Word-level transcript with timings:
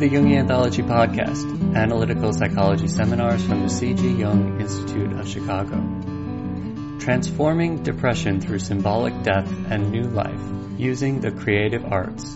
The 0.00 0.08
Jungian 0.08 0.38
Anthology 0.38 0.80
Podcast, 0.80 1.76
analytical 1.76 2.32
psychology 2.32 2.88
seminars 2.88 3.44
from 3.44 3.64
the 3.64 3.68
C.G. 3.68 4.12
Jung 4.12 4.58
Institute 4.58 5.12
of 5.12 5.28
Chicago. 5.28 5.76
Transforming 7.00 7.82
depression 7.82 8.40
through 8.40 8.60
symbolic 8.60 9.22
death 9.22 9.46
and 9.68 9.90
new 9.90 10.04
life 10.04 10.40
using 10.78 11.20
the 11.20 11.30
creative 11.30 11.84
arts 11.84 12.34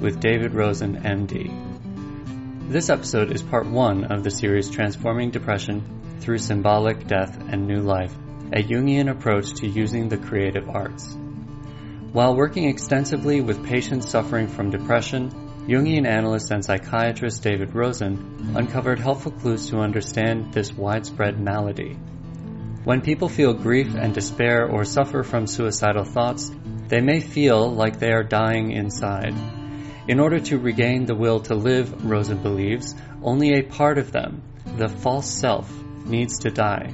with 0.00 0.20
David 0.20 0.54
Rosen, 0.54 1.02
MD. 1.02 2.70
This 2.70 2.88
episode 2.88 3.30
is 3.30 3.42
part 3.42 3.66
one 3.66 4.04
of 4.04 4.24
the 4.24 4.30
series 4.30 4.70
Transforming 4.70 5.32
Depression 5.32 6.16
through 6.20 6.38
Symbolic 6.38 7.06
Death 7.06 7.38
and 7.46 7.66
New 7.66 7.82
Life, 7.82 8.16
a 8.54 8.62
Jungian 8.62 9.10
approach 9.10 9.52
to 9.56 9.68
using 9.68 10.08
the 10.08 10.16
creative 10.16 10.70
arts. 10.70 11.14
While 12.12 12.34
working 12.34 12.70
extensively 12.70 13.42
with 13.42 13.66
patients 13.66 14.08
suffering 14.08 14.48
from 14.48 14.70
depression, 14.70 15.51
Jungian 15.66 16.08
analyst 16.08 16.50
and 16.50 16.64
psychiatrist 16.64 17.44
David 17.44 17.72
Rosen 17.72 18.52
uncovered 18.56 18.98
helpful 18.98 19.30
clues 19.30 19.70
to 19.70 19.78
understand 19.78 20.52
this 20.52 20.72
widespread 20.72 21.38
malady. 21.38 21.96
When 22.82 23.00
people 23.00 23.28
feel 23.28 23.54
grief 23.54 23.94
and 23.94 24.12
despair 24.12 24.66
or 24.66 24.84
suffer 24.84 25.22
from 25.22 25.46
suicidal 25.46 26.02
thoughts, 26.02 26.50
they 26.88 27.00
may 27.00 27.20
feel 27.20 27.72
like 27.72 28.00
they 28.00 28.10
are 28.10 28.24
dying 28.24 28.72
inside. 28.72 29.34
In 30.08 30.18
order 30.18 30.40
to 30.40 30.58
regain 30.58 31.04
the 31.04 31.14
will 31.14 31.38
to 31.42 31.54
live, 31.54 32.04
Rosen 32.04 32.42
believes, 32.42 32.96
only 33.22 33.54
a 33.54 33.62
part 33.62 33.98
of 33.98 34.10
them, 34.10 34.42
the 34.76 34.88
false 34.88 35.30
self, 35.30 35.72
needs 36.04 36.40
to 36.40 36.50
die. 36.50 36.88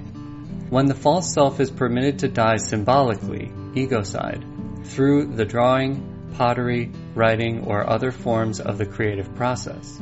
When 0.69 0.85
the 0.85 0.95
false 0.95 1.33
self 1.33 1.59
is 1.59 1.71
permitted 1.71 2.19
to 2.19 2.29
die 2.29 2.59
symbolically, 2.59 3.51
egocide, 3.75 4.87
through 4.87 5.35
the 5.37 5.47
drawing, 5.47 6.33
pottery, 6.35 6.93
writing, 7.19 7.67
or 7.67 7.91
other 7.91 8.13
forms 8.13 8.61
of 8.61 8.79
the 8.79 8.87
creative 8.87 9.35
process. 9.35 10.01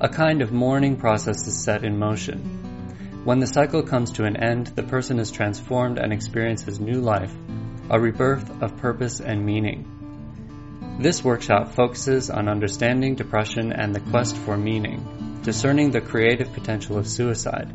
A 0.00 0.08
kind 0.08 0.42
of 0.42 0.52
mourning 0.52 0.96
process 0.96 1.46
is 1.46 1.64
set 1.64 1.84
in 1.84 1.98
motion. 1.98 3.22
When 3.24 3.40
the 3.40 3.46
cycle 3.46 3.82
comes 3.82 4.12
to 4.12 4.24
an 4.24 4.36
end, 4.36 4.68
the 4.68 4.82
person 4.82 5.18
is 5.18 5.30
transformed 5.30 5.98
and 5.98 6.12
experiences 6.12 6.78
new 6.78 7.00
life, 7.00 7.34
a 7.90 7.98
rebirth 7.98 8.62
of 8.62 8.76
purpose 8.76 9.20
and 9.20 9.44
meaning. 9.44 10.98
This 11.00 11.24
workshop 11.24 11.72
focuses 11.72 12.30
on 12.30 12.48
understanding 12.48 13.14
depression 13.14 13.72
and 13.72 13.94
the 13.94 14.00
quest 14.00 14.36
for 14.36 14.56
meaning, 14.56 15.40
discerning 15.42 15.90
the 15.90 16.00
creative 16.00 16.52
potential 16.52 16.98
of 16.98 17.08
suicide, 17.08 17.72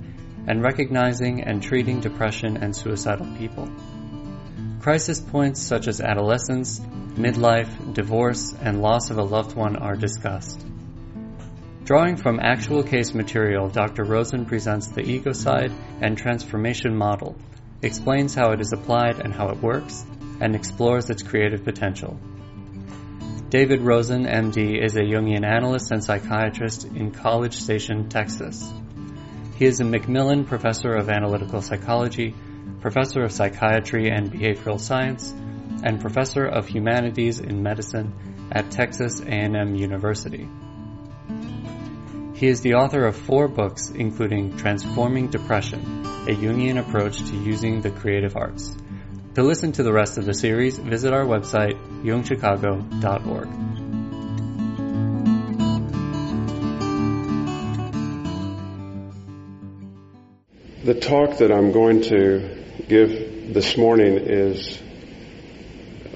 and 0.48 0.64
recognizing 0.64 1.42
and 1.42 1.62
treating 1.62 2.02
depression 2.02 2.58
and 2.58 2.76
suicidal 2.76 3.28
people. 3.38 3.68
Crisis 4.86 5.20
points 5.20 5.64
such 5.64 5.88
as 5.88 6.00
adolescence, 6.00 6.80
midlife, 6.80 7.96
divorce, 7.96 8.54
and 8.54 8.84
loss 8.84 9.10
of 9.10 9.18
a 9.18 9.24
loved 9.24 9.56
one 9.56 9.78
are 9.78 9.96
discussed. 9.96 10.64
Drawing 11.86 12.18
from 12.18 12.40
actual 12.40 12.84
case 12.84 13.16
material, 13.16 13.68
Dr. 13.68 14.04
Rosen 14.04 14.46
presents 14.46 14.90
the 14.90 15.02
egocide 15.02 15.74
and 16.02 16.16
transformation 16.16 16.96
model, 16.96 17.36
explains 17.82 18.36
how 18.36 18.52
it 18.52 18.62
is 18.62 18.74
applied 18.74 19.20
and 19.20 19.34
how 19.34 19.50
it 19.50 19.58
works, 19.58 20.06
and 20.40 20.56
explores 20.56 21.10
its 21.10 21.24
creative 21.24 21.64
potential. 21.64 22.20
David 23.50 23.82
Rosen, 23.82 24.26
MD, 24.28 24.80
is 24.86 24.96
a 24.96 25.02
Jungian 25.02 25.48
analyst 25.48 25.90
and 25.90 26.04
psychiatrist 26.04 26.86
in 26.86 27.10
College 27.10 27.56
Station, 27.56 28.08
Texas. 28.08 28.72
He 29.56 29.66
is 29.66 29.80
a 29.80 29.84
McMillan 29.84 30.46
Professor 30.46 30.92
of 30.92 31.10
Analytical 31.10 31.64
Psychology, 31.64 32.36
Professor 32.82 33.24
of 33.24 33.32
Psychiatry 33.32 34.10
and 34.10 34.32
Behavioral 34.32 34.80
Science, 34.80 35.34
and 35.84 36.00
Professor 36.00 36.46
of 36.46 36.68
Humanities 36.68 37.40
in 37.40 37.64
Medicine 37.64 38.14
at 38.52 38.72
Texas 38.72 39.22
A&M 39.22 39.76
University. 39.76 40.48
He 42.36 42.48
is 42.48 42.62
the 42.62 42.74
author 42.74 43.06
of 43.06 43.16
four 43.16 43.48
books 43.48 43.90
including 43.90 44.58
Transforming 44.58 45.30
Depression, 45.30 46.06
a 46.28 46.36
Jungian 46.36 46.78
approach 46.80 47.18
to 47.20 47.36
using 47.38 47.82
the 47.82 47.92
creative 47.92 48.36
arts. 48.36 48.76
To 49.36 49.44
listen 49.44 49.72
to 49.74 49.84
the 49.84 49.94
rest 49.94 50.18
of 50.18 50.26
the 50.26 50.34
series, 50.34 50.78
visit 50.78 51.14
our 51.14 51.26
website, 51.26 51.78
jungchicago.org. 52.04 53.75
The 60.86 60.94
talk 60.94 61.40
that 61.40 61.52
I'm 61.52 61.72
going 61.72 62.02
to 62.04 62.64
give 62.88 63.56
this 63.56 63.76
morning 63.76 64.18
is 64.18 64.80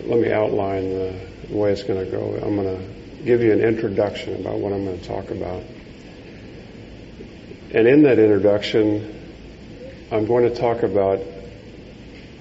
let 0.03 0.19
me 0.19 0.31
outline 0.31 0.91
the 0.91 1.15
way 1.49 1.71
it's 1.71 1.81
going 1.81 2.05
to 2.05 2.11
go. 2.11 2.39
I'm 2.39 2.55
going 2.55 2.77
to 2.77 3.23
give 3.23 3.41
you 3.41 3.51
an 3.51 3.61
introduction 3.61 4.39
about 4.39 4.59
what 4.59 4.71
I'm 4.71 4.85
going 4.85 4.99
to 4.99 5.07
talk 5.07 5.31
about. 5.31 5.63
And 7.73 7.87
in 7.87 8.03
that 8.03 8.19
introduction, 8.19 10.07
I'm 10.11 10.27
going 10.27 10.47
to 10.47 10.53
talk 10.53 10.83
about 10.83 11.19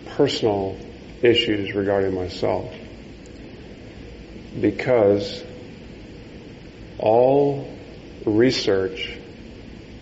personal 0.08 0.76
issues 1.22 1.74
regarding 1.74 2.14
myself. 2.14 2.70
Because 4.60 5.42
all 6.98 7.74
research 8.26 9.16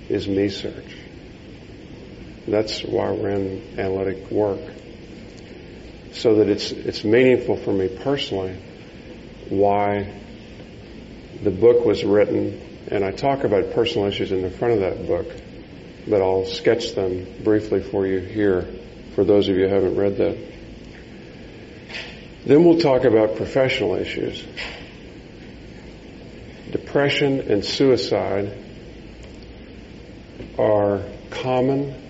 is 0.09 0.26
me 0.26 0.48
search. 0.48 0.85
That's 2.47 2.83
why 2.83 3.11
we're 3.11 3.31
in 3.31 3.79
analytic 3.79 4.31
work 4.31 4.61
so 6.12 6.37
that 6.37 6.49
it's 6.49 6.73
it's 6.73 7.05
meaningful 7.05 7.57
for 7.57 7.73
me 7.73 7.89
personally 7.89 8.59
why 9.51 10.11
the 11.43 11.51
book 11.51 11.84
was 11.84 12.05
written 12.05 12.61
and 12.89 13.05
I 13.05 13.11
talk 13.11 13.45
about 13.45 13.73
personal 13.73 14.09
issues 14.09 14.33
in 14.33 14.43
the 14.43 14.51
front 14.51 14.75
of 14.75 14.81
that 14.81 15.07
book 15.07 15.27
but 16.09 16.23
I'll 16.23 16.47
sketch 16.47 16.95
them 16.95 17.27
briefly 17.43 17.83
for 17.83 18.07
you 18.07 18.21
here 18.21 18.67
for 19.15 19.25
those 19.25 19.49
of 19.49 19.57
you 19.57 19.67
who 19.67 19.75
haven't 19.75 19.97
read 19.97 20.19
that. 20.19 20.37
Then 22.45 22.65
we'll 22.65 22.78
talk 22.78 23.05
about 23.05 23.37
professional 23.37 23.97
issues. 23.97 24.45
Depression 26.71 27.41
and 27.51 27.65
suicide 27.65 28.57
are 30.59 31.03
common 31.31 32.06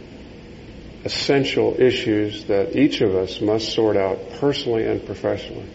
essential 1.06 1.80
issues 1.80 2.46
that 2.46 2.74
each 2.74 3.00
of 3.00 3.14
us 3.14 3.40
must 3.40 3.72
sort 3.72 3.96
out 3.96 4.18
personally 4.40 4.84
and 4.84 5.06
professionally. 5.06 5.70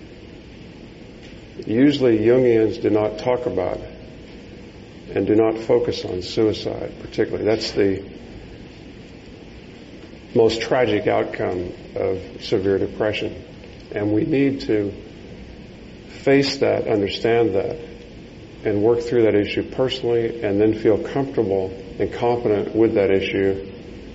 Usually 1.65 2.19
Jungians 2.19 2.81
do 2.81 2.89
not 2.89 3.19
talk 3.19 3.45
about 3.45 3.79
and 5.13 5.25
do 5.25 5.35
not 5.35 5.57
focus 5.57 6.03
on 6.03 6.21
suicide 6.21 6.93
particularly. 6.99 7.45
That's 7.45 7.71
the 7.71 8.03
most 10.35 10.61
tragic 10.61 11.07
outcome 11.07 11.71
of 11.95 12.43
severe 12.43 12.77
depression. 12.77 13.33
And 13.93 14.11
we 14.11 14.25
need 14.25 14.61
to 14.61 14.91
face 16.23 16.57
that, 16.57 16.89
understand 16.89 17.55
that, 17.55 17.77
and 18.65 18.83
work 18.83 18.99
through 18.99 19.23
that 19.23 19.35
issue 19.35 19.63
personally 19.63 20.43
and 20.43 20.59
then 20.59 20.73
feel 20.73 20.97
comfortable 20.97 21.71
and 21.99 22.11
confident 22.11 22.75
with 22.75 22.95
that 22.95 23.11
issue 23.11 23.70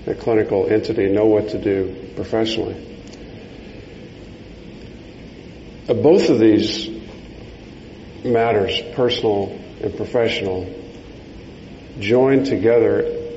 a 0.06 0.14
clinical 0.14 0.68
entity 0.68 1.08
know 1.08 1.26
what 1.26 1.48
to 1.48 1.58
do 1.58 2.12
professionally. 2.14 2.82
Both 5.88 6.30
of 6.30 6.38
these 6.38 6.88
matters, 8.24 8.80
personal 8.94 9.58
and 9.82 9.96
professional, 9.96 10.72
join 11.98 12.44
together 12.44 13.30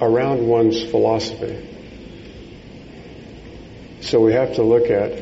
around 0.00 0.46
one's 0.46 0.82
philosophy. 0.82 1.64
So 4.00 4.20
we 4.20 4.32
have 4.32 4.54
to 4.54 4.62
look 4.62 4.90
at, 4.90 5.12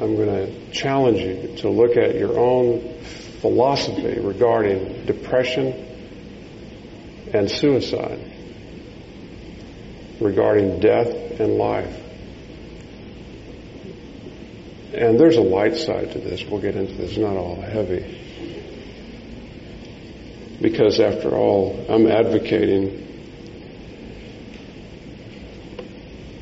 I'm 0.00 0.16
going 0.16 0.28
to 0.28 0.70
challenge 0.70 1.20
you 1.20 1.56
to 1.58 1.68
look 1.68 1.96
at 1.96 2.14
your 2.16 2.38
own 2.38 3.00
philosophy 3.40 4.20
regarding 4.20 5.06
depression 5.06 5.72
and 7.32 7.50
suicide 7.50 8.35
regarding 10.20 10.80
death 10.80 11.08
and 11.40 11.58
life. 11.58 12.02
And 14.94 15.20
there's 15.20 15.36
a 15.36 15.42
light 15.42 15.76
side 15.76 16.12
to 16.12 16.18
this. 16.18 16.42
We'll 16.44 16.60
get 16.60 16.74
into 16.74 16.94
this. 16.94 17.10
It's 17.10 17.18
not 17.18 17.36
all 17.36 17.60
heavy. 17.60 18.22
Because 20.60 21.00
after 21.00 21.36
all, 21.36 21.84
I'm 21.88 22.06
advocating 22.06 23.02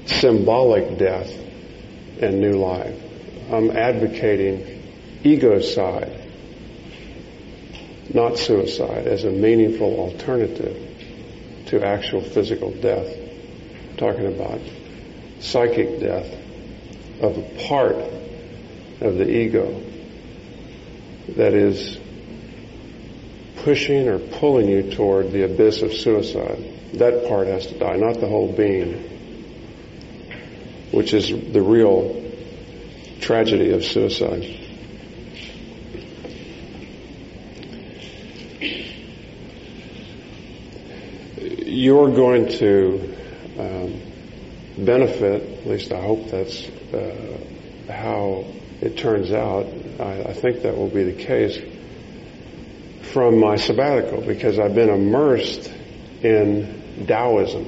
symbolic 0.07 0.99
death 0.99 1.33
and 2.23 2.41
new 2.41 2.53
life. 2.53 2.97
I'm 3.51 3.73
advocating 3.73 4.83
egocide, 5.25 6.21
not 8.15 8.39
suicide, 8.39 9.09
as 9.09 9.25
a 9.25 9.31
meaningful 9.31 9.99
alternative 9.99 10.81
to 11.67 11.85
actual 11.85 12.21
physical 12.21 12.71
death 12.71 13.24
talking 13.97 14.27
about 14.27 14.61
psychic 15.41 16.01
death 16.01 16.33
of 17.21 17.39
a 17.39 17.67
part 17.69 17.97
of 19.01 19.17
the 19.17 19.29
ego 19.29 19.81
that 21.37 21.55
is 21.55 21.99
pushing 23.59 24.09
or 24.09 24.19
pulling 24.19 24.69
you 24.69 24.91
toward 24.95 25.33
the 25.33 25.45
abyss 25.45 25.83
of 25.83 25.93
suicide. 25.93 26.71
That 26.95 27.27
part 27.29 27.47
has 27.47 27.67
to 27.69 27.79
die, 27.79 27.97
not 27.97 28.21
the 28.21 28.29
whole 28.29 28.53
being, 28.53 28.93
which 30.93 31.15
is 31.15 31.29
the 31.29 31.63
real 31.63 32.23
tragedy 33.21 33.71
of 33.73 33.85
suicide. 33.85 34.43
You're 41.67 42.15
going 42.15 42.49
to 42.59 43.14
um, 43.59 44.01
benefit, 44.79 45.61
at 45.61 45.67
least 45.67 45.93
I 45.93 46.01
hope 46.01 46.31
that's 46.31 46.67
uh, 46.93 47.39
how 47.93 48.45
it 48.81 48.99
turns 48.99 49.33
out. 49.33 49.67
I, 50.01 50.25
I 50.29 50.33
think 50.33 50.63
that 50.63 50.77
will 50.77 50.89
be 50.89 51.05
the 51.05 51.25
case 51.25 51.59
from 53.13 53.39
my 53.39 53.57
sabbatical 53.57 54.23
because 54.23 54.59
I've 54.59 54.75
been 54.75 54.89
immersed 54.89 55.73
in 56.23 57.07
Taoism 57.07 57.67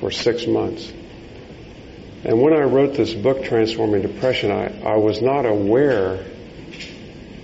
for 0.00 0.10
six 0.10 0.46
months. 0.46 0.92
And 2.24 2.42
when 2.42 2.52
I 2.52 2.62
wrote 2.62 2.94
this 2.94 3.14
book, 3.14 3.44
Transforming 3.44 4.02
Depression, 4.02 4.50
I, 4.50 4.82
I 4.82 4.96
was 4.96 5.22
not 5.22 5.46
aware, 5.46 6.22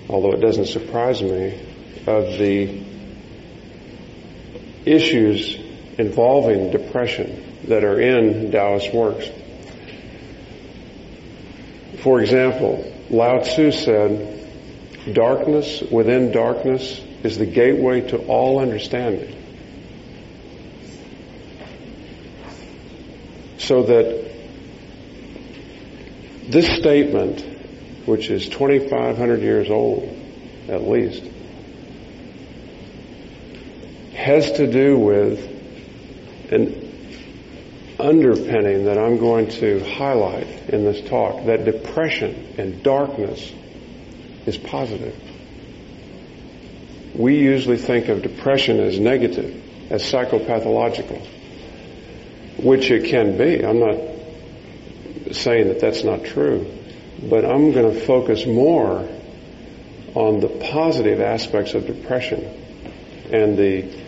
although 0.08 0.32
it 0.32 0.40
doesn't 0.40 0.67
surprise 0.67 1.23
me, 1.23 1.58
of 2.06 2.38
the 2.38 2.84
issues 4.84 5.65
involving 5.98 6.70
depression 6.70 7.43
that 7.64 7.84
are 7.84 8.00
in 8.00 8.50
Taoist 8.50 8.93
works. 8.93 9.28
For 12.02 12.20
example, 12.20 12.93
Lao 13.10 13.40
Tzu 13.40 13.72
said, 13.72 15.12
darkness 15.12 15.82
within 15.90 16.32
darkness 16.32 17.00
is 17.22 17.38
the 17.38 17.46
gateway 17.46 18.02
to 18.08 18.19
all 18.26 18.58
understanding. 18.58 19.34
So 23.58 23.82
that 23.84 24.32
this 26.49 26.69
statement, 26.78 27.40
which 28.06 28.31
is 28.31 28.49
2,500 28.49 29.40
years 29.40 29.70
old 29.70 30.04
at 30.69 30.87
least, 30.87 31.25
has 34.14 34.52
to 34.52 34.70
do 34.70 34.99
with 34.99 35.55
an 36.52 36.96
underpinning 37.98 38.84
that 38.84 38.98
I'm 38.98 39.19
going 39.19 39.48
to 39.48 39.82
highlight 39.94 40.46
in 40.69 40.84
this 40.84 41.08
talk 41.08 41.46
that 41.46 41.64
depression 41.64 42.54
and 42.58 42.82
darkness 42.82 43.52
is 44.46 44.58
positive. 44.58 45.14
We 47.14 47.38
usually 47.38 47.78
think 47.78 48.08
of 48.08 48.22
depression 48.22 48.78
as 48.81 49.00
negative, 49.00 49.90
as 49.90 50.02
psychopathological, 50.02 51.26
which 52.58 52.90
it 52.90 53.08
can 53.10 53.38
be. 53.38 53.64
I'm 53.64 53.81
not 53.81 55.34
saying 55.34 55.69
that 55.69 55.81
that's 55.81 56.04
not 56.04 56.25
true, 56.25 56.70
but 57.22 57.44
I'm 57.44 57.72
going 57.72 57.92
to 57.92 58.00
focus 58.00 58.46
more 58.46 59.08
on 60.14 60.40
the 60.40 60.49
positive 60.49 61.20
aspects 61.20 61.75
of 61.75 61.87
depression 61.87 62.44
and 63.32 63.56
the 63.56 64.05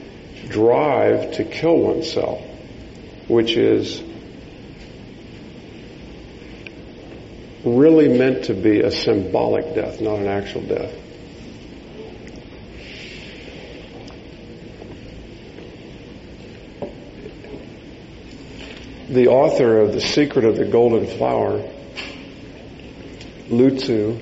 drive 0.49 1.33
to 1.33 1.45
kill 1.45 1.79
oneself, 1.79 2.41
which 3.27 3.57
is 3.57 4.03
really 7.65 8.09
meant 8.09 8.45
to 8.45 8.55
be 8.55 8.81
a 8.81 8.91
symbolic 8.91 9.75
death, 9.75 10.01
not 10.01 10.19
an 10.19 10.27
actual 10.27 10.63
death. 10.63 10.95
The 19.09 19.29
author 19.29 19.81
of 19.81 19.93
The 19.93 20.03
Secret 20.03 20.45
of 20.45 20.57
the 20.57 20.67
Golden 20.67 21.07
Flower, 21.07 21.67
Lu 23.49 23.71
Tzu, 23.71 24.21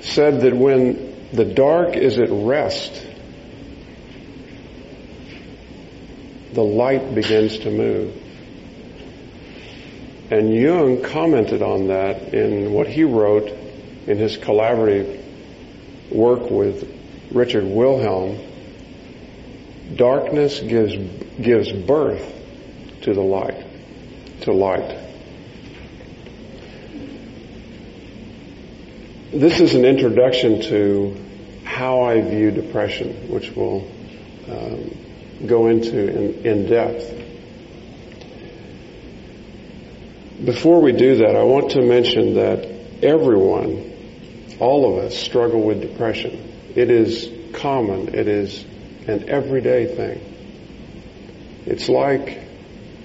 said 0.00 0.40
that 0.40 0.54
when 0.56 1.30
the 1.32 1.44
dark 1.44 1.96
is 1.96 2.18
at 2.18 2.30
rest, 2.30 3.06
the 6.52 6.62
light 6.62 7.14
begins 7.14 7.58
to 7.60 7.70
move. 7.70 8.16
And 10.30 10.54
Jung 10.54 11.02
commented 11.02 11.62
on 11.62 11.88
that 11.88 12.34
in 12.34 12.72
what 12.72 12.86
he 12.86 13.04
wrote 13.04 13.48
in 14.06 14.18
his 14.18 14.36
collaborative 14.36 15.20
work 16.10 16.50
with 16.50 16.88
Richard 17.32 17.64
Wilhelm. 17.64 18.38
Darkness 19.96 20.60
gives, 20.60 20.94
gives 21.40 21.72
birth 21.72 22.32
to 23.02 23.12
the 23.12 23.20
light, 23.20 23.64
to 24.42 24.52
light. 24.52 24.98
This 29.32 29.60
is 29.60 29.74
an 29.74 29.84
introduction 29.84 30.60
to 30.62 31.16
how 31.64 32.02
I 32.02 32.20
view 32.20 32.50
depression, 32.50 33.30
which 33.30 33.50
we'll 33.50 33.86
um, 34.48 34.90
go 35.46 35.68
into 35.68 35.98
in, 35.98 36.46
in 36.46 36.66
depth. 36.66 37.16
Before 40.44 40.80
we 40.80 40.92
do 40.92 41.16
that, 41.16 41.36
I 41.36 41.42
want 41.42 41.72
to 41.72 41.82
mention 41.82 42.34
that 42.34 42.64
everyone, 43.02 44.56
all 44.58 44.92
of 44.98 45.04
us, 45.04 45.16
struggle 45.16 45.62
with 45.62 45.80
depression. 45.80 46.72
It 46.74 46.90
is 46.90 47.30
common. 47.54 48.14
It 48.14 48.28
is 48.28 48.64
an 49.06 49.28
everyday 49.28 49.94
thing. 49.94 51.62
It's 51.66 51.88
like 51.88 52.38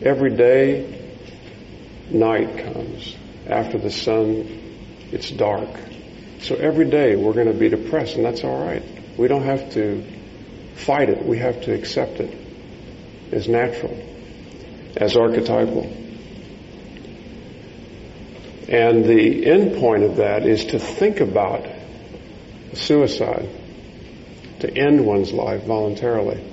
every 0.02 0.36
day 0.36 0.96
night 2.10 2.58
comes. 2.64 3.16
After 3.48 3.78
the 3.78 3.92
sun, 3.92 4.62
it's 5.12 5.30
dark. 5.30 5.70
So 6.40 6.56
every 6.56 6.90
day 6.90 7.16
we're 7.16 7.34
going 7.34 7.52
to 7.52 7.54
be 7.54 7.70
depressed, 7.70 8.16
and 8.16 8.26
that's 8.26 8.44
all 8.44 8.66
right. 8.66 8.84
We 9.18 9.28
don't 9.28 9.44
have 9.44 9.74
to 9.74 10.04
fight 10.76 11.10
it. 11.10 11.26
We 11.26 11.40
have 11.40 11.62
to 11.64 11.74
accept 11.74 12.20
it 12.20 12.38
as 13.32 13.48
natural, 13.48 13.98
as 14.96 15.16
archetypal. 15.16 15.84
And 18.68 19.06
the 19.06 19.46
end 19.46 19.78
point 19.78 20.04
of 20.04 20.18
that 20.18 20.46
is 20.46 20.66
to 20.66 20.80
think 20.80 21.20
about 21.20 21.68
suicide, 22.74 23.50
to 24.60 24.72
end 24.76 25.06
one's 25.06 25.32
life 25.32 25.64
voluntarily. 25.64 26.44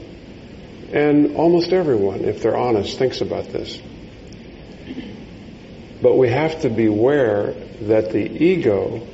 And 0.93 1.37
almost 1.37 1.73
everyone, 1.73 2.25
if 2.25 2.43
they're 2.43 2.57
honest, 2.57 2.99
thinks 2.99 3.23
about 3.23 3.47
this. 3.47 3.81
But 6.03 6.19
we 6.19 6.29
have 6.29 6.63
to 6.63 6.69
beware 6.69 7.55
that 7.83 8.13
the 8.13 8.45
ego, 8.45 9.07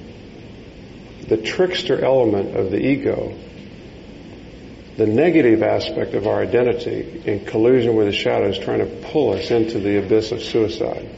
the 1.28 1.36
trickster 1.36 2.04
element 2.04 2.56
of 2.56 2.70
the 2.70 2.78
ego, 2.78 3.34
the 4.98 5.06
negative 5.06 5.62
aspect 5.62 6.12
of 6.12 6.26
our 6.26 6.42
identity 6.42 7.22
in 7.24 7.46
collusion 7.46 7.94
with 7.94 8.06
the 8.06 8.12
shadows 8.12 8.58
trying 8.58 8.80
to 8.80 9.08
pull 9.10 9.32
us 9.32 9.50
into 9.50 9.78
the 9.78 9.98
abyss 9.98 10.32
of 10.32 10.42
suicide 10.42 11.08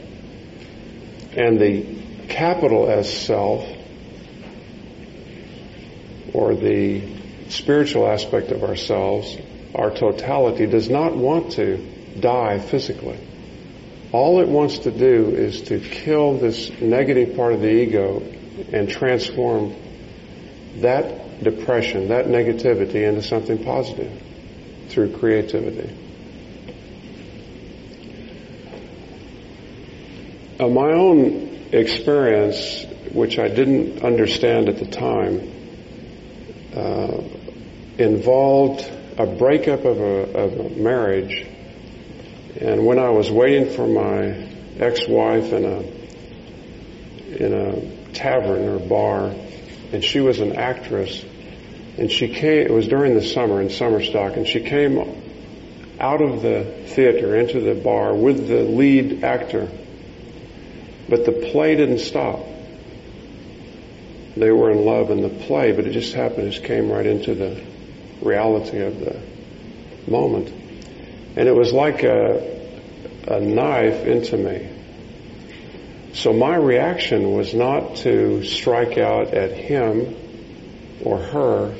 and 1.35 1.59
the 1.59 2.01
capital 2.27 2.89
S 2.89 3.09
self, 3.09 3.67
or 6.33 6.55
the 6.55 7.01
spiritual 7.49 8.07
aspect 8.07 8.51
of 8.51 8.63
ourselves, 8.63 9.37
our 9.75 9.91
totality, 9.91 10.65
does 10.65 10.89
not 10.89 11.15
want 11.15 11.53
to 11.53 11.77
die 12.19 12.59
physically. 12.59 13.19
All 14.11 14.41
it 14.41 14.47
wants 14.47 14.79
to 14.79 14.91
do 14.91 15.29
is 15.35 15.61
to 15.63 15.79
kill 15.79 16.37
this 16.37 16.69
negative 16.81 17.35
part 17.35 17.53
of 17.53 17.61
the 17.61 17.71
ego 17.71 18.21
and 18.71 18.89
transform 18.89 19.75
that 20.77 21.43
depression, 21.43 22.09
that 22.09 22.27
negativity 22.27 23.07
into 23.07 23.21
something 23.21 23.63
positive 23.63 24.11
through 24.89 25.17
creativity. 25.17 25.95
Uh, 30.59 30.67
my 30.67 30.91
own 30.91 31.69
experience, 31.71 32.85
which 33.11 33.39
I 33.39 33.47
didn't 33.47 34.03
understand 34.03 34.69
at 34.69 34.77
the 34.77 34.85
time, 34.85 35.51
uh, 36.75 37.21
involved 37.97 38.89
a 39.17 39.25
breakup 39.25 39.85
of 39.85 39.99
a, 39.99 40.37
of 40.37 40.59
a 40.59 40.69
marriage. 40.69 41.47
And 42.59 42.85
when 42.85 42.99
I 42.99 43.09
was 43.09 43.31
waiting 43.31 43.73
for 43.75 43.87
my 43.87 44.47
ex-wife 44.79 45.51
in 45.51 45.65
a 45.65 46.01
in 47.31 47.53
a 47.53 48.13
tavern 48.13 48.67
or 48.67 48.79
bar, 48.79 49.33
and 49.91 50.03
she 50.03 50.19
was 50.19 50.39
an 50.39 50.55
actress, 50.55 51.23
and 51.97 52.11
she 52.11 52.29
came. 52.29 52.65
It 52.65 52.71
was 52.71 52.87
during 52.87 53.15
the 53.15 53.23
summer 53.23 53.61
in 53.61 53.69
summer 53.69 54.01
stock, 54.03 54.37
and 54.37 54.47
she 54.47 54.61
came 54.61 54.97
out 55.99 56.21
of 56.21 56.41
the 56.41 56.63
theater 56.87 57.35
into 57.35 57.59
the 57.59 57.75
bar 57.75 58.13
with 58.13 58.47
the 58.47 58.63
lead 58.63 59.23
actor 59.23 59.69
but 61.11 61.25
the 61.25 61.33
play 61.33 61.75
didn't 61.75 61.99
stop. 61.99 62.39
they 64.37 64.49
were 64.49 64.71
in 64.71 64.85
love 64.85 65.11
in 65.11 65.21
the 65.21 65.45
play, 65.45 65.73
but 65.73 65.85
it 65.85 65.91
just 65.91 66.13
happened, 66.13 66.47
it 66.47 66.51
just 66.51 66.63
came 66.63 66.89
right 66.89 67.05
into 67.05 67.35
the 67.35 67.61
reality 68.21 68.79
of 68.79 68.97
the 69.01 69.19
moment. 70.09 70.47
And 71.35 71.49
it 71.49 71.51
was 71.53 71.73
like 71.73 72.03
a, 72.03 72.61
a 73.27 73.41
knife 73.41 74.05
into 74.05 74.37
me. 74.37 74.69
So 76.13 76.33
my 76.33 76.55
reaction 76.55 77.31
was 77.31 77.53
not 77.53 77.97
to 77.97 78.43
strike 78.43 78.97
out 78.97 79.33
at 79.33 79.51
him 79.51 80.15
or 81.03 81.17
her, 81.17 81.75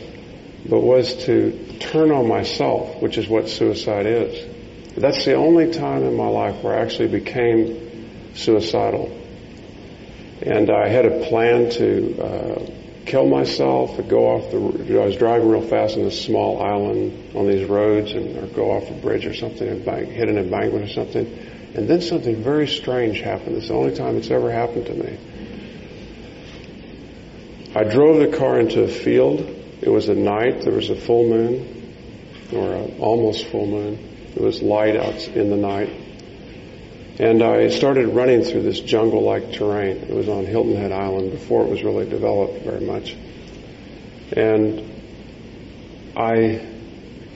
but 0.68 0.80
was 0.80 1.26
to 1.26 1.78
turn 1.80 2.12
on 2.12 2.28
myself, 2.28 3.02
which 3.02 3.18
is 3.18 3.28
what 3.28 3.50
suicide 3.50 4.06
is. 4.06 4.96
That's 4.96 5.26
the 5.26 5.36
only 5.36 5.72
time 5.72 6.04
in 6.04 6.16
my 6.16 6.28
life 6.28 6.64
where 6.64 6.78
I 6.78 6.82
actually 6.82 7.10
became 7.10 8.34
suicidal. 8.36 9.18
And 10.42 10.70
I 10.70 10.88
had 10.88 11.06
a 11.06 11.28
plan 11.28 11.70
to 11.72 12.22
uh, 12.22 12.72
kill 13.06 13.28
myself, 13.28 14.00
go 14.08 14.28
off 14.28 14.52
the. 14.52 15.02
I 15.02 15.06
was 15.06 15.16
driving 15.18 15.50
real 15.50 15.62
fast 15.62 15.98
on 15.98 16.04
this 16.04 16.24
small 16.24 16.62
island 16.62 17.36
on 17.36 17.48
these 17.48 17.68
roads, 17.68 18.12
and 18.12 18.38
or 18.38 18.48
go 18.48 18.72
off 18.72 18.90
a 18.90 18.94
bridge 18.94 19.26
or 19.26 19.34
something, 19.34 19.68
and 19.68 19.86
bank, 19.86 20.10
hit 20.10 20.30
an 20.30 20.38
embankment 20.38 20.86
or 20.86 20.94
something. 20.94 21.28
And 21.74 21.88
then 21.88 22.02
something 22.02 22.44
very 22.44 22.68
strange 22.68 23.22
happened. 23.22 23.58
It's 23.58 23.70
the 23.70 23.74
only 23.74 23.96
time 23.96 24.18
it's 24.18 24.30
ever 24.30 24.52
happened 24.52 24.88
to 24.88 24.94
me. 24.94 25.18
I 27.74 27.86
drove 27.86 28.20
the 28.20 28.38
car 28.38 28.60
into 28.60 28.84
a 28.84 28.90
field. 28.90 29.40
It 29.82 29.90
was 29.90 30.10
at 30.10 30.18
night. 30.18 30.64
There 30.64 30.74
was 30.74 30.90
a 30.90 30.96
full 30.96 31.30
moon, 31.30 31.96
or 32.52 32.76
almost 33.00 33.46
full 33.46 33.68
moon. 33.68 33.98
It 34.36 34.42
was 34.42 34.62
light 34.62 34.98
out 34.98 35.28
in 35.30 35.50
the 35.50 35.56
night. 35.56 35.90
And 37.20 37.44
I 37.44 37.70
started 37.70 38.08
running 38.08 38.44
through 38.44 38.64
this 38.64 38.80
jungle-like 38.80 39.54
terrain. 39.54 39.98
It 39.98 40.14
was 40.14 40.28
on 40.28 40.46
Hilton 40.46 40.76
Head 40.76 40.92
Island 40.92 41.32
before 41.32 41.64
it 41.64 41.70
was 41.70 41.84
really 41.84 42.10
developed 42.10 42.64
very 42.64 42.82
much. 42.82 43.16
And 44.34 44.90
I 46.16 46.66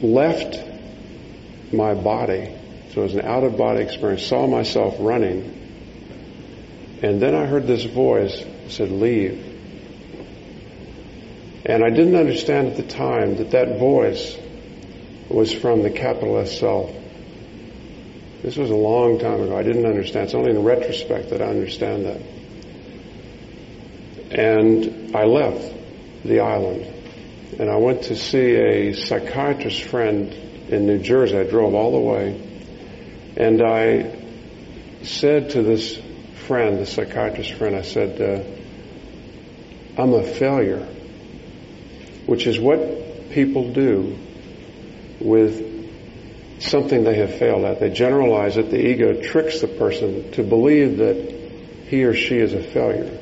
left 0.01 0.57
my 1.71 1.93
body, 1.93 2.54
so 2.95 3.01
it 3.01 3.03
was 3.03 3.15
an 3.15 3.25
out-of-body 3.25 3.83
experience, 3.83 4.25
saw 4.25 4.47
myself 4.47 4.95
running, 4.99 5.51
and 7.03 7.21
then 7.21 7.35
I 7.35 7.45
heard 7.45 7.67
this 7.67 7.83
voice 7.83 8.41
said, 8.69 8.89
leave. 8.89 9.43
And 11.65 11.83
I 11.83 11.89
didn't 11.89 12.15
understand 12.15 12.69
at 12.69 12.77
the 12.77 12.83
time 12.83 13.35
that 13.35 13.51
that 13.51 13.79
voice 13.79 14.37
was 15.27 15.51
from 15.53 15.83
the 15.83 15.89
capital 15.89 16.37
S 16.37 16.57
self. 16.57 16.89
This 18.41 18.55
was 18.55 18.69
a 18.69 18.75
long 18.75 19.19
time 19.19 19.41
ago. 19.41 19.57
I 19.57 19.63
didn't 19.63 19.85
understand. 19.85 20.27
It's 20.27 20.33
only 20.33 20.51
in 20.51 20.63
retrospect 20.63 21.31
that 21.31 21.41
I 21.41 21.47
understand 21.47 22.05
that. 22.05 22.21
And 24.39 25.13
I 25.13 25.25
left 25.25 25.73
the 26.23 26.39
island 26.39 26.93
and 27.59 27.69
I 27.69 27.75
went 27.75 28.03
to 28.03 28.15
see 28.15 28.55
a 28.55 28.93
psychiatrist 28.93 29.83
friend 29.83 30.31
in 30.69 30.87
New 30.87 30.99
Jersey. 30.99 31.37
I 31.37 31.43
drove 31.43 31.73
all 31.73 31.91
the 31.91 31.99
way 31.99 32.44
and 33.37 33.61
I 33.61 34.15
said 35.03 35.51
to 35.51 35.61
this 35.61 35.99
friend, 36.47 36.79
the 36.79 36.85
psychiatrist 36.85 37.53
friend, 37.53 37.75
I 37.75 37.81
said, 37.81 38.21
uh, 38.21 40.01
I'm 40.01 40.13
a 40.13 40.23
failure, 40.23 40.85
which 42.25 42.47
is 42.47 42.59
what 42.59 43.29
people 43.31 43.73
do 43.73 44.17
with 45.19 46.61
something 46.61 47.03
they 47.03 47.15
have 47.15 47.35
failed 47.35 47.65
at. 47.65 47.79
They 47.79 47.89
generalize 47.89 48.57
it. 48.57 48.69
The 48.69 48.79
ego 48.79 49.21
tricks 49.21 49.61
the 49.61 49.67
person 49.67 50.31
to 50.33 50.43
believe 50.43 50.97
that 50.97 51.15
he 51.87 52.03
or 52.03 52.13
she 52.13 52.37
is 52.37 52.53
a 52.53 52.63
failure. 52.63 53.19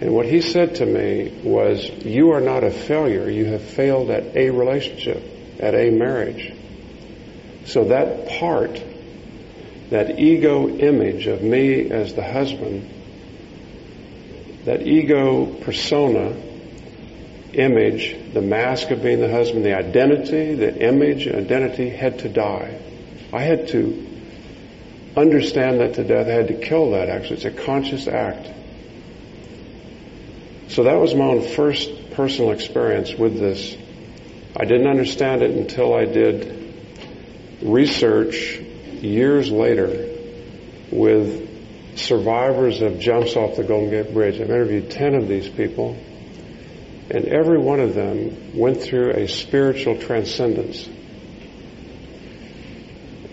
And 0.00 0.12
what 0.12 0.26
he 0.26 0.42
said 0.42 0.76
to 0.76 0.86
me 0.86 1.40
was, 1.42 1.88
you 2.04 2.32
are 2.32 2.40
not 2.40 2.64
a 2.64 2.70
failure. 2.70 3.30
You 3.30 3.46
have 3.46 3.62
failed 3.62 4.10
at 4.10 4.36
a 4.36 4.50
relationship, 4.50 5.22
at 5.58 5.74
a 5.74 5.90
marriage. 5.90 6.52
So 7.64 7.84
that 7.84 8.28
part, 8.28 8.82
that 9.90 10.18
ego 10.18 10.68
image 10.68 11.26
of 11.26 11.42
me 11.42 11.90
as 11.90 12.14
the 12.14 12.24
husband, 12.24 12.90
that 14.64 14.82
ego 14.82 15.46
persona, 15.46 16.36
image, 17.52 18.16
the 18.32 18.42
mask 18.42 18.90
of 18.90 19.02
being 19.02 19.20
the 19.20 19.30
husband, 19.30 19.64
the 19.64 19.76
identity, 19.76 20.54
the 20.54 20.76
image, 20.82 21.28
identity 21.28 21.88
had 21.88 22.18
to 22.20 22.28
die. 22.28 22.80
I 23.32 23.42
had 23.42 23.68
to 23.68 24.06
understand 25.16 25.80
that 25.80 25.94
to 25.94 26.04
death. 26.04 26.26
I 26.26 26.30
had 26.30 26.48
to 26.48 26.54
kill 26.54 26.90
that 26.90 27.08
actually. 27.08 27.36
It's 27.36 27.44
a 27.44 27.50
conscious 27.50 28.06
act. 28.06 28.50
So 30.68 30.82
that 30.82 30.96
was 30.96 31.14
my 31.14 31.24
own 31.24 31.42
first 31.42 32.10
personal 32.12 32.50
experience 32.50 33.14
with 33.14 33.38
this. 33.38 33.76
I 34.56 34.64
didn't 34.64 34.88
understand 34.88 35.42
it 35.42 35.52
until 35.52 35.94
I 35.94 36.06
did 36.06 36.74
research 37.62 38.60
years 39.02 39.50
later 39.50 40.08
with 40.90 41.98
survivors 41.98 42.82
of 42.82 42.98
jumps 42.98 43.36
off 43.36 43.56
the 43.56 43.64
Golden 43.64 43.90
Gate 43.90 44.12
Bridge. 44.12 44.40
I've 44.40 44.50
interviewed 44.50 44.90
10 44.90 45.14
of 45.14 45.28
these 45.28 45.48
people 45.48 45.96
and 47.10 47.26
every 47.26 47.58
one 47.58 47.80
of 47.80 47.94
them 47.94 48.56
went 48.56 48.82
through 48.82 49.12
a 49.12 49.28
spiritual 49.28 49.98
transcendence. 49.98 50.88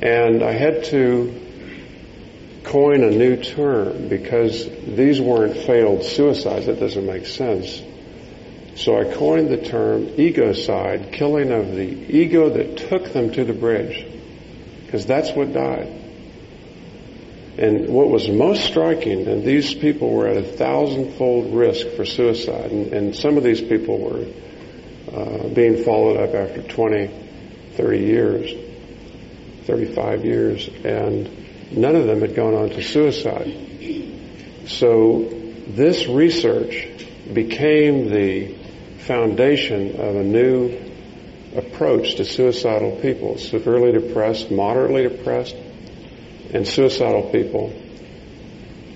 And 0.01 0.43
I 0.43 0.51
had 0.51 0.83
to 0.85 1.41
coin 2.63 3.03
a 3.03 3.09
new 3.09 3.37
term 3.37 4.09
because 4.09 4.67
these 4.67 5.19
weren't 5.19 5.57
failed 5.57 6.03
suicides. 6.03 6.67
That 6.67 6.79
doesn't 6.79 7.05
make 7.05 7.25
sense. 7.25 7.81
So 8.75 8.97
I 8.97 9.13
coined 9.13 9.49
the 9.49 9.57
term 9.57 10.05
egocide, 10.17 11.11
killing 11.11 11.51
of 11.51 11.75
the 11.75 11.85
ego 11.85 12.49
that 12.49 12.77
took 12.89 13.11
them 13.11 13.31
to 13.33 13.43
the 13.43 13.53
bridge. 13.53 14.05
Because 14.93 15.07
that's 15.07 15.31
what 15.31 15.51
died. 15.53 15.87
And 17.57 17.89
what 17.89 18.09
was 18.09 18.29
most 18.29 18.63
striking, 18.63 19.27
and 19.27 19.43
these 19.43 19.73
people 19.73 20.11
were 20.11 20.27
at 20.27 20.37
a 20.37 20.43
thousandfold 20.43 21.51
risk 21.51 21.87
for 21.95 22.05
suicide, 22.05 22.69
and, 22.69 22.93
and 22.93 23.15
some 23.15 23.35
of 23.35 23.43
these 23.43 23.59
people 23.59 23.97
were 23.97 24.27
uh, 25.11 25.47
being 25.47 25.83
followed 25.83 26.17
up 26.17 26.35
after 26.35 26.61
20, 26.61 27.07
30 27.71 27.97
years, 27.97 28.53
35 29.65 30.25
years, 30.25 30.67
and 30.67 31.75
none 31.75 31.95
of 31.95 32.05
them 32.05 32.21
had 32.21 32.35
gone 32.35 32.53
on 32.53 32.69
to 32.69 32.83
suicide. 32.83 33.51
So 34.67 35.27
this 35.69 36.05
research 36.05 36.87
became 37.33 38.11
the 38.11 38.53
foundation 38.99 39.99
of 39.99 40.17
a 40.17 40.23
new 40.23 40.92
approach 41.55 42.15
to 42.15 42.25
suicidal 42.25 42.97
people, 43.01 43.37
severely 43.37 43.91
depressed, 43.91 44.51
moderately 44.51 45.03
depressed, 45.03 45.55
and 46.53 46.67
suicidal 46.67 47.29
people 47.31 47.73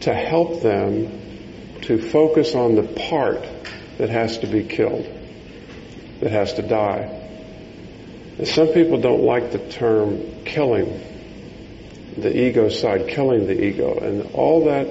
to 0.02 0.14
help 0.14 0.62
them 0.62 1.80
to 1.82 1.98
focus 1.98 2.56
on 2.56 2.76
the 2.76 2.84
part 2.84 3.46
that 3.98 4.10
has 4.10 4.40
to 4.40 4.48
be 4.48 4.64
killed, 4.64 5.06
that 6.22 6.32
has 6.32 6.54
to 6.54 6.62
die. 6.62 7.14
And 8.38 8.48
some 8.48 8.68
people 8.68 9.02
don't 9.02 9.24
like 9.24 9.52
the 9.52 9.60
term 9.60 10.44
killing, 10.46 11.02
the 12.18 12.30
egocide, 12.30 13.10
killing 13.10 13.48
the 13.48 13.60
ego. 13.60 13.98
And 13.98 14.32
all 14.34 14.66
that 14.66 14.88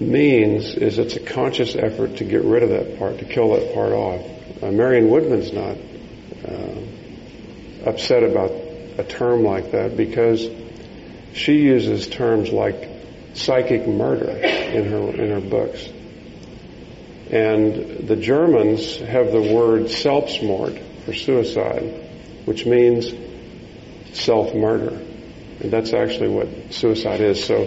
means 0.00 0.74
is 0.74 0.98
it's 0.98 1.16
a 1.16 1.20
conscious 1.20 1.76
effort 1.76 2.16
to 2.16 2.24
get 2.24 2.42
rid 2.42 2.62
of 2.62 2.70
that 2.70 2.98
part, 2.98 3.18
to 3.18 3.24
kill 3.24 3.52
that 3.52 3.74
part 3.74 3.92
off. 3.92 4.24
Uh, 4.62 4.70
Marion 4.70 5.10
Woodman's 5.10 5.52
not 5.52 5.76
uh, 6.48 7.90
upset 7.90 8.22
about 8.22 8.50
a 8.98 9.04
term 9.08 9.42
like 9.42 9.72
that 9.72 9.96
because 9.96 10.48
she 11.32 11.58
uses 11.62 12.08
terms 12.08 12.50
like 12.50 12.88
psychic 13.34 13.88
murder 13.88 14.30
in 14.30 14.84
her 14.90 15.08
in 15.10 15.30
her 15.30 15.40
books. 15.40 15.88
And 17.30 18.06
the 18.06 18.16
Germans 18.16 18.98
have 18.98 19.32
the 19.32 19.40
word 19.40 19.86
Selbstmord 19.86 20.80
for 21.04 21.14
suicide, 21.14 22.10
which 22.44 22.66
means 22.66 23.12
self-murder. 24.12 25.00
And 25.60 25.72
that's 25.72 25.94
actually 25.94 26.28
what 26.28 26.72
suicide 26.72 27.20
is. 27.20 27.42
So 27.42 27.62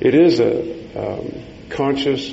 it 0.00 0.14
is 0.14 0.38
a 0.38 0.80
um, 0.96 1.42
conscious, 1.70 2.32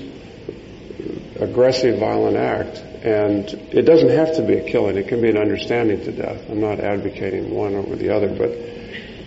aggressive, 1.40 2.00
violent 2.00 2.38
act. 2.38 2.84
And 3.04 3.46
it 3.72 3.84
doesn't 3.84 4.10
have 4.10 4.36
to 4.36 4.42
be 4.42 4.56
a 4.56 4.64
killing. 4.70 4.98
It 4.98 5.08
can 5.08 5.22
be 5.22 5.30
an 5.30 5.38
understanding 5.38 6.02
to 6.06 6.12
death. 6.12 6.50
I'm 6.50 6.62
not 6.62 6.80
advocating 6.80 7.54
one 7.54 7.76
over 7.76 7.96
the 7.96 8.10
other, 8.10 8.28
but 8.28 8.52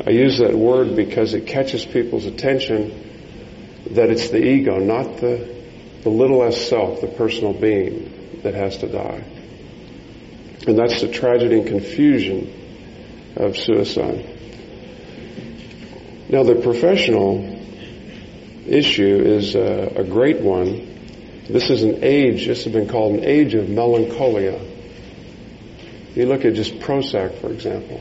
I 0.07 0.11
use 0.11 0.39
that 0.39 0.55
word 0.55 0.97
because 0.97 1.35
it 1.35 1.47
catches 1.47 1.85
people's 1.85 2.27
attention 2.27 3.09
that 3.93 4.11
it's 4.11 4.31
the 4.31 4.43
ego, 4.43 4.79
not 4.79 5.19
the, 5.19 5.63
the 6.03 6.11
little 6.11 6.43
s 6.43 6.69
self, 6.69 7.01
the 7.01 7.07
personal 7.07 7.53
being 7.53 8.41
that 8.43 8.55
has 8.55 8.79
to 8.79 8.89
die. 8.89 9.25
And 10.67 10.79
that's 10.79 11.01
the 11.01 11.09
tragedy 11.09 11.59
and 11.59 11.67
confusion 11.67 12.53
of 13.37 13.57
suicide. 13.57 14.39
Now 16.29 16.43
the 16.45 16.57
professional 16.57 17.59
issue 18.67 19.23
is 19.23 19.55
a, 19.55 19.95
a 19.97 20.05
great 20.05 20.41
one 20.41 20.90
This 21.53 21.69
is 21.69 21.83
an 21.83 22.05
age, 22.05 22.47
this 22.47 22.63
has 22.63 22.73
been 22.73 22.89
called 22.89 23.17
an 23.17 23.25
age 23.25 23.55
of 23.55 23.69
melancholia. 23.69 24.61
You 26.15 26.27
look 26.27 26.45
at 26.45 26.55
just 26.55 26.79
Prozac, 26.79 27.41
for 27.41 27.51
example, 27.51 28.01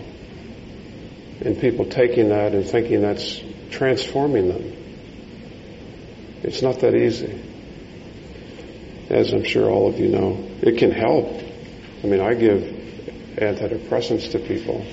and 1.42 1.60
people 1.60 1.86
taking 1.86 2.30
that 2.30 2.54
and 2.54 2.64
thinking 2.64 3.02
that's 3.02 3.42
transforming 3.72 4.50
them. 4.50 4.74
It's 6.44 6.62
not 6.62 6.82
that 6.82 6.94
easy. 6.94 7.42
As 9.10 9.34
I'm 9.34 9.44
sure 9.44 9.68
all 9.68 9.88
of 9.88 10.00
you 10.00 10.10
know, 10.10 10.48
it 10.62 10.78
can 10.78 10.92
help. 10.92 11.28
I 12.04 12.08
mean, 12.08 12.22
I 12.22 12.36
give 12.36 12.62
antidepressants 13.36 14.32
to 14.32 14.40
people, 14.40 14.86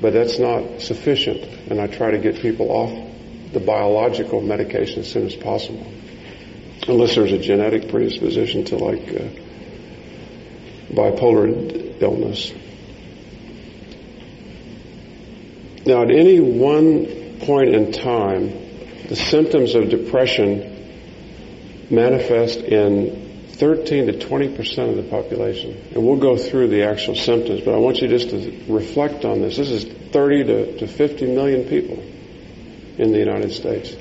but 0.00 0.12
that's 0.12 0.38
not 0.38 0.80
sufficient, 0.80 1.42
and 1.68 1.80
I 1.80 1.88
try 1.88 2.12
to 2.12 2.18
get 2.18 2.36
people 2.36 2.70
off 2.70 3.52
the 3.52 3.60
biological 3.60 4.40
medication 4.40 5.00
as 5.00 5.10
soon 5.10 5.26
as 5.26 5.34
possible. 5.34 5.86
Unless 6.90 7.14
there's 7.14 7.30
a 7.30 7.38
genetic 7.38 7.88
predisposition 7.88 8.64
to 8.64 8.76
like 8.76 9.08
uh, 9.10 9.28
bipolar 10.92 12.02
illness. 12.02 12.52
Now 15.86 16.02
at 16.02 16.10
any 16.10 16.40
one 16.40 17.38
point 17.42 17.76
in 17.76 17.92
time, 17.92 18.48
the 19.08 19.14
symptoms 19.14 19.76
of 19.76 19.88
depression 19.88 21.86
manifest 21.90 22.58
in 22.58 23.46
13 23.52 24.06
to 24.06 24.18
20 24.18 24.56
percent 24.56 24.90
of 24.90 24.96
the 24.96 25.04
population. 25.04 25.80
And 25.94 26.04
we'll 26.04 26.16
go 26.16 26.36
through 26.36 26.70
the 26.70 26.82
actual 26.82 27.14
symptoms, 27.14 27.60
but 27.60 27.72
I 27.72 27.78
want 27.78 27.98
you 27.98 28.08
just 28.08 28.30
to 28.30 28.64
reflect 28.66 29.24
on 29.24 29.42
this. 29.42 29.56
This 29.56 29.70
is 29.70 29.84
30 29.84 30.44
to, 30.44 30.78
to 30.78 30.88
50 30.88 31.26
million 31.26 31.68
people 31.68 32.02
in 32.98 33.12
the 33.12 33.18
United 33.20 33.52
States. 33.52 33.94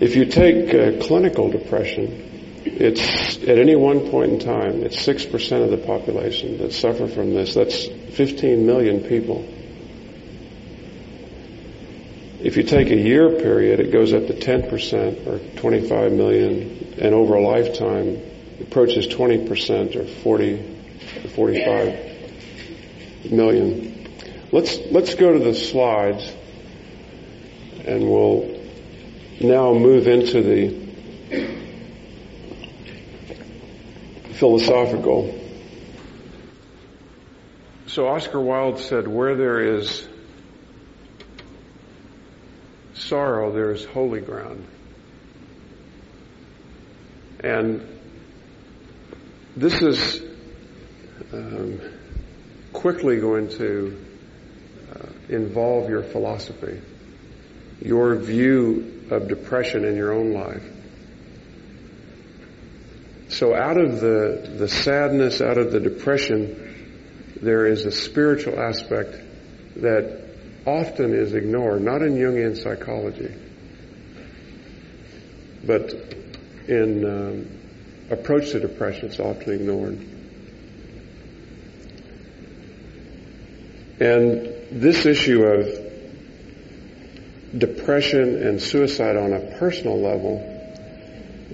If 0.00 0.16
you 0.16 0.24
take 0.24 0.74
uh, 0.74 1.04
clinical 1.06 1.50
depression, 1.50 2.62
it's 2.64 3.36
at 3.38 3.58
any 3.58 3.76
one 3.76 4.10
point 4.10 4.32
in 4.32 4.38
time, 4.38 4.82
it's 4.82 4.96
6% 4.96 5.62
of 5.62 5.70
the 5.70 5.76
population 5.76 6.58
that 6.58 6.72
suffer 6.72 7.06
from 7.06 7.34
this. 7.34 7.54
That's 7.54 7.86
15 7.86 8.64
million 8.66 9.02
people. 9.02 9.46
If 12.42 12.56
you 12.56 12.62
take 12.62 12.88
a 12.90 12.96
year 12.96 13.38
period, 13.38 13.80
it 13.80 13.92
goes 13.92 14.14
up 14.14 14.26
to 14.26 14.32
10% 14.32 15.26
or 15.26 15.38
25 15.60 16.12
million, 16.12 16.94
and 16.98 17.14
over 17.14 17.34
a 17.34 17.42
lifetime, 17.42 18.22
approaches 18.60 19.06
20% 19.06 19.96
or 19.96 20.06
40 20.06 20.78
45 21.34 23.30
million. 23.30 24.08
Let's, 24.52 24.78
let's 24.90 25.14
go 25.14 25.32
to 25.32 25.38
the 25.38 25.54
slides 25.54 26.32
and 27.84 28.10
we'll 28.10 28.59
now 29.40 29.72
move 29.72 30.06
into 30.06 30.42
the 30.42 30.90
philosophical. 34.34 35.36
So 37.86 38.06
Oscar 38.08 38.40
Wilde 38.40 38.78
said, 38.78 39.08
where 39.08 39.34
there 39.34 39.76
is 39.78 40.06
sorrow, 42.94 43.52
there 43.52 43.72
is 43.72 43.84
holy 43.84 44.20
ground. 44.20 44.66
And 47.42 47.86
this 49.56 49.82
is 49.82 50.22
um, 51.32 51.80
quickly 52.72 53.18
going 53.18 53.48
to 53.48 54.06
uh, 54.94 55.06
involve 55.28 55.88
your 55.88 56.02
philosophy 56.02 56.80
your 57.80 58.14
view 58.16 58.99
of 59.10 59.28
depression 59.28 59.84
in 59.84 59.96
your 59.96 60.12
own 60.12 60.32
life. 60.32 60.62
So 63.28 63.54
out 63.54 63.80
of 63.80 64.00
the, 64.00 64.54
the 64.58 64.68
sadness, 64.68 65.40
out 65.40 65.56
of 65.56 65.72
the 65.72 65.80
depression, 65.80 67.36
there 67.40 67.66
is 67.66 67.84
a 67.84 67.92
spiritual 67.92 68.60
aspect 68.60 69.16
that 69.76 70.20
often 70.66 71.14
is 71.14 71.32
ignored, 71.32 71.82
not 71.82 72.02
in 72.02 72.14
Jungian 72.14 72.60
psychology, 72.60 73.32
but 75.64 75.92
in 76.68 77.04
um, 77.04 77.60
approach 78.10 78.50
to 78.50 78.60
depression, 78.60 79.06
it's 79.06 79.20
often 79.20 79.54
ignored. 79.54 79.98
And 84.00 84.80
this 84.80 85.06
issue 85.06 85.44
of 85.44 85.79
depression 87.56 88.42
and 88.42 88.60
suicide 88.60 89.16
on 89.16 89.32
a 89.32 89.40
personal 89.58 90.00
level 90.00 90.46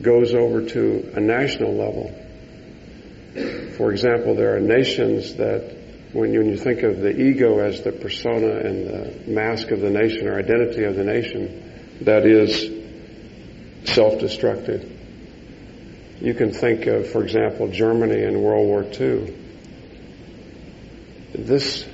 goes 0.03 0.35
over 0.35 0.63
to 0.69 1.11
a 1.15 1.21
national 1.21 1.75
level. 1.75 2.15
For 3.77 3.93
example, 3.93 4.35
there 4.35 4.57
are 4.57 4.61
nations 4.61 5.35
that 5.37 5.75
when 6.13 6.33
you, 6.33 6.41
when 6.41 6.49
you 6.51 6.57
think 6.57 6.83
of 6.83 7.01
the 7.01 7.19
ego 7.19 7.59
as 7.59 7.83
the 7.83 7.93
persona 7.93 8.57
and 8.57 8.87
the 8.87 9.31
mask 9.31 9.71
of 9.71 9.81
the 9.81 9.91
nation 9.91 10.27
or 10.27 10.39
identity 10.39 10.85
of 10.85 10.97
the 10.97 11.05
nation, 11.05 11.99
that 12.03 12.27
is 12.27 12.71
self-destructive. 13.85 14.93
You 16.21 16.35
can 16.35 16.53
think 16.53 16.87
of, 16.87 17.11
for 17.11 17.23
example, 17.23 17.69
Germany 17.69 18.23
in 18.23 18.43
World 18.43 18.67
War 18.67 18.83
II. 18.83 19.37
This 21.35 21.87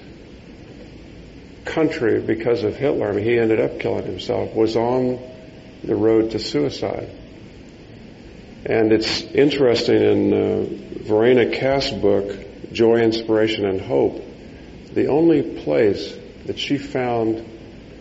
country 1.64 2.20
because 2.20 2.64
of 2.64 2.76
Hitler, 2.76 3.08
I 3.08 3.12
mean, 3.12 3.24
he 3.24 3.38
ended 3.38 3.60
up 3.60 3.80
killing 3.80 4.04
himself, 4.04 4.54
was 4.54 4.76
on 4.76 5.18
the 5.84 5.94
road 5.94 6.32
to 6.32 6.38
suicide. 6.38 7.10
And 8.64 8.92
it's 8.92 9.22
interesting 9.22 10.00
in 10.00 10.32
uh, 10.32 10.66
Verena 11.04 11.50
Kast's 11.50 11.92
book, 11.92 12.72
Joy, 12.72 13.00
Inspiration, 13.00 13.66
and 13.66 13.80
Hope, 13.80 14.22
the 14.92 15.08
only 15.08 15.42
place 15.62 16.14
that 16.46 16.58
she 16.58 16.78
found 16.78 17.44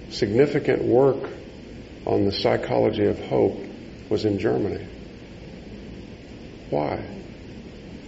significant 0.09 0.83
work 0.83 1.29
on 2.05 2.25
the 2.25 2.31
psychology 2.31 3.05
of 3.05 3.19
hope 3.25 3.59
was 4.09 4.25
in 4.25 4.39
Germany. 4.39 4.85
Why? 6.69 7.03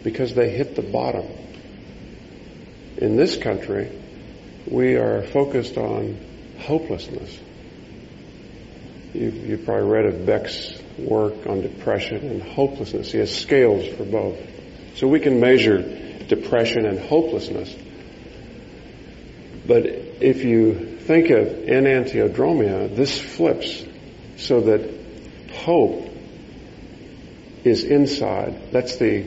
Because 0.04 0.34
they 0.34 0.50
hit 0.50 0.76
the 0.76 0.82
bottom. 0.82 1.26
In 2.98 3.16
this 3.16 3.38
country, 3.38 3.92
we 4.66 4.96
are 4.96 5.22
focused 5.24 5.78
on 5.78 6.18
hopelessness. 6.60 7.38
You've, 9.14 9.36
you've, 9.36 9.66
probably 9.66 9.90
read 9.90 10.06
of 10.06 10.26
Beck's 10.26 10.74
work 10.98 11.46
on 11.46 11.62
depression 11.62 12.18
and 12.18 12.42
hopelessness. 12.42 13.12
He 13.12 13.20
has 13.20 13.36
scales 13.36 13.88
for 13.96 14.06
both. 14.06 14.38
So 14.96 15.08
we 15.08 15.20
can 15.20 15.40
measure 15.40 15.82
depression 16.28 16.86
and 16.86 17.00
hopelessness. 17.00 17.76
But 19.68 19.86
if 19.86 20.44
you 20.44 20.98
think 20.98 21.30
of 21.30 21.48
enantiodromia, 21.48 22.96
this 22.96 23.20
flips 23.20 23.84
so 24.38 24.62
that 24.62 24.90
hope 25.54 26.10
is 27.64 27.84
inside. 27.84 28.72
That's 28.72 28.98
the 28.98 29.26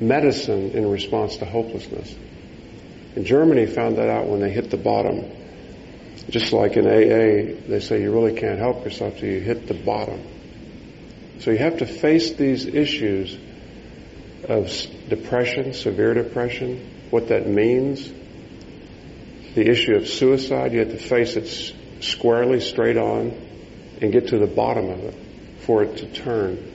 medicine 0.00 0.72
in 0.72 0.90
response 0.90 1.36
to 1.38 1.44
hopelessness. 1.44 2.14
And 3.14 3.26
Germany 3.26 3.66
found 3.66 3.96
that 3.96 4.08
out 4.08 4.28
when 4.28 4.40
they 4.40 4.50
hit 4.50 4.70
the 4.70 4.76
bottom. 4.76 5.30
Just 6.30 6.52
like 6.52 6.76
in 6.76 6.86
AA, 6.86 7.68
they 7.68 7.80
say 7.80 8.00
you 8.00 8.12
really 8.12 8.38
can't 8.38 8.58
help 8.58 8.84
yourself 8.84 9.18
till 9.18 9.28
you 9.28 9.40
hit 9.40 9.66
the 9.66 9.74
bottom. 9.74 10.22
So 11.40 11.50
you 11.50 11.58
have 11.58 11.78
to 11.78 11.86
face 11.86 12.32
these 12.34 12.66
issues 12.66 13.36
of 14.48 14.70
depression, 15.08 15.72
severe 15.74 16.14
depression, 16.14 17.08
what 17.10 17.28
that 17.28 17.46
means, 17.46 18.10
the 19.54 19.68
issue 19.68 19.94
of 19.96 20.08
suicide, 20.08 20.72
you 20.72 20.78
have 20.78 20.90
to 20.90 20.98
face 20.98 21.36
it 21.36 21.74
squarely, 22.02 22.60
straight 22.60 22.96
on, 22.96 23.32
and 24.00 24.12
get 24.12 24.28
to 24.28 24.38
the 24.38 24.46
bottom 24.46 24.88
of 24.88 25.00
it 25.00 25.14
for 25.60 25.82
it 25.82 25.98
to 25.98 26.06
turn 26.06 26.71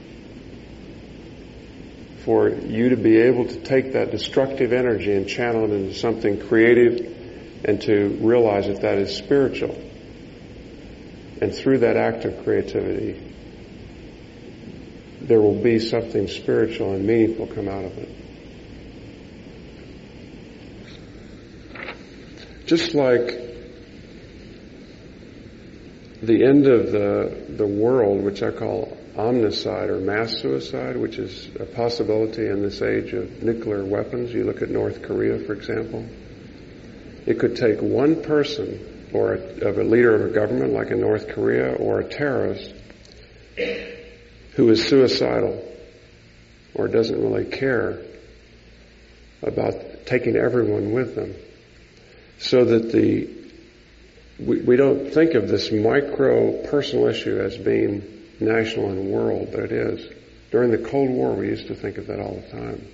for 2.27 2.49
you 2.49 2.89
to 2.89 2.97
be 2.97 3.19
able 3.21 3.45
to 3.45 3.55
take 3.61 3.93
that 3.93 4.11
destructive 4.11 4.73
energy 4.73 5.13
and 5.13 5.29
channel 5.29 5.63
it 5.63 5.71
into 5.71 5.93
something 5.93 6.45
creative 6.45 7.15
and 7.63 7.81
to 7.81 8.17
realize 8.19 8.67
that 8.67 8.81
that 8.81 8.97
is 8.97 9.15
spiritual. 9.15 9.73
And 11.41 11.55
through 11.55 11.77
that 11.79 11.95
act 11.95 12.25
of 12.25 12.43
creativity, 12.43 13.33
there 15.21 15.39
will 15.39 15.63
be 15.63 15.79
something 15.79 16.27
spiritual 16.27 16.95
and 16.95 17.07
meaningful 17.07 17.47
come 17.47 17.69
out 17.69 17.85
of 17.85 17.97
it. 17.97 18.09
Just 22.65 22.93
like 22.93 23.27
the 26.21 26.43
end 26.43 26.67
of 26.67 26.91
the, 26.91 27.45
the 27.55 27.65
world, 27.65 28.21
which 28.21 28.43
I 28.43 28.51
call 28.51 28.96
omnicide 29.17 29.89
or 29.89 29.99
mass 29.99 30.39
suicide, 30.39 30.95
which 30.95 31.17
is 31.17 31.49
a 31.59 31.65
possibility 31.65 32.47
in 32.47 32.61
this 32.61 32.81
age 32.81 33.13
of 33.13 33.41
nuclear 33.43 33.83
weapons. 33.83 34.31
You 34.31 34.43
look 34.43 34.61
at 34.61 34.69
North 34.69 35.01
Korea, 35.01 35.39
for 35.39 35.53
example. 35.53 36.07
It 37.25 37.39
could 37.39 37.55
take 37.55 37.81
one 37.81 38.21
person 38.21 39.09
or 39.13 39.33
a, 39.33 39.67
of 39.67 39.77
a 39.79 39.83
leader 39.83 40.15
of 40.15 40.31
a 40.31 40.33
government 40.33 40.73
like 40.73 40.91
in 40.91 41.01
North 41.01 41.29
Korea 41.29 41.73
or 41.73 41.99
a 41.99 42.07
terrorist 42.07 42.73
who 44.53 44.69
is 44.69 44.87
suicidal 44.87 45.63
or 46.75 46.87
doesn't 46.87 47.19
really 47.19 47.45
care 47.45 47.99
about 49.41 50.05
taking 50.05 50.35
everyone 50.35 50.93
with 50.93 51.15
them. 51.15 51.33
So 52.39 52.65
that 52.65 52.91
the, 52.91 53.29
we, 54.39 54.61
we 54.61 54.75
don't 54.75 55.11
think 55.11 55.33
of 55.33 55.47
this 55.47 55.71
micro 55.71 56.63
personal 56.67 57.07
issue 57.07 57.39
as 57.39 57.57
being 57.57 58.16
national 58.39 58.91
and 58.91 59.11
world, 59.11 59.49
but 59.51 59.61
it 59.61 59.71
is. 59.71 60.07
During 60.51 60.71
the 60.71 60.77
Cold 60.77 61.09
War, 61.09 61.33
we 61.33 61.47
used 61.47 61.67
to 61.67 61.75
think 61.75 61.97
of 61.97 62.07
that 62.07 62.19
all 62.19 62.35
the 62.35 62.49
time. 62.49 62.87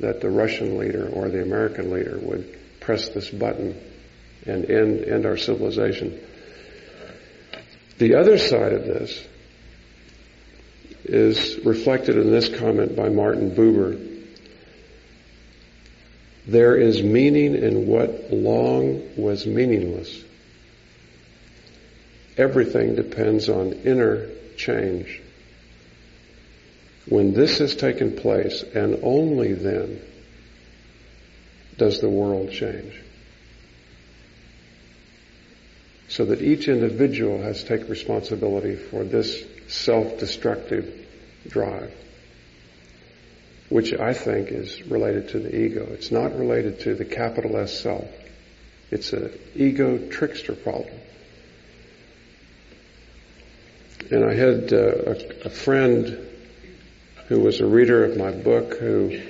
That 0.00 0.20
the 0.20 0.30
Russian 0.30 0.78
leader 0.78 1.08
or 1.08 1.28
the 1.28 1.42
American 1.42 1.90
leader 1.90 2.18
would 2.18 2.58
press 2.80 3.08
this 3.10 3.30
button 3.30 3.78
and 4.46 4.70
end, 4.70 5.04
end 5.04 5.26
our 5.26 5.36
civilization. 5.36 6.18
The 7.98 8.14
other 8.14 8.38
side 8.38 8.72
of 8.72 8.84
this 8.84 9.26
is 11.04 11.64
reflected 11.64 12.16
in 12.16 12.30
this 12.30 12.48
comment 12.48 12.96
by 12.96 13.08
Martin 13.08 13.50
Buber. 13.50 14.06
There 16.46 16.76
is 16.76 17.02
meaning 17.02 17.54
in 17.54 17.86
what 17.86 18.32
long 18.32 19.16
was 19.16 19.46
meaningless. 19.46 20.24
Everything 22.36 22.94
depends 22.94 23.48
on 23.48 23.72
inner 23.84 24.30
change. 24.56 25.20
When 27.06 27.32
this 27.32 27.58
has 27.58 27.74
taken 27.74 28.16
place, 28.16 28.62
and 28.62 29.00
only 29.02 29.52
then, 29.54 30.00
does 31.76 32.00
the 32.00 32.08
world 32.08 32.52
change. 32.52 32.94
So 36.08 36.26
that 36.26 36.42
each 36.42 36.68
individual 36.68 37.40
has 37.40 37.62
to 37.62 37.78
take 37.78 37.88
responsibility 37.88 38.76
for 38.76 39.04
this 39.04 39.42
self-destructive 39.68 41.06
drive, 41.48 41.94
which 43.68 43.94
I 43.94 44.12
think 44.12 44.48
is 44.48 44.82
related 44.82 45.30
to 45.30 45.38
the 45.38 45.56
ego. 45.56 45.86
It's 45.92 46.10
not 46.10 46.36
related 46.36 46.80
to 46.80 46.94
the 46.94 47.04
capital 47.04 47.56
S 47.56 47.80
self. 47.80 48.08
It's 48.90 49.12
an 49.12 49.32
ego 49.54 49.98
trickster 50.08 50.54
problem. 50.54 50.94
And 54.10 54.24
I 54.24 54.34
had 54.34 54.72
uh, 54.72 54.76
a, 54.76 55.46
a 55.46 55.50
friend 55.50 56.26
who 57.28 57.40
was 57.40 57.60
a 57.60 57.66
reader 57.66 58.04
of 58.04 58.16
my 58.16 58.32
book 58.32 58.78
who 58.78 59.20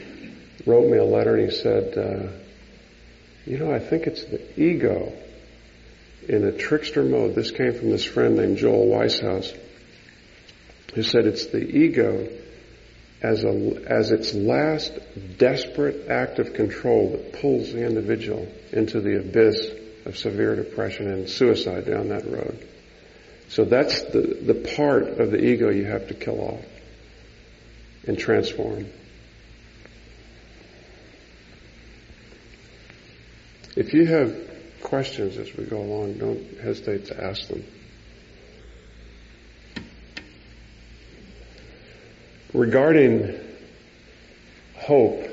wrote 0.66 0.90
me 0.90 0.96
a 0.96 1.04
letter 1.04 1.36
and 1.36 1.50
he 1.50 1.56
said, 1.56 1.98
uh, 1.98 2.32
you 3.44 3.58
know, 3.58 3.72
I 3.72 3.78
think 3.78 4.06
it's 4.06 4.24
the 4.24 4.60
ego 4.60 5.12
in 6.28 6.44
a 6.44 6.52
trickster 6.52 7.02
mode. 7.02 7.34
This 7.34 7.50
came 7.50 7.74
from 7.74 7.90
this 7.90 8.04
friend 8.04 8.36
named 8.36 8.58
Joel 8.58 8.86
Weishaus 8.86 9.54
who 10.94 11.02
said 11.02 11.26
it's 11.26 11.46
the 11.46 11.62
ego 11.62 12.28
as 13.22 13.44
a, 13.44 13.82
as 13.86 14.10
its 14.12 14.32
last 14.34 14.92
desperate 15.38 16.08
act 16.08 16.38
of 16.38 16.54
control 16.54 17.10
that 17.10 17.40
pulls 17.40 17.72
the 17.72 17.84
individual 17.84 18.48
into 18.72 19.00
the 19.00 19.18
abyss 19.18 19.70
of 20.06 20.16
severe 20.16 20.56
depression 20.56 21.10
and 21.10 21.28
suicide 21.28 21.86
down 21.86 22.08
that 22.08 22.26
road. 22.26 22.66
So 23.50 23.64
that's 23.64 24.00
the, 24.04 24.20
the 24.20 24.54
part 24.54 25.18
of 25.20 25.32
the 25.32 25.44
ego 25.44 25.70
you 25.70 25.84
have 25.84 26.06
to 26.08 26.14
kill 26.14 26.40
off 26.40 26.64
and 28.06 28.16
transform. 28.16 28.86
If 33.76 33.92
you 33.92 34.06
have 34.06 34.36
questions 34.82 35.36
as 35.36 35.52
we 35.56 35.64
go 35.64 35.78
along, 35.78 36.18
don't 36.18 36.60
hesitate 36.60 37.06
to 37.06 37.24
ask 37.24 37.48
them. 37.48 37.64
Regarding 42.54 43.36
hope, 44.76 45.24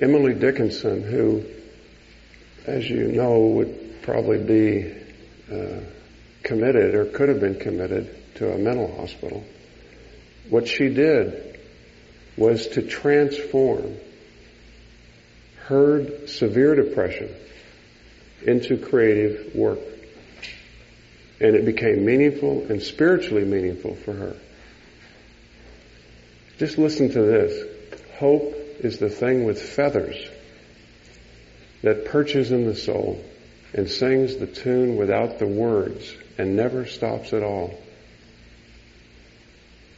Emily 0.00 0.34
Dickinson, 0.34 1.02
who, 1.02 1.44
as 2.66 2.88
you 2.88 3.12
know, 3.12 3.46
would 3.46 4.02
probably 4.02 4.38
be 4.38 4.94
uh, 5.50 5.80
committed 6.42 6.94
or 6.94 7.06
could 7.06 7.28
have 7.28 7.40
been 7.40 7.58
committed 7.58 8.34
to 8.36 8.52
a 8.52 8.58
mental 8.58 8.94
hospital, 8.96 9.44
what 10.48 10.68
she 10.68 10.88
did 10.88 11.58
was 12.36 12.66
to 12.68 12.82
transform 12.82 13.96
her 15.64 16.26
severe 16.26 16.74
depression 16.74 17.34
into 18.44 18.76
creative 18.76 19.54
work. 19.54 19.78
And 21.40 21.56
it 21.56 21.64
became 21.64 22.04
meaningful 22.04 22.66
and 22.68 22.82
spiritually 22.82 23.44
meaningful 23.44 23.94
for 23.96 24.12
her. 24.12 24.36
Just 26.58 26.78
listen 26.78 27.10
to 27.10 27.22
this. 27.22 27.98
Hope 28.18 28.54
is 28.80 28.98
the 28.98 29.10
thing 29.10 29.44
with 29.44 29.60
feathers 29.60 30.16
that 31.82 32.06
perches 32.06 32.52
in 32.52 32.66
the 32.66 32.76
soul 32.76 33.22
and 33.74 33.88
sings 33.88 34.36
the 34.36 34.46
tune 34.46 34.96
without 34.96 35.38
the 35.38 35.46
words 35.46 36.14
and 36.38 36.56
never 36.56 36.86
stops 36.86 37.32
at 37.32 37.42
all. 37.42 37.78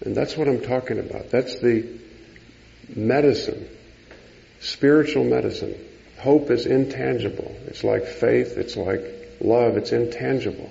And 0.05 0.15
that's 0.15 0.37
what 0.37 0.49
I'm 0.49 0.61
talking 0.61 0.99
about. 0.99 1.31
That's 1.31 1.59
the 1.61 1.87
medicine, 2.95 3.69
spiritual 4.61 5.25
medicine. 5.25 5.75
Hope 6.19 6.51
is 6.51 6.67
intangible. 6.67 7.55
It's 7.67 7.85
like 7.85 8.07
faith. 8.07 8.57
It's 8.57 8.77
like 8.77 9.03
love. 9.41 9.77
It's 9.77 9.93
intangible. 9.93 10.71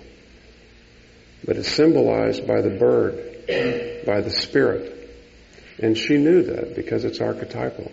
But 1.45 1.57
it's 1.57 1.71
symbolized 1.71 2.47
by 2.47 2.61
the 2.61 2.69
bird, 2.69 4.03
by 4.05 4.21
the 4.21 4.29
spirit. 4.29 4.91
And 5.79 5.97
she 5.97 6.17
knew 6.17 6.43
that 6.43 6.75
because 6.75 7.03
it's 7.03 7.19
archetypal. 7.19 7.91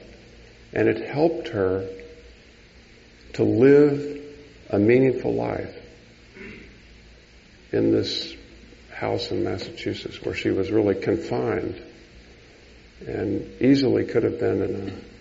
And 0.73 0.89
it 0.89 1.09
helped 1.09 1.49
her 1.49 1.89
to 3.35 3.45
live 3.45 4.23
a 4.69 4.79
meaningful 4.79 5.35
life 5.35 5.80
in 7.73 7.93
this 7.93 8.35
house 8.93 9.31
in 9.31 9.45
Massachusetts 9.45 10.23
where 10.23 10.35
she 10.35 10.51
was 10.51 10.71
really 10.71 10.95
confined 10.95 11.81
and 13.07 13.63
easily 13.63 14.05
could 14.05 14.25
have 14.25 14.39
been 14.39 14.63
in 14.63 14.75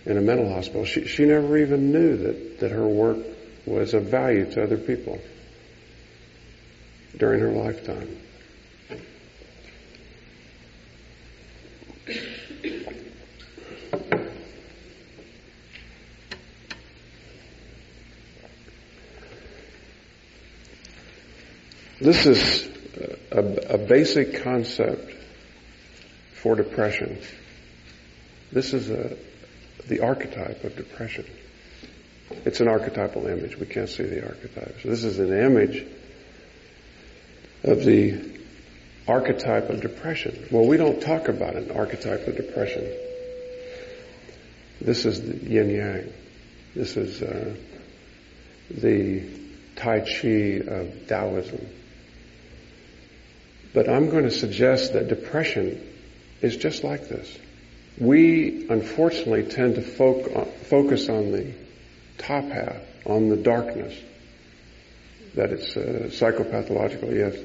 a, 0.08 0.10
in 0.12 0.18
a 0.18 0.22
mental 0.22 0.50
hospital. 0.50 0.86
She, 0.86 1.06
she 1.06 1.26
never 1.26 1.58
even 1.58 1.92
knew 1.92 2.18
that, 2.18 2.60
that 2.60 2.72
her 2.72 2.88
work 2.88 3.18
was 3.66 3.94
of 3.94 4.06
value 4.06 4.52
to 4.52 4.64
other 4.64 4.78
people 4.78 5.20
during 7.18 7.40
her 7.40 7.52
lifetime. 7.52 8.18
This 22.02 22.26
is 22.26 22.70
a, 23.30 23.74
a, 23.74 23.78
basic 23.78 24.42
concept 24.42 25.12
for 26.42 26.56
depression. 26.56 27.20
This 28.54 28.74
is 28.74 28.90
a, 28.90 29.18
the 29.86 30.00
archetype 30.00 30.64
of 30.64 30.78
depression. 30.78 31.26
It's 32.46 32.62
an 32.62 32.70
archetypal 32.70 33.28
image. 33.28 33.58
We 33.58 33.66
can't 33.66 33.90
see 33.90 34.04
the 34.04 34.26
archetype. 34.26 34.80
So 34.82 34.90
this 34.90 35.04
is 35.04 35.20
an 35.20 35.34
image 35.34 35.86
of 37.64 37.84
the 37.84 38.40
archetype 39.06 39.70
of 39.70 39.82
depression. 39.82 40.48
Well, 40.52 40.66
we 40.66 40.78
don't 40.78 41.02
talk 41.02 41.28
about 41.28 41.56
an 41.56 41.72
archetype 41.72 42.26
of 42.28 42.38
depression. 42.38 42.90
This 44.80 45.06
is 45.06 45.22
the 45.22 45.36
yin 45.36 45.70
yang. 45.70 46.14
This 46.76 46.96
is 46.96 47.22
uh, 47.22 47.56
the 48.72 49.24
Tai 49.76 50.00
Chi 50.00 50.62
of 50.66 51.08
Taoism. 51.08 51.79
But 53.74 53.88
I'm 53.88 54.10
going 54.10 54.24
to 54.24 54.32
suggest 54.32 54.94
that 54.94 55.08
depression 55.08 55.82
is 56.42 56.58
just 56.58 56.84
like 56.84 57.08
this. 57.08 57.38
We 58.00 58.68
unfortunately 58.70 59.44
tend 59.44 59.76
to 59.76 59.82
focus 59.82 61.10
on 61.10 61.32
the 61.32 61.54
top 62.18 62.46
half, 62.46 62.78
on 63.06 63.30
the 63.30 63.38
darkness, 63.38 63.94
that 65.36 65.52
it's 65.52 65.76
uh, 65.78 66.08
psychopathological, 66.10 67.14
yes. 67.14 67.36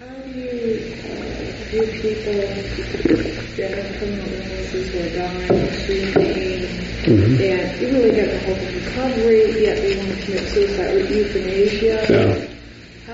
How 0.00 0.06
do 0.06 0.30
you 0.30 0.48
uh, 0.48 1.28
view 1.70 1.86
people 2.00 2.32
that 2.32 3.70
have 3.74 3.98
criminal 3.98 4.26
illnesses 4.26 4.88
who 4.90 4.98
are 4.98 5.12
dying, 5.14 5.64
extreme 5.66 6.12
pain, 6.14 6.60
mm-hmm. 7.04 7.42
and 7.42 7.80
you 7.80 7.86
really 7.88 8.12
get 8.12 8.28
the 8.30 8.38
hope 8.46 8.60
of 8.62 8.74
recovery, 8.74 9.62
yet 9.62 9.76
they 9.76 9.96
want 9.96 10.08
to 10.08 10.24
commit 10.24 10.48
suicide 10.48 10.94
with 10.94 11.10
euthanasia? 11.10 12.06
Yeah. 12.08 12.57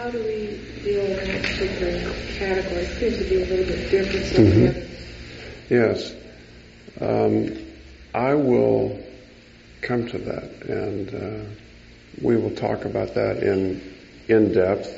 How 0.05 0.11
do 0.11 0.19
we 0.19 0.61
deal 0.83 1.01
with 1.01 1.25
that 1.25 1.43
particular 1.43 2.13
category? 2.37 2.83
It 2.83 2.99
seems 2.99 3.17
to 3.17 3.25
be 3.25 3.37
a 3.37 3.47
little 3.47 3.65
bit 3.65 3.91
different 3.91 4.27
mm-hmm. 4.53 5.75
Yes. 5.75 6.13
Um, 7.01 7.57
I 8.13 8.35
will 8.35 9.03
come 9.81 10.07
to 10.09 10.19
that, 10.19 10.45
and 10.69 11.09
uh, 11.09 11.51
we 12.21 12.37
will 12.37 12.55
talk 12.55 12.85
about 12.85 13.15
that 13.15 13.43
in 13.43 13.81
in 14.29 14.53
depth. 14.53 14.93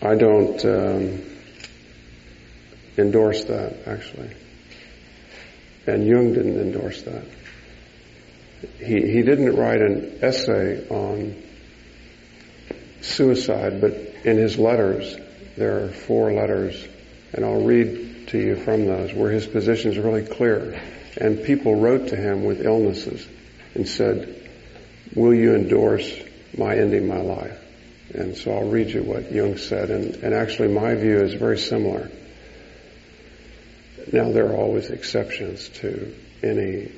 I 0.00 0.14
don't 0.14 0.64
um, 0.64 1.22
endorse 2.96 3.44
that 3.44 3.86
actually. 3.86 4.34
And 5.86 6.06
Jung 6.06 6.32
didn't 6.32 6.58
endorse 6.58 7.02
that. 7.02 7.26
He, 8.78 9.02
he 9.02 9.22
didn't 9.22 9.54
write 9.54 9.82
an 9.82 10.20
essay 10.22 10.88
on 10.88 11.49
suicide, 13.00 13.80
but 13.80 13.92
in 14.24 14.36
his 14.36 14.58
letters, 14.58 15.16
there 15.56 15.84
are 15.84 15.88
four 15.88 16.32
letters, 16.32 16.86
and 17.32 17.44
I'll 17.44 17.62
read 17.62 18.28
to 18.28 18.38
you 18.38 18.56
from 18.56 18.86
those, 18.86 19.12
where 19.12 19.30
his 19.30 19.46
position 19.46 19.90
is 19.92 19.98
really 19.98 20.24
clear. 20.24 20.80
And 21.16 21.42
people 21.42 21.74
wrote 21.74 22.08
to 22.08 22.16
him 22.16 22.44
with 22.44 22.64
illnesses 22.64 23.26
and 23.74 23.88
said, 23.88 24.48
will 25.14 25.34
you 25.34 25.54
endorse 25.54 26.12
my 26.56 26.76
ending 26.76 27.08
my 27.08 27.20
life? 27.20 27.58
And 28.14 28.36
so 28.36 28.52
I'll 28.52 28.68
read 28.68 28.90
you 28.90 29.02
what 29.02 29.30
Jung 29.32 29.56
said, 29.56 29.90
and, 29.90 30.16
and 30.16 30.34
actually 30.34 30.68
my 30.68 30.94
view 30.94 31.20
is 31.20 31.34
very 31.34 31.58
similar. 31.58 32.10
Now 34.12 34.32
there 34.32 34.50
are 34.50 34.56
always 34.56 34.90
exceptions 34.90 35.68
to 35.80 36.14
any 36.42 36.92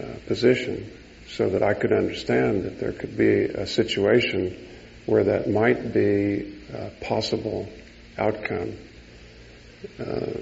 uh, 0.00 0.06
position, 0.26 0.90
so 1.28 1.50
that 1.50 1.62
I 1.62 1.74
could 1.74 1.92
understand 1.92 2.64
that 2.64 2.80
there 2.80 2.92
could 2.92 3.16
be 3.16 3.44
a 3.44 3.66
situation 3.66 4.56
where 5.06 5.24
that 5.24 5.50
might 5.50 5.92
be 5.92 6.60
a 6.72 6.90
possible 7.02 7.68
outcome. 8.18 8.76
Uh, 9.98 10.38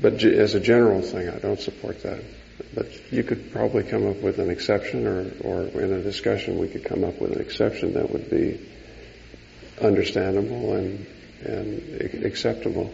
but 0.00 0.22
as 0.22 0.54
a 0.54 0.60
general 0.60 1.02
thing, 1.02 1.28
I 1.28 1.38
don't 1.38 1.60
support 1.60 2.02
that. 2.02 2.22
But 2.74 3.12
you 3.12 3.22
could 3.22 3.52
probably 3.52 3.82
come 3.82 4.06
up 4.08 4.16
with 4.22 4.38
an 4.38 4.50
exception, 4.50 5.06
or, 5.06 5.30
or 5.42 5.62
in 5.80 5.92
a 5.92 6.02
discussion, 6.02 6.58
we 6.58 6.68
could 6.68 6.84
come 6.84 7.04
up 7.04 7.20
with 7.20 7.32
an 7.32 7.40
exception 7.40 7.94
that 7.94 8.10
would 8.10 8.30
be 8.30 8.60
understandable 9.80 10.74
and 10.74 11.06
and 11.46 12.24
acceptable. 12.24 12.92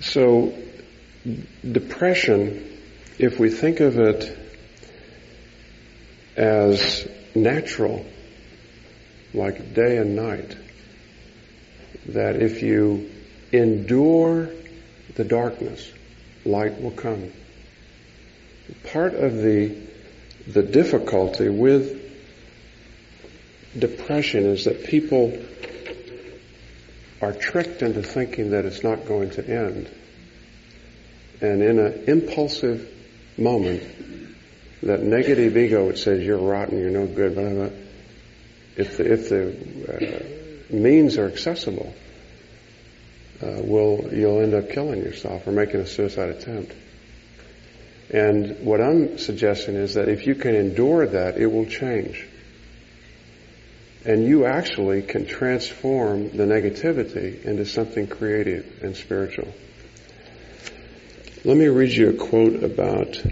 So, 0.00 0.54
depression, 1.70 2.80
if 3.18 3.38
we 3.38 3.50
think 3.50 3.80
of 3.80 3.98
it 3.98 4.38
as 6.36 7.08
natural, 7.34 8.04
like 9.32 9.74
day 9.74 9.96
and 9.98 10.16
night, 10.16 10.56
that 12.06 12.36
if 12.36 12.62
you 12.62 13.10
endure 13.52 14.50
the 15.14 15.24
darkness, 15.24 15.90
light 16.44 16.80
will 16.80 16.90
come. 16.90 17.32
Part 18.92 19.14
of 19.14 19.36
the, 19.36 19.76
the 20.46 20.62
difficulty 20.62 21.48
with 21.48 22.00
depression 23.78 24.46
is 24.46 24.64
that 24.64 24.84
people 24.84 25.38
are 27.20 27.32
tricked 27.32 27.82
into 27.82 28.02
thinking 28.02 28.50
that 28.50 28.64
it's 28.64 28.82
not 28.82 29.06
going 29.06 29.30
to 29.30 29.48
end. 29.48 29.90
And 31.40 31.62
in 31.62 31.78
an 31.78 32.04
impulsive 32.06 32.88
moment, 33.36 33.82
that 34.84 35.02
negative 35.02 35.56
ego 35.56 35.88
that 35.88 35.98
says 35.98 36.22
you're 36.22 36.38
rotten, 36.38 36.78
you're 36.78 36.90
no 36.90 37.06
good, 37.06 37.34
but 37.34 37.72
if 38.76 38.96
the, 38.96 39.12
if 39.12 39.28
the 39.28 40.72
uh, 40.72 40.74
means 40.74 41.16
are 41.16 41.26
accessible, 41.26 41.94
uh, 43.42 43.60
will 43.62 44.10
you'll 44.12 44.40
end 44.40 44.54
up 44.54 44.70
killing 44.70 45.02
yourself 45.02 45.46
or 45.46 45.52
making 45.52 45.80
a 45.80 45.86
suicide 45.86 46.30
attempt. 46.30 46.72
And 48.10 48.60
what 48.60 48.80
I'm 48.80 49.18
suggesting 49.18 49.74
is 49.76 49.94
that 49.94 50.08
if 50.08 50.26
you 50.26 50.34
can 50.34 50.54
endure 50.54 51.06
that, 51.06 51.38
it 51.38 51.46
will 51.46 51.66
change. 51.66 52.26
And 54.04 54.26
you 54.26 54.44
actually 54.44 55.00
can 55.02 55.26
transform 55.26 56.36
the 56.36 56.44
negativity 56.44 57.42
into 57.42 57.64
something 57.64 58.06
creative 58.06 58.82
and 58.82 58.94
spiritual. 58.94 59.48
Let 61.42 61.56
me 61.56 61.66
read 61.68 61.92
you 61.92 62.10
a 62.10 62.12
quote 62.12 62.62
about 62.62 63.22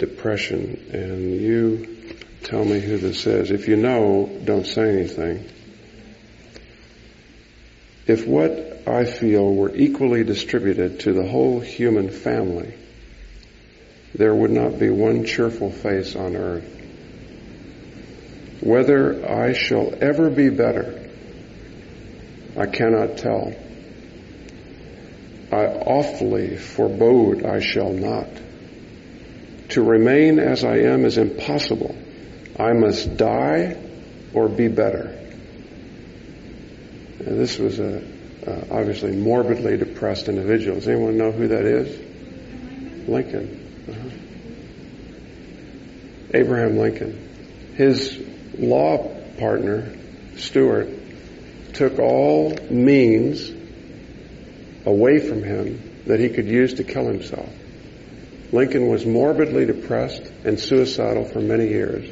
depression 0.00 0.90
and 0.92 1.40
you 1.40 2.16
tell 2.42 2.64
me 2.64 2.80
who 2.80 2.98
this 2.98 3.26
is. 3.26 3.50
If 3.52 3.68
you 3.68 3.76
know, 3.76 4.28
don't 4.44 4.66
say 4.66 4.90
anything. 4.90 5.48
If 8.06 8.26
what 8.26 8.88
I 8.88 9.04
feel 9.04 9.54
were 9.54 9.72
equally 9.74 10.24
distributed 10.24 11.00
to 11.00 11.12
the 11.12 11.28
whole 11.28 11.60
human 11.60 12.10
family, 12.10 12.74
there 14.14 14.34
would 14.34 14.50
not 14.50 14.78
be 14.78 14.90
one 14.90 15.24
cheerful 15.24 15.70
face 15.70 16.16
on 16.16 16.34
earth. 16.34 16.64
Whether 18.60 19.24
I 19.28 19.52
shall 19.52 19.94
ever 20.00 20.28
be 20.28 20.48
better, 20.48 21.08
I 22.56 22.66
cannot 22.66 23.18
tell. 23.18 23.54
I 25.52 25.66
awfully 25.66 26.56
forebode 26.56 27.44
I 27.44 27.60
shall 27.60 27.92
not. 27.92 28.28
To 29.70 29.82
remain 29.82 30.38
as 30.38 30.64
I 30.64 30.78
am 30.78 31.04
is 31.04 31.16
impossible. 31.18 31.94
I 32.58 32.72
must 32.72 33.16
die 33.16 33.76
or 34.34 34.48
be 34.48 34.68
better. 34.68 35.16
And 37.24 37.38
this 37.38 37.58
was 37.58 37.78
a 37.78 38.02
obviously 38.70 39.12
morbidly 39.12 39.76
depressed 39.76 40.28
individual. 40.28 40.76
Does 40.76 40.88
anyone 40.88 41.18
know 41.18 41.30
who 41.30 41.48
that 41.48 41.64
is? 41.64 43.08
Lincoln. 43.08 43.86
Uh-huh. 43.88 44.10
Abraham 46.34 46.78
Lincoln. 46.78 47.74
His 47.76 48.18
law 48.58 49.08
partner, 49.38 49.92
Stuart, 50.36 50.88
took 51.74 51.98
all 51.98 52.56
means 52.70 53.50
away 54.86 55.20
from 55.20 55.42
him 55.42 56.02
that 56.06 56.18
he 56.18 56.28
could 56.30 56.46
use 56.46 56.74
to 56.74 56.84
kill 56.84 57.06
himself. 57.06 57.48
Lincoln 58.52 58.88
was 58.88 59.06
morbidly 59.06 59.66
depressed 59.66 60.22
and 60.44 60.58
suicidal 60.58 61.24
for 61.24 61.40
many 61.40 61.68
years. 61.68 62.10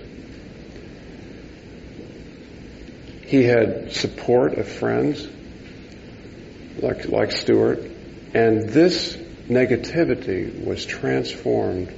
He 3.26 3.44
had 3.44 3.92
support 3.92 4.54
of 4.54 4.68
friends 4.68 5.26
like, 6.80 7.08
like 7.08 7.32
Stuart, 7.32 7.80
and 8.34 8.68
this 8.68 9.16
negativity 9.48 10.64
was 10.64 10.86
transformed 10.86 11.92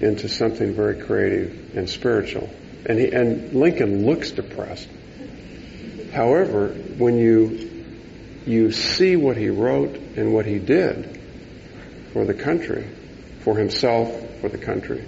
into 0.00 0.28
something 0.28 0.74
very 0.74 1.00
creative 1.00 1.76
and 1.76 1.88
spiritual. 1.88 2.50
And 2.84 2.98
he, 2.98 3.12
and 3.12 3.54
Lincoln 3.54 4.04
looks 4.04 4.32
depressed. 4.32 4.88
However, 6.12 6.68
when 6.68 7.16
you 7.16 7.70
you 8.44 8.72
see 8.72 9.14
what 9.14 9.36
he 9.36 9.50
wrote 9.50 9.94
and 10.16 10.34
what 10.34 10.46
he 10.46 10.58
did 10.58 11.20
for 12.12 12.24
the 12.24 12.34
country, 12.34 12.88
for 13.42 13.56
himself, 13.56 14.40
for 14.40 14.48
the 14.48 14.58
country, 14.58 15.04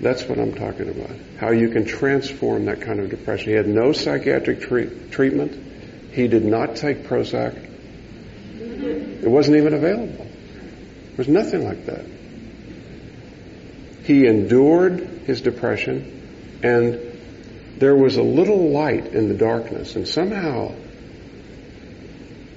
that's 0.00 0.24
what 0.24 0.38
I'm 0.38 0.54
talking 0.54 0.88
about. 0.88 1.16
How 1.38 1.50
you 1.50 1.68
can 1.68 1.84
transform 1.84 2.66
that 2.66 2.80
kind 2.80 3.00
of 3.00 3.10
depression. 3.10 3.50
He 3.50 3.56
had 3.56 3.68
no 3.68 3.92
psychiatric 3.92 4.62
treat, 4.62 5.12
treatment. 5.12 6.12
He 6.12 6.26
did 6.26 6.44
not 6.44 6.76
take 6.76 7.04
Prozac. 7.04 7.68
It 8.58 9.28
wasn't 9.28 9.58
even 9.58 9.74
available. 9.74 10.24
There 10.24 11.16
was 11.18 11.28
nothing 11.28 11.64
like 11.64 11.86
that. 11.86 12.06
He 14.04 14.26
endured 14.26 15.00
his 15.26 15.42
depression 15.42 16.60
and 16.62 16.98
there 17.76 17.94
was 17.94 18.16
a 18.16 18.22
little 18.22 18.70
light 18.70 19.06
in 19.08 19.28
the 19.28 19.34
darkness 19.34 19.96
and 19.96 20.08
somehow 20.08 20.74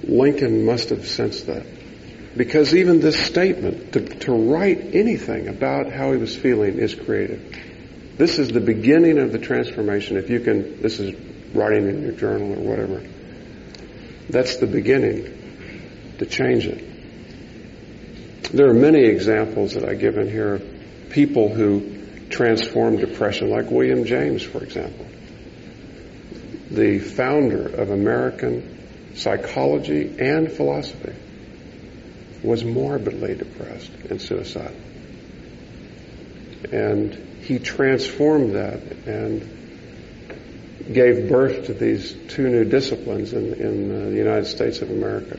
Lincoln 0.02 0.64
must 0.64 0.90
have 0.90 1.06
sensed 1.06 1.46
that. 1.46 1.66
Because 2.36 2.74
even 2.74 3.00
this 3.00 3.18
statement, 3.18 3.92
to, 3.92 4.00
to 4.00 4.32
write 4.32 4.94
anything 4.94 5.48
about 5.48 5.92
how 5.92 6.12
he 6.12 6.18
was 6.18 6.36
feeling 6.36 6.78
is 6.78 6.94
creative. 6.94 7.56
This 8.16 8.38
is 8.38 8.48
the 8.48 8.60
beginning 8.60 9.18
of 9.18 9.32
the 9.32 9.38
transformation. 9.38 10.16
If 10.16 10.30
you 10.30 10.40
can, 10.40 10.82
this 10.82 10.98
is 10.98 11.14
writing 11.54 11.88
in 11.88 12.02
your 12.02 12.12
journal 12.12 12.52
or 12.52 12.68
whatever. 12.68 13.02
That's 14.28 14.56
the 14.56 14.66
beginning 14.66 16.14
to 16.18 16.26
change 16.26 16.66
it. 16.66 16.92
There 18.52 18.68
are 18.68 18.74
many 18.74 19.04
examples 19.04 19.74
that 19.74 19.84
I 19.84 19.94
give 19.94 20.16
in 20.16 20.30
here 20.30 20.54
of 20.54 21.10
people 21.10 21.52
who 21.52 22.28
transformed 22.30 23.00
depression, 23.00 23.50
like 23.50 23.70
William 23.70 24.04
James, 24.04 24.42
for 24.42 24.62
example, 24.62 25.06
the 26.70 26.98
founder 26.98 27.66
of 27.66 27.90
American 27.90 29.14
psychology 29.14 30.16
and 30.18 30.50
philosophy, 30.50 31.12
was 32.44 32.62
morbidly 32.62 33.34
depressed 33.34 33.90
and 34.10 34.20
suicidal. 34.20 34.76
And 36.70 37.14
he 37.42 37.58
transformed 37.58 38.54
that 38.54 38.80
and 39.06 40.92
gave 40.92 41.28
birth 41.30 41.66
to 41.66 41.74
these 41.74 42.12
two 42.28 42.48
new 42.48 42.64
disciplines 42.64 43.32
in, 43.32 43.54
in 43.54 43.90
uh, 43.90 44.10
the 44.10 44.16
United 44.16 44.46
States 44.46 44.82
of 44.82 44.90
America. 44.90 45.38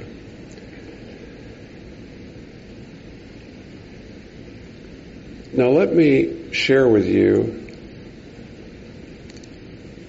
Now 5.53 5.69
let 5.69 5.93
me 5.93 6.51
share 6.51 6.87
with 6.87 7.05
you 7.05 7.61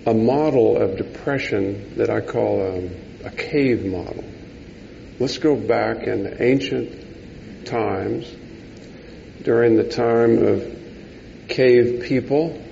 a 0.06 0.14
model 0.14 0.80
of 0.80 0.96
depression 0.96 1.96
that 1.96 2.08
I 2.08 2.20
call 2.20 2.62
a, 2.62 3.26
a 3.26 3.30
cave 3.30 3.84
model. 3.84 4.24
Let's 5.18 5.38
go 5.38 5.56
back 5.56 6.02
in 6.02 6.36
ancient 6.40 7.66
times, 7.66 8.30
during 9.42 9.76
the 9.76 9.88
time 9.88 10.44
of 10.44 11.48
cave 11.48 12.02
people. 12.04 12.62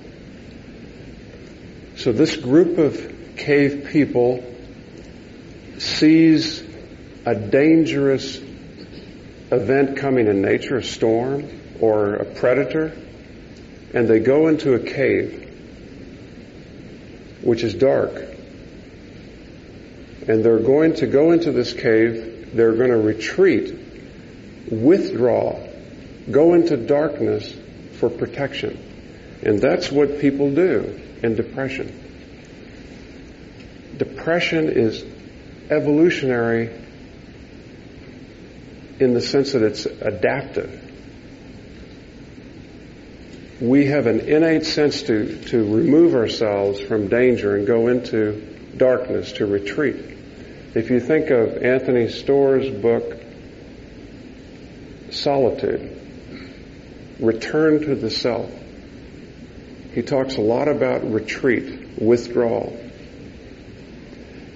So 1.95 2.11
this 2.11 2.35
group 2.35 2.77
of 2.77 3.35
cave 3.35 3.87
people 3.91 4.43
sees 5.79 6.63
a 7.25 7.33
dangerous 7.33 8.37
event 8.37 9.97
coming 9.97 10.27
in 10.27 10.43
nature, 10.43 10.77
a 10.77 10.83
storm 10.83 11.49
or 11.79 12.15
a 12.15 12.25
predator, 12.25 12.95
and 13.93 14.07
they 14.07 14.19
go 14.19 14.49
into 14.49 14.73
a 14.73 14.79
cave, 14.79 15.41
which 17.41 17.63
is 17.63 17.73
dark. 17.73 18.13
And 20.27 20.43
they're 20.43 20.59
going 20.59 20.95
to 20.95 21.07
go 21.07 21.31
into 21.31 21.51
this 21.51 21.73
cave, 21.73 22.34
they're 22.55 22.73
going 22.73 22.89
to 22.89 22.97
retreat, 22.97 23.77
withdraw, 24.71 25.59
go 26.31 26.53
into 26.53 26.77
darkness 26.77 27.53
for 27.99 28.09
protection. 28.09 28.81
And 29.43 29.59
that's 29.59 29.91
what 29.91 30.19
people 30.19 30.51
do 30.51 31.01
in 31.21 31.35
depression. 31.35 32.01
Depression 33.97 34.69
is 34.69 35.03
evolutionary 35.69 36.81
in 38.99 39.13
the 39.13 39.21
sense 39.21 39.51
that 39.51 39.61
it's 39.61 39.85
adaptive. 39.85 40.81
We 43.59 43.87
have 43.87 44.07
an 44.07 44.21
innate 44.21 44.65
sense 44.65 45.03
to, 45.03 45.43
to 45.45 45.75
remove 45.75 46.15
ourselves 46.15 46.79
from 46.79 47.09
danger 47.09 47.55
and 47.55 47.67
go 47.67 47.89
into 47.89 48.33
darkness, 48.77 49.33
to 49.33 49.45
retreat. 49.45 50.14
If 50.75 50.89
you 50.89 50.99
think 50.99 51.29
of 51.29 51.63
Anthony 51.63 52.09
Storr's 52.09 52.69
book, 52.69 53.17
Solitude, 55.09 56.01
Return 57.17 57.79
to 57.79 57.95
the 57.95 58.09
Self, 58.09 58.51
he 59.93 60.01
talks 60.01 60.35
a 60.35 60.41
lot 60.41 60.67
about 60.67 61.09
retreat, 61.09 61.97
withdrawal. 61.97 62.77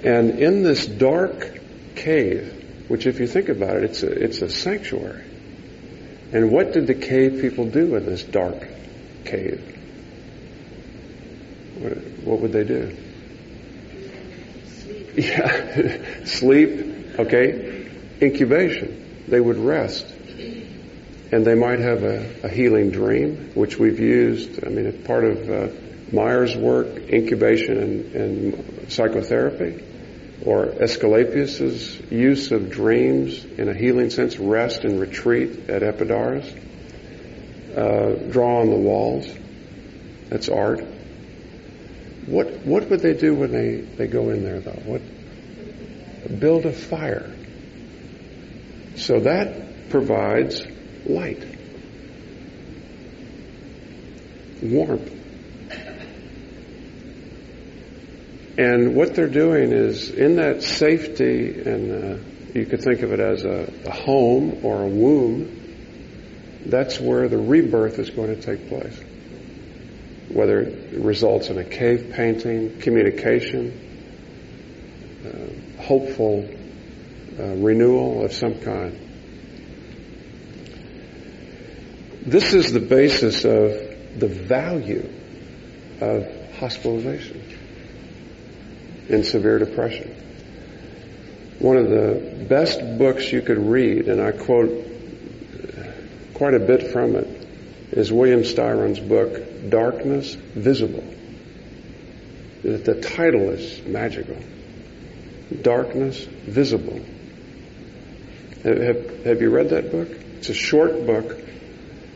And 0.03 0.39
in 0.39 0.62
this 0.62 0.86
dark 0.86 1.58
cave, 1.95 2.86
which 2.89 3.08
if 3.08 3.21
you 3.21 3.27
think 3.27 3.47
about 3.47 3.77
it, 3.77 3.84
it's 3.86 4.03
a, 4.03 4.12
it's 4.12 4.41
a 4.41 4.49
sanctuary. 4.49 5.23
And 6.34 6.51
what 6.51 6.73
did 6.73 6.86
the 6.88 6.95
cave 6.95 7.39
people 7.39 7.65
do 7.65 7.95
in 7.95 8.05
this 8.05 8.23
dark 8.23 8.67
cave? 9.23 9.63
What, 11.77 11.97
what 12.25 12.39
would 12.41 12.51
they 12.51 12.65
do? 12.65 13.09
Yeah, 15.19 16.23
sleep, 16.25 17.19
okay, 17.19 17.89
incubation. 18.21 19.25
They 19.27 19.41
would 19.41 19.58
rest. 19.58 20.05
And 21.32 21.45
they 21.45 21.55
might 21.55 21.79
have 21.79 22.03
a, 22.03 22.45
a 22.45 22.49
healing 22.49 22.91
dream, 22.91 23.51
which 23.53 23.77
we've 23.77 23.99
used. 23.99 24.65
I 24.65 24.69
mean, 24.69 24.86
it's 24.86 25.05
part 25.05 25.25
of 25.25 25.49
uh, 25.49 25.67
Meier's 26.12 26.55
work, 26.55 26.88
incubation 27.10 27.77
and, 27.77 28.15
and 28.15 28.91
psychotherapy 28.91 29.84
or 30.45 30.63
Asclepius's 30.63 31.99
use 32.10 32.51
of 32.51 32.69
dreams 32.69 33.43
in 33.43 33.67
a 33.67 33.73
healing 33.73 34.10
sense, 34.10 34.38
rest 34.38 34.86
and 34.86 34.99
retreat 34.99 35.69
at 35.69 35.84
Epidaurus, 35.84 36.49
uh, 37.75 38.32
draw 38.32 38.62
on 38.62 38.69
the 38.69 38.77
walls. 38.77 39.27
That's 40.29 40.47
art. 40.47 40.82
What 42.30 42.65
what 42.65 42.89
would 42.89 43.00
they 43.00 43.15
do 43.15 43.34
when 43.34 43.52
they, 43.52 43.78
they 43.78 44.08
go 44.08 44.30
in 44.30 44.44
there 44.44 44.60
though? 44.60 44.82
What 44.86 45.02
build 46.39 46.65
a 46.65 46.72
fire. 46.72 47.34
So 48.96 49.22
that 49.22 49.89
provides 49.89 50.63
light, 51.06 51.44
warmth. 54.62 55.15
And 58.58 58.94
what 58.94 59.15
they're 59.15 59.28
doing 59.28 59.72
is 59.72 60.10
in 60.10 60.36
that 60.36 60.62
safety, 60.63 61.62
and 61.62 61.92
uh, 61.92 62.24
you 62.54 62.65
could 62.65 62.84
think 62.84 63.02
of 63.04 63.13
it 63.13 63.22
as 63.22 63.46
a, 63.46 63.72
a 63.86 63.92
home 63.92 64.65
or 64.65 64.84
a 64.84 64.88
womb, 64.88 65.56
that's 66.65 67.00
where 67.00 67.30
the 67.30 67.38
rebirth 67.38 68.00
is 68.00 68.10
going 68.10 68.36
to 68.36 68.42
take 68.42 68.68
place. 68.68 69.00
Whether 70.30 70.62
it 70.62 71.00
results 71.00 71.50
in 71.50 71.58
a 71.58 71.63
cave 71.63 72.12
painting, 72.13 72.80
communication, 72.80 73.74
uh, 75.26 75.82
hopeful 75.82 76.48
uh, 77.39 77.44
renewal 77.56 78.24
of 78.24 78.34
some 78.34 78.60
kind. 78.62 79.08
This 82.26 82.54
is 82.54 82.72
the 82.72 82.80
basis 82.80 83.44
of 83.46 84.20
the 84.20 84.28
value 84.28 85.10
of 86.02 86.28
hospitalization 86.60 87.42
in 89.08 89.24
severe 89.24 89.58
depression. 89.60 90.15
One 91.60 91.78
of 91.78 91.89
the 91.89 92.46
best 92.48 92.80
books 92.98 93.32
you 93.32 93.42
could 93.42 93.58
read, 93.58 94.08
and 94.08 94.22
I 94.22 94.32
quote 94.32 94.86
quite 96.34 96.54
a 96.54 96.60
bit 96.60 96.92
from 96.92 97.15
it, 97.15 97.28
is 97.92 98.13
William 98.13 98.46
Styron's 98.46 99.00
book, 99.00 99.42
Darkness 99.67 100.36
Visible. 100.36 101.04
The 102.63 103.02
title 103.02 103.50
is 103.52 103.82
magical. 103.86 104.38
Darkness 105.62 106.24
Visible. 106.24 107.02
Have, 108.63 109.26
have 109.26 109.41
you 109.41 109.50
read 109.50 109.69
that 109.69 109.91
book? 109.91 110.10
It's 110.38 110.50
a 110.50 110.54
short 110.54 111.06
book 111.06 111.38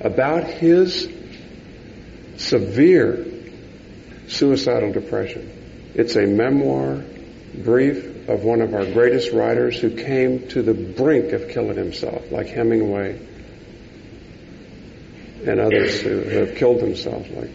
about 0.01 0.43
his 0.45 1.09
severe 2.37 3.25
suicidal 4.27 4.91
depression. 4.91 5.49
It's 5.95 6.15
a 6.15 6.25
memoir, 6.25 7.03
brief, 7.53 8.29
of 8.29 8.43
one 8.43 8.61
of 8.61 8.73
our 8.73 8.85
greatest 8.85 9.31
writers 9.31 9.79
who 9.79 9.95
came 9.95 10.47
to 10.49 10.61
the 10.61 10.73
brink 10.73 11.33
of 11.33 11.49
killing 11.49 11.77
himself, 11.77 12.31
like 12.31 12.47
Hemingway 12.47 13.19
and 15.45 15.59
others 15.59 16.01
who 16.01 16.19
have 16.21 16.55
killed 16.55 16.79
themselves, 16.79 17.29
like 17.29 17.51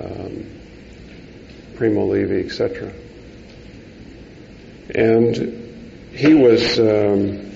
um, 0.00 0.46
Primo 1.76 2.06
Levi, 2.06 2.46
etc. 2.46 2.92
And 4.94 6.12
he 6.12 6.34
was, 6.34 6.78
um, 6.78 7.52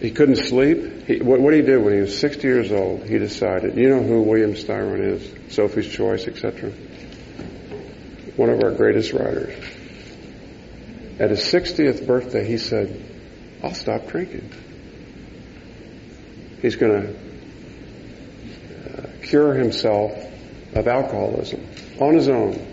he 0.00 0.10
couldn't 0.10 0.36
sleep. 0.36 1.06
He, 1.06 1.20
what, 1.20 1.40
what 1.40 1.54
he 1.54 1.62
did 1.62 1.78
when 1.78 1.94
he 1.94 2.00
was 2.00 2.18
60 2.18 2.46
years 2.46 2.72
old, 2.72 3.04
he 3.04 3.18
decided, 3.18 3.76
you 3.76 3.88
know 3.88 4.02
who 4.02 4.22
William 4.22 4.54
Styron 4.54 5.00
is, 5.00 5.54
Sophie's 5.54 5.90
Choice, 5.90 6.26
etc 6.26 6.72
one 8.38 8.50
of 8.50 8.62
our 8.62 8.70
greatest 8.70 9.12
writers. 9.12 9.52
At 11.18 11.30
his 11.30 11.40
60th 11.40 12.06
birthday, 12.06 12.46
he 12.46 12.56
said, 12.56 13.04
I'll 13.64 13.74
stop 13.74 14.06
drinking. 14.06 14.52
He's 16.62 16.76
going 16.76 17.02
to 17.02 17.16
cure 19.22 19.54
himself 19.54 20.12
of 20.74 20.86
alcoholism 20.86 21.66
on 22.00 22.14
his 22.14 22.28
own. 22.28 22.64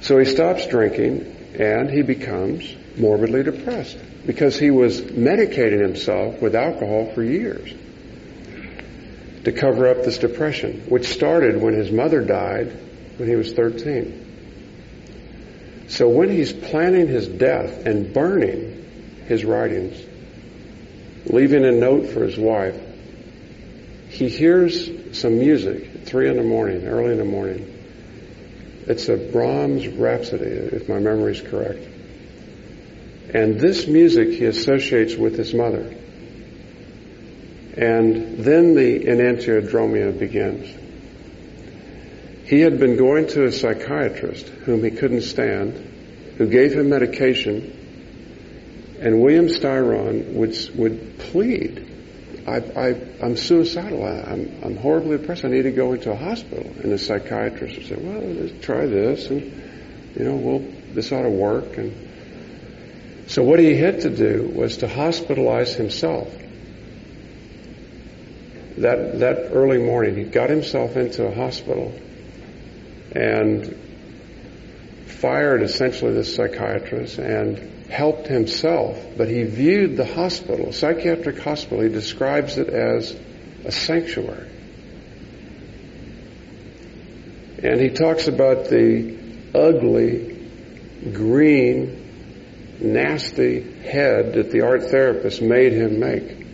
So 0.00 0.18
he 0.18 0.24
stops 0.24 0.66
drinking 0.66 1.36
and 1.58 1.90
he 1.90 2.02
becomes 2.02 2.74
morbidly 2.96 3.42
depressed 3.42 3.98
because 4.26 4.58
he 4.58 4.70
was 4.70 5.00
medicating 5.00 5.80
himself 5.80 6.40
with 6.40 6.54
alcohol 6.54 7.12
for 7.14 7.22
years 7.22 7.72
to 9.44 9.52
cover 9.52 9.88
up 9.88 10.04
this 10.04 10.18
depression, 10.18 10.82
which 10.88 11.08
started 11.08 11.60
when 11.60 11.74
his 11.74 11.90
mother 11.90 12.20
died 12.20 12.72
when 13.16 13.28
he 13.28 13.36
was 13.36 13.52
13. 13.52 14.26
So 15.88 16.08
when 16.08 16.28
he's 16.28 16.52
planning 16.52 17.08
his 17.08 17.26
death 17.26 17.86
and 17.86 18.12
burning 18.12 19.24
his 19.26 19.44
writings, 19.44 19.98
leaving 21.26 21.64
a 21.64 21.72
note 21.72 22.10
for 22.10 22.24
his 22.24 22.36
wife, 22.36 22.78
he 24.18 24.28
hears 24.28 24.90
some 25.16 25.38
music 25.38 25.94
at 25.94 26.04
three 26.04 26.28
in 26.28 26.36
the 26.36 26.42
morning, 26.42 26.88
early 26.88 27.12
in 27.12 27.18
the 27.18 27.24
morning. 27.24 27.72
It's 28.88 29.08
a 29.08 29.16
Brahms 29.16 29.86
Rhapsody, 29.86 30.50
if 30.50 30.88
my 30.88 30.98
memory 30.98 31.36
is 31.36 31.40
correct. 31.40 31.86
And 33.32 33.60
this 33.60 33.86
music 33.86 34.30
he 34.30 34.46
associates 34.46 35.14
with 35.14 35.36
his 35.36 35.54
mother. 35.54 35.94
And 37.76 38.38
then 38.38 38.74
the 38.74 39.04
enantiodromia 39.04 40.18
begins. 40.18 40.68
He 42.44 42.58
had 42.58 42.80
been 42.80 42.96
going 42.96 43.28
to 43.28 43.44
a 43.44 43.52
psychiatrist 43.52 44.48
whom 44.48 44.82
he 44.82 44.90
couldn't 44.90 45.22
stand, 45.22 45.74
who 46.38 46.48
gave 46.48 46.72
him 46.72 46.88
medication, 46.88 48.96
and 48.98 49.22
William 49.22 49.46
Styron 49.46 50.32
would, 50.32 50.56
would 50.74 51.18
plead, 51.18 51.97
I, 52.48 52.94
am 53.20 53.36
suicidal. 53.36 54.04
I, 54.04 54.32
am 54.32 54.60
I'm 54.62 54.76
horribly 54.76 55.18
depressed. 55.18 55.44
I 55.44 55.48
need 55.48 55.62
to 55.62 55.70
go 55.70 55.92
into 55.92 56.10
a 56.10 56.16
hospital. 56.16 56.64
And 56.82 56.92
the 56.92 56.98
psychiatrist 56.98 57.76
would 57.76 57.86
say, 57.86 57.96
well, 57.96 58.20
let's 58.20 58.64
try 58.64 58.86
this, 58.86 59.28
and, 59.28 59.42
you 60.16 60.24
know, 60.24 60.36
well, 60.36 60.64
this 60.94 61.12
ought 61.12 61.22
to 61.22 61.30
work. 61.30 61.76
And 61.76 61.94
So 63.26 63.42
what 63.42 63.58
he 63.58 63.74
had 63.76 64.00
to 64.02 64.10
do 64.10 64.50
was 64.54 64.78
to 64.78 64.88
hospitalize 64.88 65.74
himself. 65.74 66.32
That, 68.78 69.18
that 69.20 69.50
early 69.52 69.78
morning, 69.78 70.16
he 70.16 70.24
got 70.24 70.50
himself 70.50 70.96
into 70.96 71.26
a 71.26 71.34
hospital 71.34 71.92
and 73.12 73.76
fired 75.06 75.62
essentially 75.62 76.12
the 76.12 76.24
psychiatrist 76.24 77.18
and 77.18 77.77
helped 77.88 78.26
himself, 78.26 78.98
but 79.16 79.28
he 79.28 79.44
viewed 79.44 79.96
the 79.96 80.04
hospital, 80.04 80.72
psychiatric 80.72 81.38
hospital, 81.38 81.80
he 81.80 81.88
describes 81.88 82.58
it 82.58 82.68
as 82.68 83.16
a 83.64 83.72
sanctuary. 83.72 84.50
And 87.62 87.80
he 87.80 87.90
talks 87.90 88.28
about 88.28 88.66
the 88.66 89.18
ugly, 89.54 90.48
green, 91.12 92.78
nasty 92.80 93.60
head 93.82 94.34
that 94.34 94.50
the 94.50 94.60
art 94.60 94.90
therapist 94.90 95.42
made 95.42 95.72
him 95.72 95.98
make, 95.98 96.46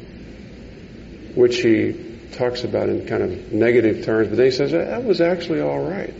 which 1.35 1.61
he 1.61 2.05
talks 2.33 2.65
about 2.65 2.89
in 2.89 3.07
kind 3.07 3.23
of 3.23 3.53
negative 3.53 4.05
terms, 4.05 4.29
but 4.29 4.37
then 4.37 4.47
he 4.47 4.53
says 4.53 4.73
that 4.73 5.05
was 5.05 5.21
actually 5.21 5.61
all 5.61 5.85
right. 5.85 6.15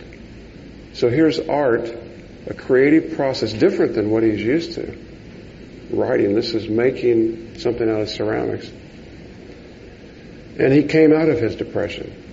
So 0.93 1.09
here's 1.09 1.39
art, 1.39 1.93
a 2.47 2.53
creative 2.53 3.15
process 3.15 3.51
different 3.53 3.95
than 3.95 4.09
what 4.09 4.23
he's 4.23 4.41
used 4.41 4.73
to. 4.73 4.97
Writing, 5.89 6.35
this 6.35 6.53
is 6.53 6.67
making 6.67 7.59
something 7.59 7.89
out 7.89 8.01
of 8.01 8.09
ceramics. 8.09 8.69
And 10.57 10.71
he 10.71 10.83
came 10.83 11.13
out 11.13 11.29
of 11.29 11.39
his 11.39 11.55
depression. 11.55 12.23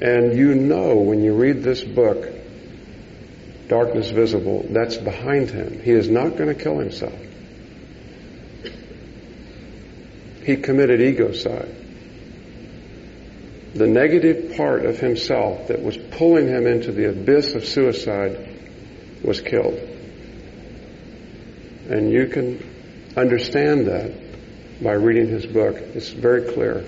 And 0.00 0.36
you 0.36 0.54
know 0.54 0.96
when 0.96 1.22
you 1.22 1.34
read 1.34 1.62
this 1.62 1.82
book, 1.82 2.28
Darkness 3.68 4.10
Visible, 4.10 4.66
that's 4.70 4.96
behind 4.96 5.50
him. 5.50 5.80
He 5.80 5.92
is 5.92 6.08
not 6.08 6.36
going 6.36 6.54
to 6.54 6.54
kill 6.54 6.78
himself. 6.78 7.18
He 10.44 10.56
committed 10.56 11.00
egocide. 11.00 11.74
The 13.74 13.86
negative 13.86 14.56
part 14.56 14.86
of 14.86 14.98
himself 14.98 15.68
that 15.68 15.82
was 15.82 15.96
pulling 15.96 16.46
him 16.46 16.66
into 16.66 16.92
the 16.92 17.08
abyss 17.08 17.54
of 17.54 17.64
suicide 17.64 18.55
was 19.22 19.40
killed. 19.40 19.78
And 21.88 22.12
you 22.12 22.26
can 22.26 22.62
understand 23.16 23.86
that 23.86 24.12
by 24.82 24.92
reading 24.92 25.28
his 25.28 25.46
book. 25.46 25.76
It's 25.76 26.10
very 26.10 26.52
clear. 26.52 26.84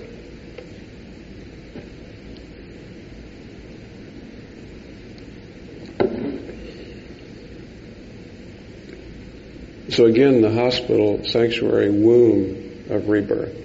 So 9.89 10.05
again, 10.05 10.41
the 10.41 10.53
hospital 10.53 11.25
sanctuary 11.25 11.89
womb 11.89 12.85
of 12.89 13.09
rebirth. 13.09 13.55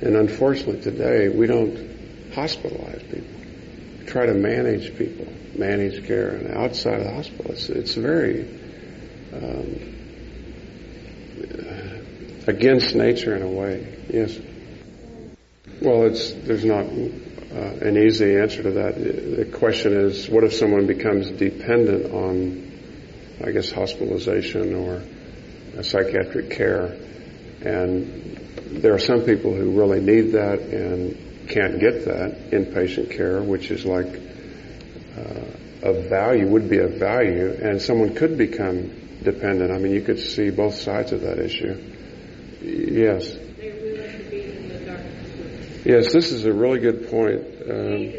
And 0.00 0.16
unfortunately 0.16 0.80
today, 0.80 1.28
we 1.28 1.46
don't 1.46 2.30
hospitalize 2.30 3.02
people. 3.10 3.40
We 4.00 4.06
try 4.06 4.26
to 4.26 4.34
manage 4.34 4.96
people, 4.96 5.26
manage 5.56 6.06
care, 6.06 6.30
and 6.30 6.54
outside 6.54 7.00
of 7.00 7.04
the 7.04 7.12
hospital, 7.12 7.52
it's, 7.52 7.68
it's 7.68 7.94
very 7.94 8.48
um, 9.32 9.92
against 12.46 12.94
nature 12.94 13.36
in 13.36 13.42
a 13.42 13.48
way. 13.48 13.96
Yes. 14.08 14.38
Well, 15.80 16.06
it's 16.06 16.32
there's 16.32 16.64
not 16.64 16.84
uh, 16.84 17.86
an 17.88 17.96
easy 17.98 18.36
answer 18.36 18.62
to 18.62 18.70
that. 18.72 18.94
The 18.96 19.44
question 19.46 19.92
is, 19.92 20.28
what 20.28 20.44
if 20.44 20.54
someone 20.54 20.86
becomes 20.86 21.30
dependent 21.30 22.12
on, 22.12 22.72
I 23.44 23.50
guess, 23.50 23.70
hospitalization 23.70 24.74
or 24.74 25.02
psychiatric 25.80 26.50
care. 26.50 26.96
And 27.64 28.36
there 28.82 28.94
are 28.94 28.98
some 28.98 29.22
people 29.22 29.54
who 29.54 29.78
really 29.78 30.00
need 30.00 30.32
that 30.32 30.60
and 30.60 31.48
can't 31.48 31.80
get 31.80 32.04
that 32.04 32.50
inpatient 32.50 33.10
care, 33.16 33.40
which 33.42 33.70
is 33.70 33.86
like 33.86 34.20
uh, 35.16 35.88
of 35.88 36.08
value, 36.08 36.46
would 36.48 36.68
be 36.68 36.78
of 36.78 36.94
value, 36.94 37.58
and 37.62 37.80
someone 37.80 38.14
could 38.14 38.38
become 38.38 38.90
dependent. 39.22 39.70
I 39.70 39.78
mean, 39.78 39.92
you 39.92 40.02
could 40.02 40.18
see 40.18 40.50
both 40.50 40.74
sides 40.74 41.12
of 41.12 41.22
that 41.22 41.38
issue. 41.38 41.76
Yes. 42.62 43.36
Yes, 45.84 46.12
this 46.12 46.30
is 46.30 46.44
a 46.44 46.52
really 46.52 46.78
good 46.78 47.10
point. 47.10 47.40
Um, 47.68 48.12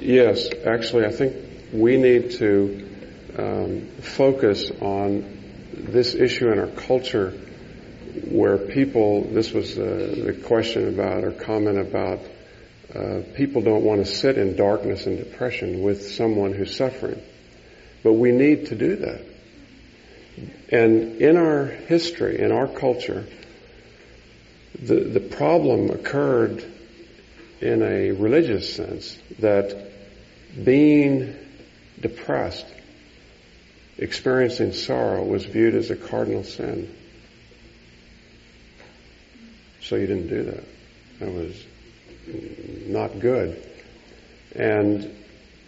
yes, 0.00 0.48
actually, 0.66 1.06
I 1.06 1.12
think 1.12 1.36
we 1.72 1.96
need 1.96 2.32
to 2.32 2.88
um, 3.38 3.86
focus 4.00 4.72
on 4.80 5.38
this 5.72 6.14
issue 6.16 6.50
in 6.50 6.58
our 6.58 6.66
culture 6.66 7.30
where 8.28 8.58
people, 8.58 9.22
this 9.32 9.52
was 9.52 9.78
uh, 9.78 9.82
the 10.24 10.32
question 10.32 10.88
about 10.88 11.22
or 11.22 11.30
comment 11.30 11.78
about, 11.78 12.18
uh, 12.94 13.22
people 13.36 13.62
don't 13.62 13.84
want 13.84 14.04
to 14.04 14.10
sit 14.10 14.36
in 14.36 14.56
darkness 14.56 15.06
and 15.06 15.18
depression 15.18 15.82
with 15.82 16.10
someone 16.10 16.52
who's 16.52 16.76
suffering. 16.76 17.20
But 18.02 18.14
we 18.14 18.32
need 18.32 18.66
to 18.66 18.74
do 18.74 18.96
that. 18.96 19.22
And 20.70 21.20
in 21.20 21.36
our 21.36 21.66
history, 21.66 22.40
in 22.40 22.52
our 22.52 22.66
culture, 22.66 23.26
the, 24.80 25.00
the 25.00 25.20
problem 25.20 25.90
occurred 25.90 26.64
in 27.60 27.82
a 27.82 28.12
religious 28.12 28.74
sense 28.74 29.18
that 29.38 29.92
being 30.64 31.36
depressed 32.00 32.66
experiencing 33.98 34.72
sorrow 34.72 35.22
was 35.22 35.44
viewed 35.44 35.74
as 35.74 35.90
a 35.90 35.96
cardinal 35.96 36.42
sin. 36.42 36.92
So 39.82 39.96
you 39.96 40.06
didn't 40.06 40.28
do 40.28 40.42
that. 40.44 40.64
That 41.18 41.32
was 41.32 41.54
not 42.26 43.18
good. 43.18 43.62
And 44.54 45.14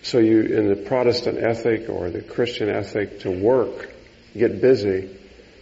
so 0.03 0.19
you, 0.19 0.41
in 0.43 0.69
the 0.69 0.77
Protestant 0.77 1.39
ethic 1.39 1.89
or 1.89 2.11
the 2.11 2.23
Christian 2.23 2.69
ethic, 2.69 3.21
to 3.21 3.31
work, 3.31 3.91
get 4.37 4.61
busy, 4.61 5.09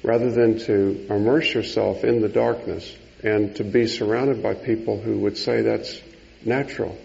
rather 0.03 0.31
than 0.31 0.59
to 0.61 1.07
immerse 1.11 1.53
yourself 1.53 2.05
in 2.05 2.23
the 2.23 2.29
darkness 2.29 2.97
and 3.23 3.55
to 3.57 3.65
be 3.65 3.87
surrounded 3.87 4.43
by 4.43 4.55
people 4.55 4.99
who 4.99 5.19
would 5.19 5.37
say 5.37 5.61
that's 5.61 6.01
natural. 6.45 6.97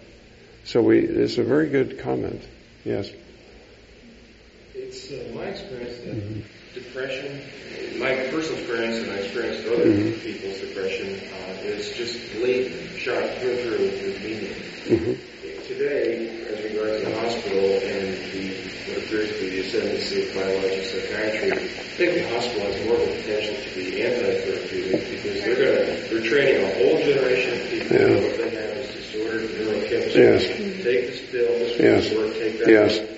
So 0.64 0.80
we, 0.80 1.00
it's 1.00 1.36
a 1.36 1.44
very 1.44 1.68
good 1.68 1.98
comment. 1.98 2.42
Yes 2.84 3.10
it's 4.86 5.10
uh, 5.10 5.34
my 5.34 5.46
experience 5.46 5.98
that 6.06 6.14
mm-hmm. 6.14 6.46
depression, 6.74 7.42
my 7.98 8.14
personal 8.30 8.58
experience 8.60 9.02
and 9.02 9.10
I 9.10 9.26
experienced 9.26 9.66
other 9.66 9.90
mm-hmm. 9.90 10.20
people's 10.22 10.60
depression, 10.60 11.18
uh, 11.18 11.66
is 11.66 11.96
just 11.96 12.34
latent, 12.36 12.98
shot 12.98 13.26
through 13.38 13.50
and 13.50 13.60
through 13.66 13.82
with 13.82 14.22
meaning. 14.22 14.54
Mm-hmm. 14.86 15.14
Today, 15.66 16.46
as 16.46 16.62
regards 16.62 17.02
the 17.02 17.10
hospital 17.18 17.66
and 17.82 18.14
the 18.30 18.54
what 18.86 19.02
appears 19.02 19.34
to 19.34 19.40
be 19.42 19.50
the 19.50 19.60
ascendancy 19.66 20.28
of 20.28 20.34
biological 20.38 20.84
psychiatry, 20.86 21.50
I 21.50 21.66
think 21.98 22.14
the 22.22 22.28
hospital 22.30 22.70
has 22.70 22.78
more 22.86 22.94
of 22.94 23.02
a 23.02 23.18
potential 23.18 23.58
to 23.58 23.74
be 23.74 23.98
anti-therapeutic 24.06 25.10
because 25.10 25.42
they're 25.42 25.58
going 25.58 25.74
to 25.74 26.06
they're 26.06 26.22
training 26.22 26.62
a 26.62 26.70
whole 26.78 27.02
generation 27.02 27.58
of 27.58 27.66
people. 27.66 27.98
Yeah. 27.98 28.14
What 28.14 28.38
they 28.38 28.50
have 28.54 28.78
is 28.78 28.94
disordered 28.94 29.50
neurochemistry. 29.58 30.14
Yes. 30.14 30.46
Take 30.86 31.02
this 31.10 31.30
pill, 31.34 31.50
this 31.58 31.74
yes. 31.82 32.14
work, 32.14 32.32
take 32.34 32.58
that. 32.60 32.68
Yes. 32.70 32.98
Don't 32.98 33.15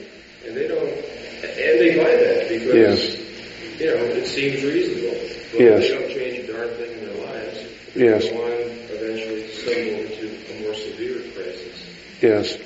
and 1.69 1.81
they 1.81 1.97
buy 1.97 2.11
that 2.11 2.49
because, 2.49 2.75
yes. 2.75 3.81
you 3.81 3.87
know, 3.87 3.97
it 3.97 4.27
seems 4.27 4.63
reasonable. 4.63 5.19
But 5.53 5.61
yes. 5.61 5.81
they 5.83 5.89
don't 5.89 6.09
change 6.09 6.49
a 6.49 6.53
darn 6.53 6.69
thing 6.77 6.99
in 6.99 7.05
their 7.05 7.27
lives. 7.27 7.59
Yes. 7.95 8.29
Go 8.29 8.45
on 8.45 8.59
eventually 8.91 9.49
stumble 9.49 10.01
into 10.05 10.27
a 10.53 10.63
more 10.63 10.75
severe 10.75 11.21
crisis. 11.33 12.23
Yes. 12.23 12.57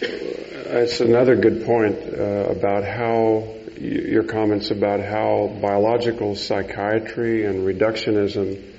It's 0.00 1.00
another 1.00 1.36
good 1.36 1.64
point 1.64 1.96
uh, 1.96 2.50
about 2.50 2.84
how 2.84 3.54
your 3.80 4.24
comments 4.24 4.70
about 4.70 5.00
how 5.00 5.56
biological 5.60 6.34
psychiatry 6.34 7.44
and 7.44 7.66
reductionism 7.66 8.74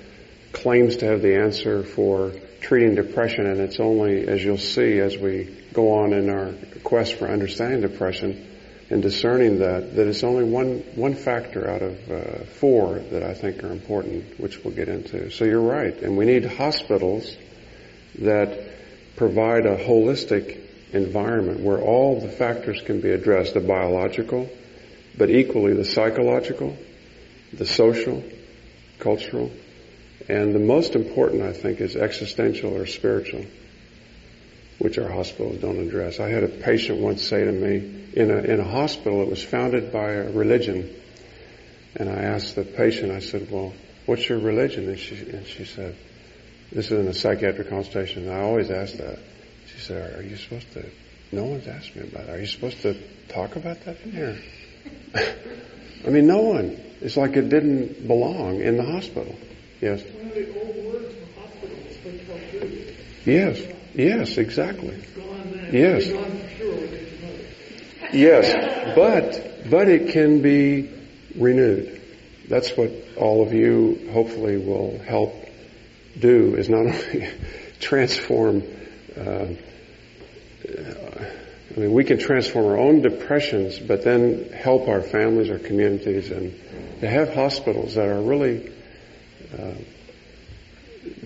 claims 0.51 0.97
to 0.97 1.05
have 1.05 1.21
the 1.21 1.36
answer 1.36 1.84
for 1.84 2.34
treating 2.61 2.95
depression, 2.95 3.45
and 3.45 3.59
it's 3.61 3.80
only, 3.80 4.27
as 4.27 4.43
you'll 4.43 4.57
see 4.57 4.99
as 4.99 5.17
we 5.17 5.45
go 5.73 5.93
on 5.93 6.13
in 6.13 6.30
our 6.30 6.53
quest 6.84 7.15
for 7.15 7.27
understanding 7.30 7.82
depression, 7.82 8.45
and 8.90 9.02
discerning 9.02 9.60
that, 9.60 9.96
that 9.96 10.08
it's 10.08 10.24
only 10.24 10.44
one, 10.44 10.80
one 10.96 11.14
factor 11.14 11.70
out 11.70 11.82
of 11.82 12.12
uh, 12.12 12.44
four 12.46 13.00
that 13.12 13.22
I 13.22 13.34
think 13.34 13.64
are 13.64 13.72
important, 13.72 14.40
which 14.40 14.64
we'll 14.64 14.74
get 14.74 14.90
into. 14.90 15.30
So 15.30 15.46
you're 15.46 15.62
right. 15.62 15.96
And 16.02 16.18
we 16.18 16.26
need 16.26 16.46
hospitals 16.46 17.36
that 18.20 18.58
provide 19.16 19.66
a 19.68 19.78
holistic 19.78 20.60
environment 20.92 21.60
where 21.60 21.80
all 21.80 22.20
the 22.20 22.30
factors 22.30 22.82
can 22.82 23.00
be 23.00 23.12
addressed, 23.12 23.54
the 23.54 23.60
biological, 23.60 24.50
but 25.18 25.30
equally 25.30 25.74
the 25.74 25.86
psychological, 25.86 26.76
the 27.54 27.66
social, 27.66 28.24
cultural, 28.98 29.52
and 30.28 30.54
the 30.54 30.60
most 30.60 30.96
important, 30.96 31.44
I 31.44 31.54
think, 31.54 31.80
is 31.80 31.96
existential 31.96 32.76
or 32.76 32.88
spiritual 32.88 33.46
which 34.80 34.97
our 34.97 35.09
hospitals 35.09 35.61
don't 35.61 35.77
address. 35.77 36.19
I 36.19 36.30
had 36.30 36.43
a 36.43 36.47
patient 36.47 36.99
once 36.99 37.21
say 37.21 37.43
to 37.43 37.51
me, 37.51 38.07
in 38.13 38.32
a, 38.32 38.38
in 38.38 38.59
a 38.59 38.63
hospital 38.63 39.19
that 39.19 39.30
was 39.30 39.43
founded 39.43 39.91
by 39.91 40.11
a 40.11 40.32
religion, 40.32 40.89
And 41.95 42.09
I 42.09 42.21
asked 42.23 42.55
the 42.55 42.63
patient, 42.63 43.11
I 43.11 43.19
said, 43.19 43.49
well, 43.51 43.73
what's 44.05 44.27
your 44.30 44.39
religion? 44.39 44.88
And 44.89 44.99
she, 44.99 45.15
and 45.15 45.45
she 45.45 45.65
said, 45.65 45.95
this 46.71 46.91
is 46.91 46.99
in 46.99 47.07
a 47.07 47.13
psychiatric 47.13 47.69
consultation. 47.69 48.27
And 48.27 48.34
I 48.34 48.41
always 48.41 48.69
ask 48.69 48.95
that. 48.97 49.19
She 49.73 49.80
said, 49.80 50.19
are 50.19 50.23
you 50.23 50.38
supposed 50.38 50.71
to, 50.73 50.86
no 51.32 51.45
one's 51.45 51.67
asked 51.67 51.95
me 51.95 52.03
about 52.03 52.27
that. 52.27 52.36
Are 52.36 52.39
you 52.39 52.47
supposed 52.47 52.82
to 52.84 52.95
talk 53.27 53.55
about 53.55 53.84
that 53.86 53.99
in 54.01 54.11
here? 54.11 54.38
I 56.05 56.09
mean, 56.09 56.27
no 56.27 56.41
one. 56.41 56.80
It's 57.01 57.17
like 57.17 57.36
it 57.36 57.49
didn't 57.49 58.07
belong 58.07 58.61
in 58.61 58.77
the 58.77 58.84
hospital. 58.84 59.36
Yes. 59.82 60.01
One 60.03 60.27
of 60.27 60.34
the 60.34 60.59
old 60.59 60.86
words 60.86 61.15
the 61.15 61.41
hospital 61.41 61.77
hotel. 62.27 62.69
Yes. 63.25 63.78
Yes, 64.00 64.38
exactly. 64.38 64.97
Yes. 65.72 66.08
Yes, 68.14 68.95
but 68.95 69.70
but 69.70 69.89
it 69.89 70.14
can 70.14 70.41
be 70.41 70.89
renewed. 71.36 72.02
That's 72.47 72.72
what 72.78 72.91
all 73.18 73.43
of 73.43 73.54
you 73.54 74.10
hopefully 74.14 74.58
will 74.58 75.00
help 75.00 75.36
do 76.18 76.56
is 76.56 76.70
not 76.70 76.88
only 76.88 77.30
transform. 77.82 78.64
Uh, 79.20 79.47
I 81.76 81.80
mean, 81.80 81.91
we 81.93 82.04
can 82.04 82.20
transform 82.20 82.66
our 82.68 82.78
own 82.78 83.02
depressions, 83.02 83.80
but 83.80 84.04
then 84.04 84.50
help 84.54 84.88
our 84.88 85.02
families, 85.02 85.50
our 85.50 85.60
communities, 85.60 86.32
and 86.32 86.58
to 87.02 87.10
have 87.10 87.34
hospitals 87.34 87.95
that 87.95 88.08
are 88.08 88.22
really 88.22 88.72
uh, 89.58 89.74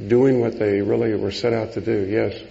doing 0.08 0.40
what 0.40 0.58
they 0.58 0.82
really 0.82 1.16
were 1.16 1.32
set 1.32 1.54
out 1.54 1.74
to 1.74 1.82
do. 1.82 2.06
Yes. 2.10 2.42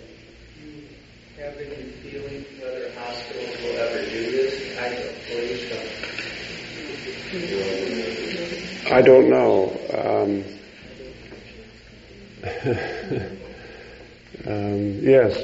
have 1.42 1.56
any 1.56 1.90
feeling 2.02 2.44
whether 2.60 2.90
hospitals 2.92 3.56
will 3.62 3.78
ever 3.78 4.02
do 4.08 4.30
this 4.30 4.76
type 4.76 4.98
of 4.98 5.26
police 5.26 5.72
I 8.92 9.00
don't 9.00 9.30
know. 9.30 9.70
Um, 9.90 10.44
um, 14.46 15.00
yes. 15.02 15.42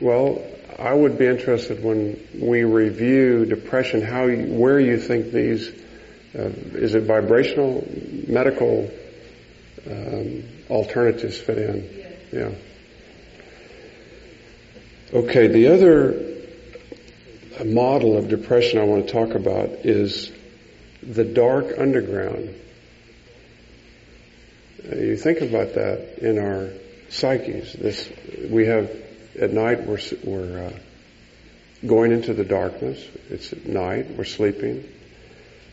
Well, 0.00 0.42
I 0.78 0.94
would 0.94 1.18
be 1.18 1.26
interested 1.26 1.84
when 1.84 2.18
we 2.34 2.64
review 2.64 3.44
depression, 3.44 4.00
how, 4.00 4.24
you, 4.24 4.54
where 4.54 4.80
you 4.80 4.98
think 4.98 5.32
these, 5.32 5.68
uh, 6.34 6.48
is 6.72 6.94
it 6.94 7.02
vibrational, 7.02 7.86
medical 8.26 8.90
um, 9.86 10.42
alternatives 10.70 11.36
fit 11.36 11.58
in? 11.58 11.90
Yeah. 12.32 12.52
Okay, 15.12 15.48
the 15.48 15.68
other 15.68 16.38
model 17.66 18.16
of 18.16 18.28
depression 18.28 18.78
I 18.78 18.84
want 18.84 19.06
to 19.06 19.12
talk 19.12 19.34
about 19.34 19.68
is 19.84 20.32
the 21.02 21.24
dark 21.24 21.78
underground. 21.78 22.54
Uh, 24.84 24.96
you 24.96 25.16
think 25.16 25.40
about 25.40 25.74
that 25.74 26.18
in 26.18 26.38
our 26.38 26.70
psyches. 27.08 27.72
This 27.72 28.10
we 28.48 28.66
have 28.66 28.90
at 29.38 29.52
night 29.52 29.86
we're 29.86 30.00
we're 30.24 30.66
uh, 30.66 30.78
going 31.86 32.12
into 32.12 32.34
the 32.34 32.44
darkness. 32.44 33.02
It's 33.28 33.52
at 33.52 33.66
night. 33.66 34.10
We're 34.10 34.24
sleeping, 34.24 34.88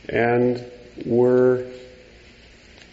and 0.09 0.63
we're 1.05 1.65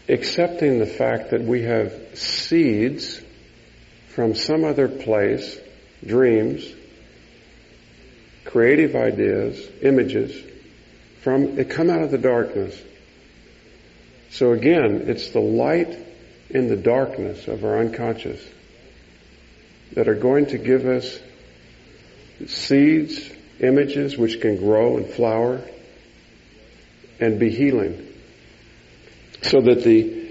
accepting 0.09 0.79
the 0.79 0.87
fact 0.87 1.31
that 1.31 1.43
we 1.43 1.63
have 1.63 1.93
seeds 2.15 3.21
from 4.09 4.35
some 4.35 4.65
other 4.65 4.89
place, 4.89 5.59
dreams, 6.05 6.65
creative 8.45 8.95
ideas, 8.95 9.67
images, 9.83 10.54
from 11.25 11.59
it 11.59 11.71
come 11.71 11.89
out 11.89 12.03
of 12.03 12.11
the 12.11 12.19
darkness. 12.19 12.79
So 14.31 14.53
again, 14.53 15.05
it's 15.07 15.31
the 15.31 15.41
light 15.41 15.99
in 16.51 16.69
the 16.69 16.77
darkness 16.77 17.49
of 17.49 17.65
our 17.65 17.79
unconscious 17.79 18.41
that 19.95 20.07
are 20.07 20.15
going 20.15 20.47
to 20.47 20.59
give 20.59 20.85
us 20.85 21.19
seeds, 22.47 23.31
images 23.59 24.19
which 24.19 24.43
can 24.43 24.59
grow 24.59 24.99
and 24.99 25.07
flower 25.07 25.63
and 27.21 27.41
be 27.41 27.49
healing. 27.49 28.07
So 29.41 29.63
that 29.63 29.83
the 29.83 30.25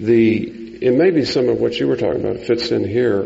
the 0.00 0.64
it 0.80 0.94
may 0.94 1.12
be 1.12 1.24
some 1.24 1.48
of 1.48 1.60
what 1.60 1.78
you 1.78 1.86
were 1.86 1.96
talking 1.96 2.24
about 2.24 2.40
fits 2.44 2.72
in 2.72 2.88
here. 2.88 3.24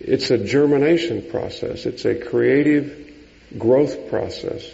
It's 0.00 0.32
a 0.32 0.38
germination 0.38 1.30
process. 1.30 1.86
It's 1.86 2.04
a 2.04 2.16
creative 2.16 3.12
growth 3.56 4.08
process 4.10 4.64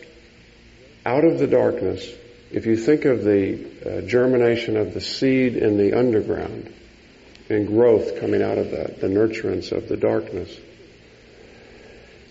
out 1.05 1.25
of 1.25 1.39
the 1.39 1.47
darkness. 1.47 2.07
If 2.51 2.67
you 2.67 2.77
think 2.77 3.05
of 3.05 3.25
the 3.25 3.65
uh, 3.85 4.01
germination 4.03 4.77
of 4.77 4.93
the 4.93 5.01
seed 5.01 5.57
in 5.57 5.77
the 5.77 5.99
underground 5.99 6.73
and 7.49 7.67
growth 7.67 8.21
coming 8.21 8.43
out 8.43 8.59
of 8.59 8.73
that, 8.73 9.01
the 9.01 9.09
nurturance 9.09 9.73
of 9.73 9.89
the 9.89 9.97
darkness. 9.97 10.57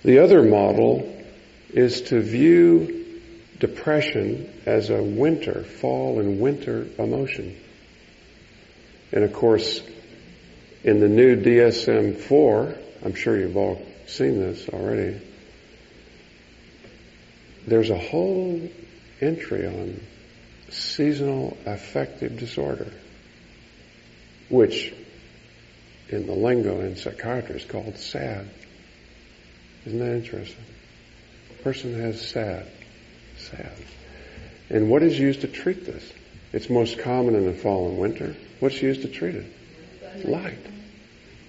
The 0.03 0.19
other 0.19 0.43
model 0.43 1.15
is 1.69 2.01
to 2.03 2.21
view 2.21 3.21
depression 3.59 4.51
as 4.65 4.89
a 4.89 5.01
winter, 5.01 5.63
fall 5.63 6.19
and 6.19 6.39
winter 6.39 6.87
emotion. 6.97 7.57
And 9.11 9.23
of 9.23 9.33
course, 9.33 9.81
in 10.83 10.99
the 10.99 11.09
new 11.09 11.35
DSM-4, 11.35 12.77
I'm 13.03 13.15
sure 13.15 13.37
you've 13.37 13.57
all 13.57 13.85
seen 14.07 14.39
this 14.39 14.69
already, 14.69 15.21
there's 17.67 17.89
a 17.89 17.97
whole 17.97 18.69
entry 19.21 19.67
on 19.67 19.99
seasonal 20.69 21.57
affective 21.65 22.37
disorder, 22.37 22.91
which 24.49 24.93
in 26.09 26.25
the 26.25 26.33
lingo 26.33 26.81
in 26.81 26.95
psychiatry 26.95 27.55
is 27.55 27.65
called 27.65 27.97
SAD. 27.97 28.49
Isn't 29.85 29.99
that 29.99 30.15
interesting? 30.15 30.65
A 31.51 31.63
person 31.63 31.99
has 31.99 32.21
SAD. 32.27 32.65
SAD. 33.37 33.71
And 34.69 34.89
what 34.89 35.03
is 35.03 35.17
used 35.17 35.41
to 35.41 35.47
treat 35.47 35.85
this? 35.85 36.11
It's 36.51 36.69
most 36.69 36.99
common 36.99 37.35
in 37.35 37.45
the 37.45 37.53
fall 37.53 37.89
and 37.89 37.97
winter. 37.97 38.35
What's 38.59 38.81
used 38.81 39.03
to 39.03 39.07
treat 39.07 39.35
it? 39.35 40.25
Light. 40.25 40.65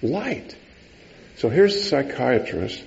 Light. 0.01 0.55
So 1.37 1.49
here's 1.49 1.75
a 1.75 1.83
psychiatrist. 1.83 2.83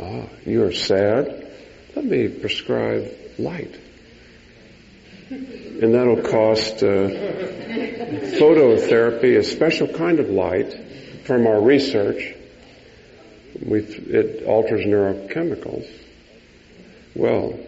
Ah, 0.00 0.26
you 0.44 0.64
are 0.64 0.72
sad. 0.72 1.52
Let 1.94 2.04
me 2.04 2.28
prescribe 2.28 3.12
light. 3.38 3.80
And 5.30 5.94
that'll 5.94 6.22
cost 6.22 6.82
uh, 6.82 7.08
phototherapy, 8.38 9.38
a 9.38 9.44
special 9.44 9.88
kind 9.88 10.18
of 10.18 10.28
light 10.30 10.76
from 11.24 11.46
our 11.46 11.60
research. 11.60 12.34
We've, 13.64 14.12
it 14.12 14.44
alters 14.44 14.84
neurochemicals. 14.84 15.88
Well, 17.14 17.58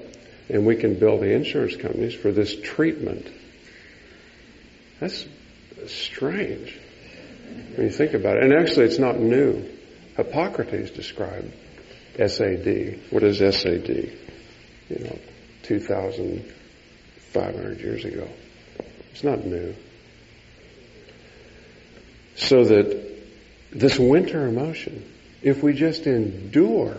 and 0.48 0.66
we 0.66 0.76
can 0.76 0.98
bill 0.98 1.18
the 1.18 1.32
insurance 1.32 1.76
companies 1.76 2.14
for 2.14 2.32
this 2.32 2.60
treatment. 2.60 3.28
That's 4.98 5.24
strange 5.86 6.76
when 7.76 7.86
you 7.86 7.92
think 7.92 8.14
about 8.14 8.38
it. 8.38 8.44
And 8.44 8.52
actually, 8.52 8.86
it's 8.86 8.98
not 8.98 9.18
new. 9.18 9.64
Hippocrates 10.16 10.90
described 10.90 11.52
SAD. 12.16 13.00
What 13.10 13.22
is 13.22 13.38
SAD? 13.38 14.10
You 14.88 15.04
know, 15.04 15.18
2,500 15.64 17.80
years 17.80 18.04
ago. 18.04 18.28
It's 19.12 19.24
not 19.24 19.44
new. 19.44 19.74
So 22.36 22.64
that 22.64 23.16
this 23.72 23.98
winter 23.98 24.46
emotion, 24.46 25.04
if 25.42 25.62
we 25.62 25.72
just 25.72 26.06
endure, 26.06 26.96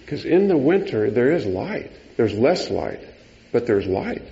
because 0.00 0.24
in 0.24 0.48
the 0.48 0.56
winter 0.56 1.10
there 1.10 1.32
is 1.32 1.46
light. 1.46 1.90
There's 2.16 2.34
less 2.34 2.70
light, 2.70 3.00
but 3.52 3.66
there's 3.66 3.86
light. 3.86 4.22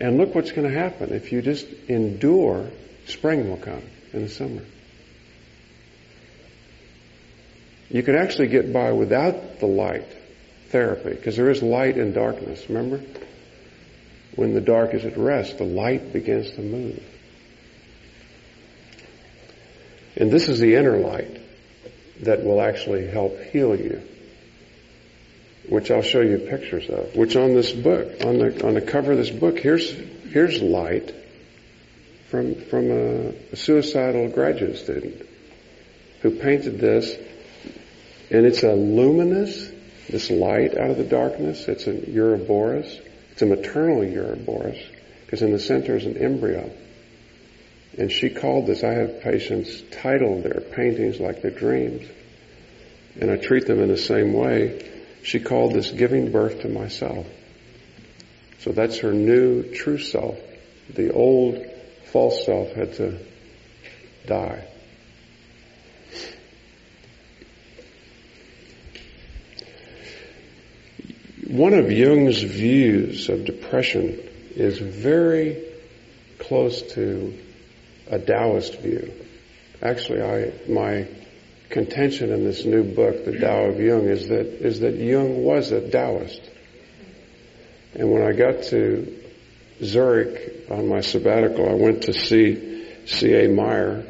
And 0.00 0.18
look 0.18 0.34
what's 0.34 0.50
going 0.50 0.68
to 0.68 0.76
happen. 0.76 1.12
If 1.12 1.30
you 1.30 1.42
just 1.42 1.66
endure, 1.88 2.68
spring 3.06 3.48
will 3.48 3.58
come 3.58 3.84
in 4.12 4.22
the 4.22 4.28
summer. 4.28 4.62
You 7.92 8.02
can 8.02 8.16
actually 8.16 8.48
get 8.48 8.72
by 8.72 8.90
without 8.92 9.60
the 9.60 9.66
light 9.66 10.08
therapy, 10.70 11.10
because 11.10 11.36
there 11.36 11.50
is 11.50 11.62
light 11.62 11.98
and 11.98 12.14
darkness, 12.14 12.64
remember? 12.70 13.02
When 14.34 14.54
the 14.54 14.62
dark 14.62 14.94
is 14.94 15.04
at 15.04 15.18
rest, 15.18 15.58
the 15.58 15.64
light 15.64 16.10
begins 16.10 16.50
to 16.52 16.62
move. 16.62 17.02
And 20.16 20.30
this 20.30 20.48
is 20.48 20.58
the 20.58 20.76
inner 20.76 20.96
light 20.96 21.38
that 22.22 22.42
will 22.42 22.62
actually 22.62 23.08
help 23.08 23.38
heal 23.38 23.76
you, 23.76 24.00
which 25.68 25.90
I'll 25.90 26.00
show 26.00 26.22
you 26.22 26.38
pictures 26.38 26.88
of, 26.88 27.14
which 27.14 27.36
on 27.36 27.52
this 27.52 27.72
book, 27.72 28.24
on 28.24 28.38
the, 28.38 28.66
on 28.66 28.72
the 28.72 28.80
cover 28.80 29.12
of 29.12 29.18
this 29.18 29.30
book, 29.30 29.58
here's, 29.58 29.90
here's 30.30 30.62
light 30.62 31.14
from, 32.30 32.54
from 32.54 32.90
a, 32.90 33.34
a 33.52 33.56
suicidal 33.56 34.30
graduate 34.30 34.78
student 34.78 35.28
who 36.22 36.30
painted 36.30 36.78
this 36.78 37.14
and 38.32 38.46
it's 38.46 38.62
a 38.62 38.72
luminous 38.72 39.70
this 40.08 40.30
light 40.30 40.76
out 40.76 40.90
of 40.90 40.96
the 40.96 41.04
darkness. 41.04 41.68
It's 41.68 41.86
an 41.86 42.04
Ouroboros. 42.08 43.00
It's 43.30 43.42
a 43.42 43.46
maternal 43.46 44.02
Ouroboros 44.02 44.78
because 45.24 45.42
in 45.42 45.52
the 45.52 45.58
center 45.58 45.96
is 45.96 46.06
an 46.06 46.16
embryo. 46.16 46.70
And 47.98 48.10
she 48.10 48.30
called 48.30 48.66
this, 48.66 48.82
I 48.82 48.92
have 48.92 49.20
patients 49.20 49.82
titled 49.90 50.44
their 50.44 50.60
paintings 50.60 51.20
like 51.20 51.42
their 51.42 51.50
dreams. 51.50 52.08
And 53.20 53.30
I 53.30 53.36
treat 53.36 53.66
them 53.66 53.80
in 53.80 53.88
the 53.88 53.98
same 53.98 54.32
way. 54.32 54.90
She 55.22 55.38
called 55.38 55.74
this 55.74 55.90
giving 55.90 56.32
birth 56.32 56.62
to 56.62 56.68
myself. 56.68 57.26
So 58.60 58.72
that's 58.72 58.98
her 58.98 59.12
new 59.12 59.74
true 59.74 59.98
self. 59.98 60.38
The 60.88 61.12
old 61.12 61.64
false 62.06 62.46
self 62.46 62.72
had 62.72 62.94
to 62.94 63.18
die. 64.26 64.71
One 71.48 71.74
of 71.74 71.90
Jung's 71.90 72.40
views 72.40 73.28
of 73.28 73.44
depression 73.44 74.20
is 74.54 74.78
very 74.78 75.62
close 76.38 76.82
to 76.94 77.36
a 78.08 78.18
Taoist 78.18 78.78
view. 78.78 79.12
Actually, 79.82 80.22
I, 80.22 80.52
my 80.68 81.08
contention 81.68 82.32
in 82.32 82.44
this 82.44 82.64
new 82.64 82.84
book, 82.84 83.24
The 83.24 83.40
Tao 83.40 83.70
of 83.70 83.80
Jung, 83.80 84.06
is 84.08 84.28
that, 84.28 84.46
is 84.46 84.80
that 84.80 84.94
Jung 84.94 85.42
was 85.42 85.72
a 85.72 85.80
Taoist. 85.80 86.48
And 87.94 88.12
when 88.12 88.22
I 88.22 88.32
got 88.32 88.62
to 88.64 89.20
Zurich 89.82 90.70
on 90.70 90.86
my 90.86 91.00
sabbatical, 91.00 91.68
I 91.68 91.74
went 91.74 92.04
to 92.04 92.12
see 92.12 92.86
C.A. 93.06 93.48
Meier, 93.48 94.06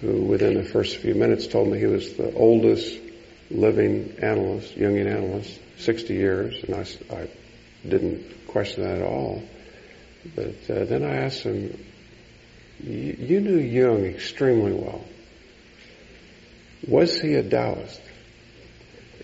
who 0.00 0.22
within 0.22 0.54
the 0.54 0.64
first 0.64 0.96
few 0.96 1.14
minutes 1.14 1.46
told 1.46 1.68
me 1.68 1.78
he 1.78 1.86
was 1.86 2.14
the 2.14 2.32
oldest 2.32 3.03
living 3.50 4.16
analyst, 4.20 4.76
Jungian 4.76 5.06
analyst, 5.06 5.60
60 5.78 6.14
years, 6.14 6.62
and 6.64 6.74
I, 6.74 7.14
I 7.14 7.28
didn't 7.86 8.46
question 8.46 8.84
that 8.84 8.98
at 8.98 9.02
all. 9.02 9.42
But 10.34 10.70
uh, 10.70 10.84
then 10.84 11.04
I 11.04 11.16
asked 11.16 11.42
him, 11.42 11.78
you 12.80 13.40
knew 13.40 13.58
Jung 13.58 14.04
extremely 14.04 14.72
well. 14.72 15.04
Was 16.88 17.20
he 17.20 17.34
a 17.34 17.42
Taoist? 17.42 18.00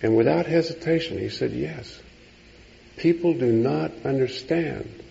And 0.02 0.16
without 0.16 0.46
hesitation, 0.46 1.18
he 1.18 1.28
said 1.28 1.52
yes. 1.52 2.00
People 2.96 3.34
do 3.34 3.52
not 3.52 3.92
understand 4.04 5.02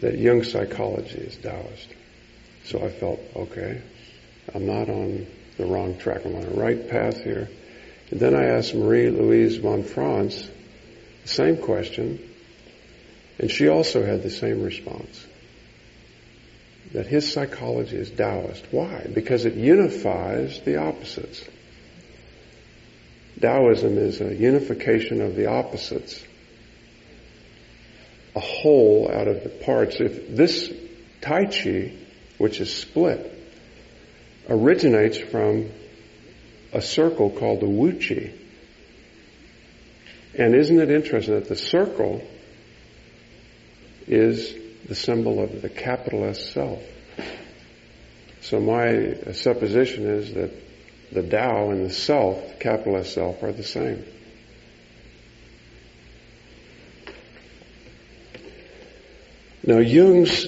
that 0.00 0.18
Jung 0.18 0.42
psychology 0.42 1.18
is 1.18 1.36
Taoist. 1.36 1.88
So 2.64 2.84
I 2.84 2.90
felt, 2.90 3.20
okay, 3.36 3.82
I'm 4.54 4.66
not 4.66 4.88
on 4.88 5.26
the 5.56 5.66
wrong 5.66 5.98
track. 5.98 6.24
I'm 6.24 6.34
on 6.34 6.42
the 6.42 6.60
right 6.60 6.88
path 6.88 7.22
here. 7.22 7.48
And 8.10 8.20
then 8.20 8.34
I 8.34 8.44
asked 8.44 8.74
Marie 8.74 9.10
Louise 9.10 9.56
von 9.56 9.82
Franz 9.82 10.48
the 11.22 11.28
same 11.28 11.56
question, 11.56 12.20
and 13.38 13.50
she 13.50 13.68
also 13.68 14.04
had 14.04 14.22
the 14.22 14.30
same 14.30 14.62
response. 14.62 15.26
That 16.92 17.06
his 17.06 17.32
psychology 17.32 17.96
is 17.96 18.10
Taoist. 18.10 18.66
Why? 18.70 19.06
Because 19.12 19.46
it 19.46 19.54
unifies 19.54 20.60
the 20.60 20.76
opposites. 20.76 21.44
Taoism 23.40 23.98
is 23.98 24.20
a 24.20 24.34
unification 24.34 25.20
of 25.20 25.34
the 25.34 25.46
opposites. 25.46 26.22
A 28.36 28.40
whole 28.40 29.10
out 29.10 29.26
of 29.26 29.42
the 29.42 29.48
parts. 29.48 29.96
If 29.98 30.28
this 30.28 30.72
Tai 31.20 31.46
Chi, 31.46 31.92
which 32.38 32.60
is 32.60 32.72
split, 32.72 33.33
originates 34.48 35.18
from 35.18 35.70
a 36.72 36.82
circle 36.82 37.30
called 37.30 37.60
the 37.60 37.68
Wu 37.68 37.92
Chi. 37.92 38.32
And 40.36 40.54
isn't 40.54 40.80
it 40.80 40.90
interesting 40.90 41.34
that 41.34 41.48
the 41.48 41.56
circle 41.56 42.22
is 44.06 44.54
the 44.86 44.94
symbol 44.94 45.42
of 45.42 45.62
the 45.62 45.68
capital 45.68 46.24
S 46.24 46.50
self? 46.50 46.82
So 48.40 48.60
my 48.60 49.32
supposition 49.32 50.06
is 50.06 50.34
that 50.34 50.50
the 51.12 51.22
Tao 51.22 51.70
and 51.70 51.86
the 51.86 51.90
self, 51.92 52.58
capital 52.58 52.96
S 52.96 53.14
self, 53.14 53.42
are 53.42 53.52
the 53.52 53.62
same. 53.62 54.04
Now 59.66 59.78
Jung's 59.78 60.46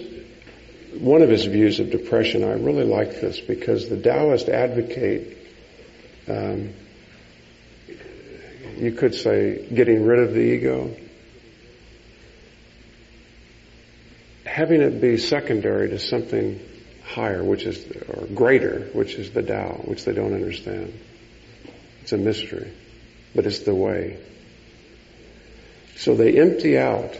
one 1.01 1.23
of 1.23 1.31
his 1.31 1.45
views 1.45 1.81
of 1.81 1.91
depression, 1.91 2.45
I 2.45 2.53
really 2.53 2.85
like 2.85 3.21
this 3.21 3.41
because 3.41 3.89
the 3.89 3.97
Taoists 3.97 4.49
advocate, 4.49 5.37
um, 6.29 6.73
you 8.77 8.93
could 8.93 9.15
say, 9.15 9.67
getting 9.73 10.05
rid 10.05 10.21
of 10.21 10.35
the 10.35 10.41
ego, 10.41 10.95
having 14.45 14.81
it 14.81 15.01
be 15.01 15.17
secondary 15.19 15.91
to 15.91 15.99
something 15.99 16.61
higher, 17.05 17.43
which 17.43 17.65
is, 17.65 17.85
or 18.09 18.27
greater, 18.35 18.89
which 18.93 19.15
is 19.15 19.31
the 19.31 19.43
Tao, 19.43 19.81
which 19.85 20.05
they 20.05 20.13
don't 20.13 20.35
understand. 20.35 20.99
It's 22.03 22.13
a 22.13 22.19
mystery, 22.19 22.73
but 23.35 23.47
it's 23.47 23.61
the 23.61 23.75
way. 23.75 24.19
So 25.97 26.15
they 26.15 26.39
empty 26.39 26.79
out 26.79 27.19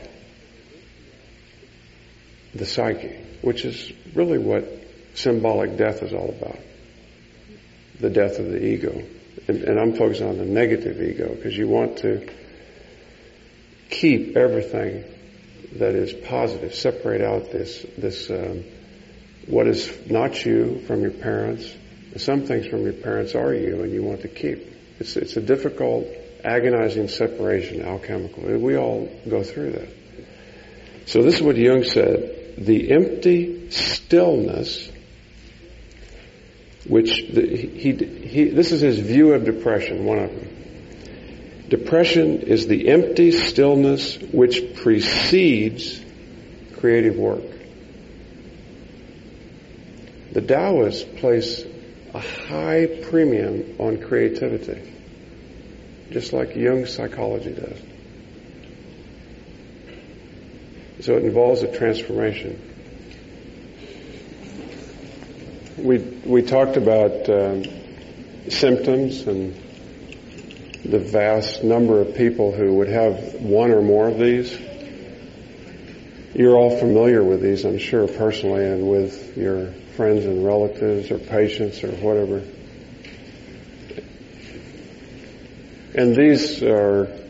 the 2.55 2.67
psyche 2.67 3.26
which 3.43 3.65
is 3.65 3.93
really 4.15 4.39
what 4.39 4.65
symbolic 5.15 5.77
death 5.77 6.03
is 6.03 6.13
all 6.13 6.29
about. 6.29 6.59
The 8.01 8.11
death 8.11 8.39
of 8.39 8.47
the 8.47 8.63
ego. 8.63 9.03
And, 9.49 9.63
and 9.63 9.79
I'm 9.79 9.95
focusing 9.95 10.29
on 10.29 10.39
the 10.39 10.45
negative 10.45 11.01
ego 11.01 11.35
because 11.35 11.57
you 11.57 11.69
want 11.69 11.99
to 11.99 12.29
keep 13.89 14.37
everything 14.37 15.05
that 15.77 15.95
is 15.95 16.13
positive, 16.13 16.75
separate 16.75 17.23
out 17.23 17.51
this, 17.51 17.85
this, 17.97 18.31
um, 18.31 18.65
what 19.47 19.67
is 19.67 19.93
not 20.11 20.45
you 20.45 20.81
from 20.87 21.03
your 21.03 21.13
parents. 21.13 21.73
Some 22.17 22.47
things 22.47 22.67
from 22.67 22.83
your 22.85 22.95
parents 22.95 23.35
are 23.35 23.55
you 23.55 23.83
and 23.83 23.93
you 23.93 24.03
want 24.03 24.23
to 24.23 24.29
keep. 24.29 24.73
It's, 24.99 25.17
it's 25.17 25.37
a 25.37 25.41
difficult, 25.41 26.07
agonizing 26.45 27.09
separation 27.09 27.81
alchemically. 27.81 28.59
We 28.61 28.77
all 28.77 29.09
go 29.29 29.43
through 29.43 29.73
that. 29.73 29.89
So 31.07 31.23
this 31.23 31.37
is 31.37 31.43
what 31.43 31.57
Jung 31.57 31.85
said 31.85 32.36
the 32.57 32.93
empty 32.93 33.71
stillness 33.71 34.91
which 36.89 37.27
the, 37.33 37.57
he, 37.57 37.93
he, 37.93 38.45
this 38.51 38.73
is 38.73 38.81
his 38.81 38.99
view 38.99 39.33
of 39.35 39.45
depression, 39.45 40.05
one 40.05 40.19
of 40.19 40.31
them. 40.31 41.67
Depression 41.69 42.43
is 42.43 42.69
the 42.69 42.89
empty 42.89 43.33
stillness 43.33 44.17
which 44.19 44.77
precedes 44.77 46.01
creative 46.79 47.17
work. 47.17 47.43
The 50.33 50.43
Taoists 50.43 51.03
place 51.19 51.65
a 52.15 52.21
high 52.21 52.87
premium 53.11 53.77
on 53.79 53.99
creativity, 53.99 54.93
just 56.11 56.33
like 56.33 56.55
Jung's 56.55 56.95
psychology 56.95 57.53
does. 57.53 57.79
So 61.07 61.17
it 61.17 61.25
involves 61.25 61.63
a 61.63 61.73
transformation. 61.73 62.61
We, 65.79 65.99
we 65.99 66.43
talked 66.43 66.77
about 66.77 67.31
um, 67.31 67.63
symptoms 68.49 69.21
and 69.21 69.55
the 70.85 70.99
vast 70.99 71.63
number 71.63 72.01
of 72.01 72.17
people 72.17 72.51
who 72.51 72.75
would 72.79 72.89
have 72.89 73.35
one 73.35 73.71
or 73.71 73.83
more 73.83 74.09
of 74.09 74.19
these. 74.19 74.51
You're 76.35 76.57
all 76.57 76.77
familiar 76.77 77.23
with 77.23 77.41
these, 77.41 77.65
I'm 77.65 77.79
sure, 77.79 78.09
personally, 78.09 78.65
and 78.65 78.91
with 78.91 79.37
your 79.37 79.71
friends 79.97 80.25
and 80.25 80.45
relatives 80.45 81.13
or 81.13 81.21
patients 81.21 81.85
or 81.85 81.93
whatever. 81.93 82.43
And 85.95 86.17
these 86.17 86.65
are 86.65 87.26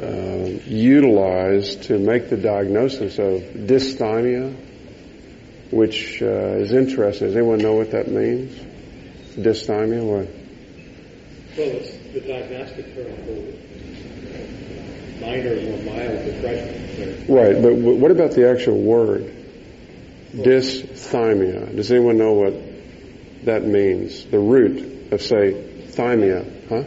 uh, 0.00 0.60
utilized 0.66 1.84
to 1.84 1.98
make 1.98 2.30
the 2.30 2.36
diagnosis 2.36 3.18
of 3.18 3.42
dysthymia, 3.66 4.54
which 5.70 6.22
uh, 6.22 6.58
is 6.58 6.72
interesting. 6.72 7.28
Does 7.28 7.36
anyone 7.36 7.58
know 7.58 7.74
what 7.74 7.90
that 7.90 8.08
means? 8.08 8.54
Dysthymia? 9.34 10.02
What? 10.04 10.28
Well, 11.56 11.76
it's 11.76 11.90
the 12.12 12.20
diagnostic 12.20 12.94
term 12.94 13.16
for 13.26 13.42
minor 15.20 15.52
or 15.52 15.82
mild 15.82 16.24
depression. 16.24 17.26
Right, 17.28 17.60
but 17.60 17.74
what 17.74 18.10
about 18.10 18.32
the 18.32 18.48
actual 18.48 18.80
word? 18.80 19.34
Dysthymia. 20.32 21.74
Does 21.74 21.90
anyone 21.90 22.18
know 22.18 22.32
what 22.32 22.54
that 23.44 23.64
means? 23.64 24.24
The 24.26 24.38
root 24.38 25.12
of, 25.12 25.22
say, 25.22 25.52
thymia, 25.88 26.68
huh? 26.68 26.84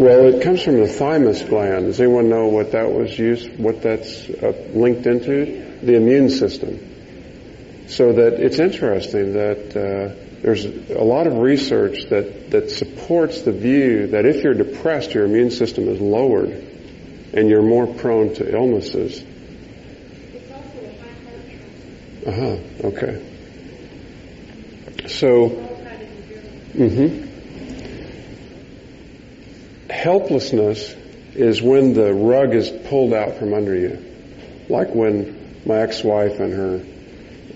Well, 0.00 0.34
it 0.34 0.42
comes 0.42 0.62
from 0.62 0.80
the 0.80 0.88
thymus 0.88 1.42
gland. 1.42 1.84
Does 1.84 2.00
anyone 2.00 2.30
know 2.30 2.46
what 2.46 2.72
that 2.72 2.90
was 2.90 3.18
used, 3.18 3.58
what 3.58 3.82
that's 3.82 4.30
uh, 4.30 4.54
linked 4.72 5.06
into? 5.06 5.78
The 5.82 5.94
immune 5.94 6.30
system. 6.30 7.86
So 7.88 8.14
that 8.14 8.40
it's 8.40 8.58
interesting 8.58 9.34
that 9.34 9.76
uh, 9.76 10.14
There's 10.40 10.64
a 10.64 11.04
lot 11.04 11.26
of 11.26 11.36
research 11.36 12.04
that, 12.08 12.50
that 12.52 12.70
supports 12.70 13.42
the 13.42 13.52
view 13.52 14.06
that 14.08 14.24
if 14.24 14.42
you're 14.42 14.54
depressed, 14.54 15.12
your 15.12 15.26
immune 15.26 15.50
system 15.50 15.86
is 15.88 16.00
lowered 16.00 16.48
and 17.34 17.50
you're 17.50 17.62
more 17.62 17.86
prone 17.86 18.32
to 18.36 18.50
illnesses. 18.50 19.22
Uh 22.26 22.32
huh. 22.32 22.56
Okay. 22.84 23.26
So, 25.08 25.48
hmm 25.50 27.29
helplessness 29.90 30.94
is 31.34 31.62
when 31.62 31.92
the 31.92 32.12
rug 32.12 32.54
is 32.54 32.70
pulled 32.88 33.12
out 33.12 33.36
from 33.36 33.54
under 33.54 33.74
you, 33.74 33.98
like 34.68 34.94
when 34.94 35.62
my 35.66 35.80
ex-wife 35.80 36.40
and 36.40 36.52
her 36.52 36.80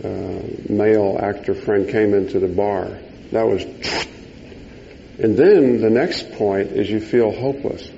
uh, 0.05 0.73
male 0.73 1.19
actor 1.21 1.55
friend 1.55 1.89
came 1.89 2.15
into 2.15 2.39
the 2.39 2.49
bar. 2.49 2.99
That 3.33 3.47
was, 3.47 3.63
and 5.19 5.37
then 5.37 5.81
the 5.81 5.91
next 5.91 6.33
point 6.33 6.73
is 6.73 6.89
you 6.91 7.01
feel 7.01 7.33
hopeless, 7.33 7.89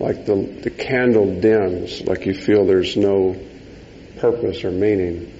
like 0.00 0.26
the 0.26 0.36
the 0.62 0.70
candle 0.70 1.40
dims, 1.40 2.00
like 2.02 2.26
you 2.26 2.34
feel 2.34 2.66
there's 2.66 2.96
no 2.96 3.36
purpose 4.18 4.64
or 4.64 4.70
meaning. 4.70 5.30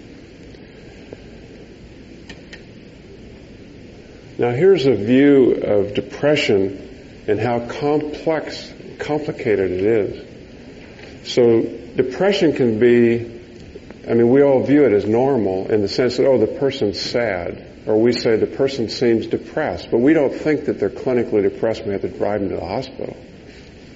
Now 4.37 4.51
here's 4.51 4.87
a 4.87 4.95
view 4.95 5.53
of 5.53 5.95
depression 5.95 6.84
and 7.27 7.41
how 7.41 7.67
complex, 7.67 8.73
complicated 8.99 9.71
it 9.71 9.85
is. 9.85 11.31
So 11.33 11.63
depression 11.63 12.53
can 12.53 12.79
be, 12.79 13.21
I 14.09 14.15
mean, 14.15 14.29
we 14.29 14.43
all 14.43 14.63
view 14.63 14.85
it 14.85 14.93
as 14.93 15.07
normal 15.07 15.71
in 15.71 15.81
the 15.81 15.89
sense 15.89 16.19
that, 16.19 16.27
oh, 16.27 16.39
the 16.39 16.59
person's 16.59 17.01
sad. 17.01 17.71
Or 17.87 18.01
we 18.01 18.13
say 18.13 18.37
the 18.37 18.47
person 18.47 18.89
seems 18.89 19.27
depressed, 19.27 19.91
but 19.91 19.99
we 19.99 20.15
don't 20.15 20.35
think 20.35 20.67
that 20.67 20.79
they're 20.79 20.89
clinically 20.89 21.43
depressed. 21.43 21.85
We 21.85 21.93
have 21.93 22.01
to 22.03 22.09
drive 22.09 22.41
them 22.41 22.49
to 22.51 22.57
the 22.57 22.67
hospital. 22.67 23.17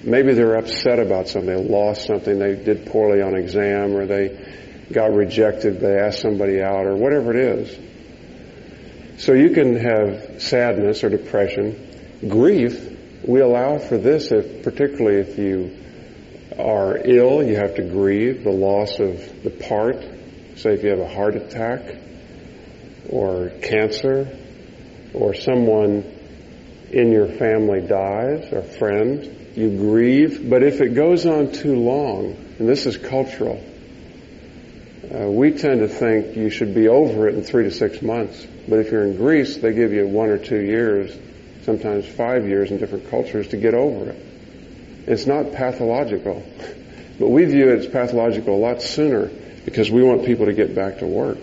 Maybe 0.03 0.33
they're 0.33 0.55
upset 0.55 0.99
about 0.99 1.27
something. 1.27 1.49
They 1.49 1.69
lost 1.69 2.05
something. 2.05 2.37
They 2.37 2.55
did 2.55 2.85
poorly 2.85 3.21
on 3.21 3.35
exam 3.35 3.95
or 3.95 4.05
they 4.05 4.85
got 4.91 5.13
rejected. 5.13 5.79
They 5.79 5.97
asked 5.97 6.21
somebody 6.21 6.61
out 6.61 6.85
or 6.85 6.95
whatever 6.95 7.31
it 7.31 7.37
is. 7.37 9.23
So 9.23 9.33
you 9.33 9.49
can 9.49 9.75
have 9.75 10.41
sadness 10.41 11.03
or 11.03 11.09
depression. 11.09 12.27
Grief, 12.27 12.98
we 13.23 13.41
allow 13.41 13.77
for 13.77 13.97
this 13.97 14.31
if, 14.31 14.63
particularly 14.63 15.19
if 15.19 15.37
you 15.37 15.77
are 16.57 16.97
ill, 16.97 17.43
you 17.43 17.55
have 17.55 17.75
to 17.75 17.83
grieve 17.83 18.43
the 18.43 18.51
loss 18.51 18.99
of 18.99 19.43
the 19.43 19.49
part. 19.49 19.97
Say 20.57 20.73
if 20.73 20.83
you 20.83 20.89
have 20.89 20.99
a 20.99 21.07
heart 21.07 21.35
attack 21.35 21.95
or 23.09 23.49
cancer 23.61 24.37
or 25.13 25.33
someone 25.33 26.03
in 26.91 27.11
your 27.11 27.27
family 27.27 27.81
dies, 27.81 28.51
or 28.51 28.63
friend, 28.63 29.51
you 29.55 29.69
grieve. 29.77 30.49
But 30.49 30.63
if 30.63 30.81
it 30.81 30.95
goes 30.95 31.25
on 31.25 31.51
too 31.51 31.75
long, 31.75 32.35
and 32.57 32.67
this 32.67 32.85
is 32.85 32.97
cultural, 32.97 33.63
uh, 35.13 35.29
we 35.29 35.51
tend 35.51 35.79
to 35.81 35.87
think 35.87 36.35
you 36.35 36.49
should 36.49 36.73
be 36.73 36.87
over 36.87 37.27
it 37.27 37.35
in 37.35 37.43
three 37.43 37.63
to 37.63 37.71
six 37.71 38.01
months. 38.01 38.45
But 38.67 38.79
if 38.79 38.91
you're 38.91 39.05
in 39.05 39.17
Greece, 39.17 39.57
they 39.57 39.73
give 39.73 39.91
you 39.91 40.07
one 40.07 40.29
or 40.29 40.37
two 40.37 40.59
years, 40.59 41.15
sometimes 41.69 42.07
five 42.07 42.47
years 42.47 42.71
in 42.71 42.79
different 42.79 43.11
cultures 43.11 43.49
to 43.49 43.57
get 43.57 43.75
over 43.75 44.09
it. 44.09 44.25
It's 45.05 45.27
not 45.27 45.53
pathological. 45.53 46.43
But 47.19 47.27
we 47.27 47.43
view 47.43 47.71
it 47.71 47.79
as 47.79 47.87
pathological 47.87 48.55
a 48.55 48.61
lot 48.63 48.81
sooner 48.81 49.29
because 49.65 49.91
we 49.91 50.01
want 50.01 50.25
people 50.25 50.45
to 50.45 50.53
get 50.53 50.73
back 50.73 50.99
to 50.99 51.05
work. 51.05 51.37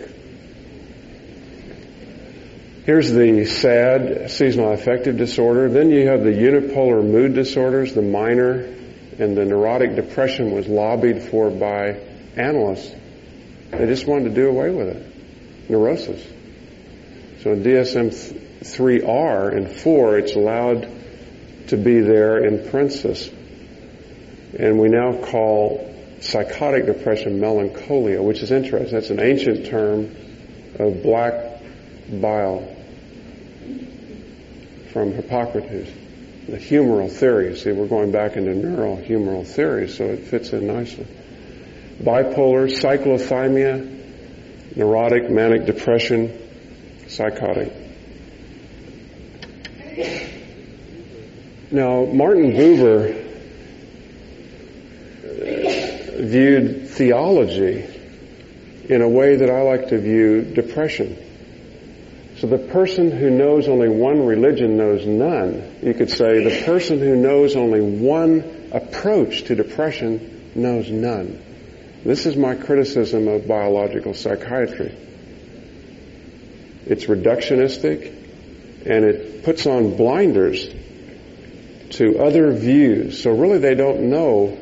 Here's 2.86 3.12
the 3.12 3.44
SAD, 3.44 4.30
seasonal 4.30 4.72
affective 4.72 5.18
disorder. 5.18 5.68
Then 5.68 5.90
you 5.90 6.08
have 6.08 6.24
the 6.24 6.30
unipolar 6.30 7.04
mood 7.04 7.34
disorders, 7.34 7.92
the 7.92 8.00
minor, 8.00 8.60
and 9.18 9.36
the 9.36 9.44
neurotic 9.44 9.96
depression 9.96 10.52
was 10.52 10.66
lobbied 10.66 11.24
for 11.24 11.50
by 11.50 12.00
analysts. 12.36 12.94
They 13.70 13.84
just 13.84 14.06
wanted 14.06 14.30
to 14.30 14.34
do 14.34 14.48
away 14.48 14.70
with 14.70 14.96
it. 14.96 15.68
Neurosis. 15.68 16.26
So 17.42 17.54
in 18.60 18.66
DSM-3R 18.66 19.56
and 19.56 19.70
4, 19.70 20.18
it's 20.18 20.34
allowed 20.34 20.88
to 21.68 21.76
be 21.76 22.00
there 22.00 22.44
in 22.44 22.70
parenthesis. 22.70 23.30
And 24.58 24.78
we 24.78 24.88
now 24.88 25.20
call 25.22 25.94
psychotic 26.20 26.86
depression 26.86 27.40
melancholia, 27.40 28.22
which 28.22 28.42
is 28.42 28.50
interesting. 28.50 28.92
That's 28.92 29.10
an 29.10 29.20
ancient 29.20 29.66
term 29.66 30.14
of 30.78 31.02
black 31.02 31.62
bile 32.20 32.74
from 34.92 35.12
Hippocrates. 35.12 35.90
The 36.48 36.58
humoral 36.58 37.10
theory. 37.10 37.56
See, 37.56 37.72
we're 37.72 37.88
going 37.88 38.12
back 38.12 38.36
into 38.36 38.54
neural 38.54 38.96
humoral 38.96 39.46
theory, 39.46 39.88
so 39.88 40.04
it 40.04 40.28
fits 40.28 40.52
in 40.52 40.68
nicely. 40.68 41.06
Bipolar, 42.00 42.70
cyclothymia, 42.70 44.76
neurotic, 44.76 45.28
manic 45.28 45.66
depression, 45.66 46.38
psychotic. 47.08 47.72
Now, 51.70 52.04
Martin 52.04 52.52
Buber 52.52 53.22
viewed 56.20 56.88
theology 56.88 57.84
in 58.88 59.02
a 59.02 59.08
way 59.08 59.36
that 59.36 59.50
I 59.50 59.62
like 59.62 59.88
to 59.88 59.98
view 59.98 60.42
depression. 60.42 61.16
So 62.38 62.46
the 62.46 62.58
person 62.58 63.10
who 63.10 63.30
knows 63.30 63.68
only 63.68 63.88
one 63.88 64.26
religion 64.26 64.76
knows 64.76 65.06
none. 65.06 65.78
You 65.82 65.94
could 65.94 66.10
say 66.10 66.44
the 66.44 66.64
person 66.64 66.98
who 66.98 67.16
knows 67.16 67.56
only 67.56 67.80
one 67.80 68.68
approach 68.72 69.44
to 69.44 69.54
depression 69.54 70.52
knows 70.54 70.90
none. 70.90 71.42
This 72.04 72.26
is 72.26 72.36
my 72.36 72.54
criticism 72.54 73.26
of 73.28 73.48
biological 73.48 74.12
psychiatry. 74.12 74.94
It's 76.84 77.06
reductionistic 77.06 78.15
and 78.86 79.04
it 79.04 79.42
puts 79.42 79.66
on 79.66 79.96
blinders 79.96 80.68
to 81.90 82.20
other 82.20 82.52
views. 82.52 83.20
So 83.20 83.32
really 83.32 83.58
they 83.58 83.74
don't 83.74 84.10
know 84.10 84.56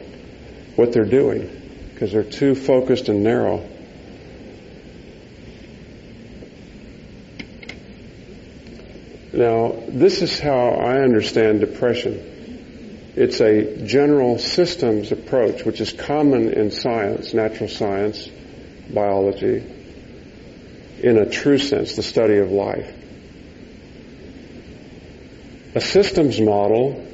what 0.77 0.93
they're 0.93 1.05
doing 1.05 1.91
because 1.93 2.13
they're 2.13 2.25
too 2.25 2.55
focused 2.55 3.09
and 3.09 3.23
narrow. 3.23 3.69
Now, 9.33 9.75
this 9.89 10.23
is 10.23 10.39
how 10.39 10.71
I 10.71 11.03
understand 11.03 11.61
depression. 11.61 13.13
It's 13.17 13.41
a 13.41 13.85
general 13.85 14.39
systems 14.39 15.13
approach, 15.13 15.65
which 15.65 15.81
is 15.81 15.93
common 15.93 16.53
in 16.53 16.71
science, 16.71 17.35
natural 17.35 17.69
science, 17.69 18.29
biology, 18.93 19.65
in 21.03 21.19
a 21.19 21.29
true 21.29 21.59
sense, 21.59 21.97
the 21.97 22.03
study 22.03 22.39
of 22.39 22.51
life. 22.51 23.04
A 25.75 25.81
systems 25.81 26.41
model 26.41 27.05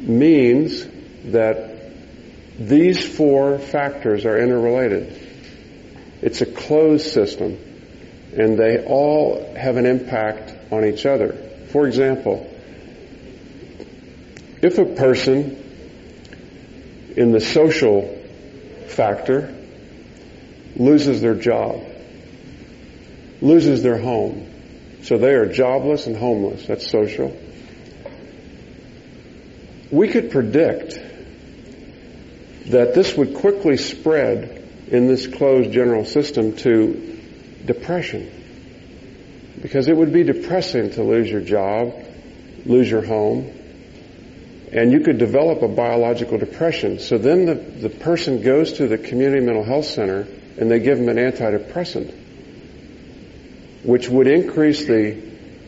means 0.00 0.86
that 1.26 1.76
these 2.58 3.04
four 3.04 3.58
factors 3.58 4.24
are 4.24 4.38
interrelated. 4.38 5.20
It's 6.22 6.40
a 6.40 6.46
closed 6.46 7.06
system, 7.06 7.58
and 8.36 8.58
they 8.58 8.84
all 8.84 9.54
have 9.54 9.76
an 9.76 9.86
impact 9.86 10.54
on 10.72 10.84
each 10.84 11.06
other. 11.06 11.32
For 11.70 11.86
example, 11.86 12.50
if 14.62 14.78
a 14.78 14.84
person 14.84 15.62
in 17.16 17.30
the 17.30 17.40
social 17.40 18.12
factor 18.88 19.54
loses 20.76 21.20
their 21.20 21.34
job, 21.34 21.84
loses 23.40 23.82
their 23.82 23.98
home, 23.98 24.48
so 25.06 25.18
they 25.18 25.34
are 25.34 25.46
jobless 25.46 26.08
and 26.08 26.16
homeless, 26.16 26.66
that's 26.66 26.90
social. 26.90 27.36
We 29.92 30.08
could 30.08 30.32
predict 30.32 30.98
that 32.66 32.92
this 32.94 33.16
would 33.16 33.34
quickly 33.34 33.76
spread 33.76 34.64
in 34.88 35.06
this 35.06 35.28
closed 35.28 35.70
general 35.70 36.04
system 36.04 36.56
to 36.56 37.20
depression 37.64 38.32
because 39.62 39.86
it 39.86 39.96
would 39.96 40.12
be 40.12 40.24
depressing 40.24 40.90
to 40.90 41.04
lose 41.04 41.30
your 41.30 41.40
job, 41.40 41.94
lose 42.64 42.90
your 42.90 43.04
home, 43.04 43.48
and 44.72 44.90
you 44.90 44.98
could 45.00 45.18
develop 45.18 45.62
a 45.62 45.68
biological 45.68 46.36
depression. 46.36 46.98
So 46.98 47.16
then 47.16 47.46
the, 47.46 47.54
the 47.54 47.90
person 47.90 48.42
goes 48.42 48.72
to 48.74 48.88
the 48.88 48.98
community 48.98 49.46
mental 49.46 49.62
health 49.62 49.86
center 49.86 50.26
and 50.58 50.68
they 50.68 50.80
give 50.80 50.98
them 50.98 51.08
an 51.08 51.16
antidepressant, 51.16 52.12
which 53.86 54.08
would 54.08 54.26
increase 54.26 54.84
the 54.84 55.16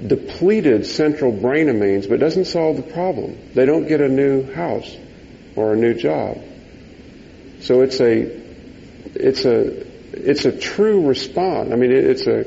depleted 0.04 0.84
central 0.86 1.30
brain 1.30 1.68
amines, 1.68 2.08
but 2.08 2.18
doesn't 2.18 2.46
solve 2.46 2.76
the 2.76 2.82
problem. 2.82 3.38
They 3.54 3.64
don't 3.64 3.86
get 3.86 4.00
a 4.00 4.08
new 4.08 4.52
house 4.52 4.94
or 5.54 5.72
a 5.72 5.76
new 5.76 5.94
job. 5.94 6.42
So 7.60 7.82
it's 7.82 8.00
a, 8.00 8.22
it's 9.14 9.44
a, 9.44 9.86
it's 10.12 10.44
a 10.44 10.52
true 10.52 11.06
response. 11.06 11.72
I 11.72 11.76
mean, 11.76 11.92
it's 11.92 12.26
a, 12.26 12.44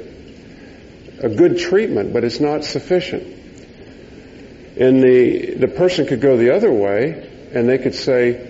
a 1.25 1.29
good 1.29 1.57
treatment, 1.57 2.11
but 2.11 2.25
it's 2.25 2.41
not 2.41 2.65
sufficient. 2.65 3.23
And 4.77 5.01
the, 5.01 5.55
the 5.55 5.67
person 5.69 6.05
could 6.05 6.19
go 6.19 6.35
the 6.35 6.53
other 6.53 6.71
way 6.71 7.49
and 7.53 7.67
they 7.67 7.77
could 7.77 7.95
say, 7.95 8.47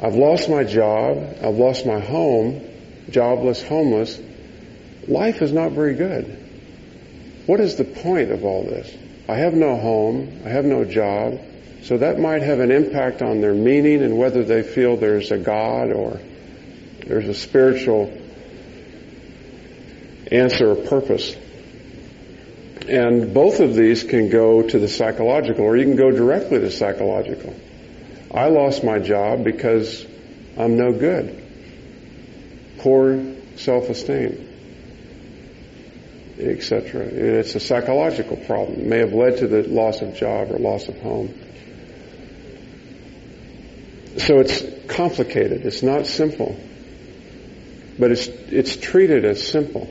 I've 0.00 0.14
lost 0.14 0.48
my 0.48 0.62
job, 0.62 1.36
I've 1.42 1.56
lost 1.56 1.84
my 1.84 1.98
home, 1.98 2.64
jobless, 3.10 3.62
homeless. 3.62 4.20
Life 5.08 5.42
is 5.42 5.52
not 5.52 5.72
very 5.72 5.94
good. 5.94 6.39
What 7.50 7.58
is 7.58 7.74
the 7.74 7.84
point 7.84 8.30
of 8.30 8.44
all 8.44 8.62
this? 8.62 8.96
I 9.28 9.34
have 9.34 9.54
no 9.54 9.76
home, 9.76 10.42
I 10.46 10.50
have 10.50 10.64
no 10.64 10.84
job, 10.84 11.40
so 11.82 11.98
that 11.98 12.20
might 12.20 12.42
have 12.42 12.60
an 12.60 12.70
impact 12.70 13.22
on 13.22 13.40
their 13.40 13.54
meaning 13.54 14.04
and 14.04 14.16
whether 14.16 14.44
they 14.44 14.62
feel 14.62 14.96
there's 14.96 15.32
a 15.32 15.36
God 15.36 15.90
or 15.90 16.20
there's 17.04 17.26
a 17.26 17.34
spiritual 17.34 18.16
answer 20.30 20.70
or 20.70 20.76
purpose. 20.76 21.34
And 22.86 23.34
both 23.34 23.58
of 23.58 23.74
these 23.74 24.04
can 24.04 24.30
go 24.30 24.62
to 24.62 24.78
the 24.78 24.86
psychological 24.86 25.64
or 25.64 25.76
you 25.76 25.86
can 25.86 25.96
go 25.96 26.12
directly 26.12 26.60
to 26.60 26.70
psychological. 26.70 27.52
I 28.32 28.46
lost 28.46 28.84
my 28.84 29.00
job 29.00 29.42
because 29.42 30.06
I'm 30.56 30.76
no 30.76 30.92
good. 30.92 31.36
Poor 32.78 33.20
self-esteem, 33.56 34.49
etc. 36.42 37.02
It's 37.02 37.54
a 37.54 37.60
psychological 37.60 38.36
problem. 38.36 38.80
It 38.80 38.86
may 38.86 38.98
have 38.98 39.12
led 39.12 39.38
to 39.38 39.48
the 39.48 39.62
loss 39.62 40.02
of 40.02 40.14
job 40.14 40.50
or 40.50 40.58
loss 40.58 40.88
of 40.88 41.00
home. 41.00 41.34
So 44.18 44.40
it's 44.40 44.62
complicated. 44.88 45.64
It's 45.64 45.82
not 45.82 46.06
simple. 46.06 46.58
But 47.98 48.12
it's, 48.12 48.26
it's 48.26 48.76
treated 48.76 49.24
as 49.24 49.46
simple. 49.46 49.88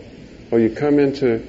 Well, 0.50 0.60
you 0.62 0.72
come 0.72 1.00
into 1.00 1.36
uh, 1.36 1.42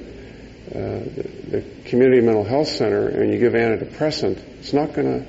the, 0.73 1.29
the 1.49 1.63
community 1.85 2.21
mental 2.21 2.43
health 2.43 2.67
center 2.69 3.07
and 3.07 3.33
you 3.33 3.39
give 3.39 3.53
antidepressant, 3.53 4.37
it's 4.59 4.73
not 4.73 4.93
going 4.93 5.25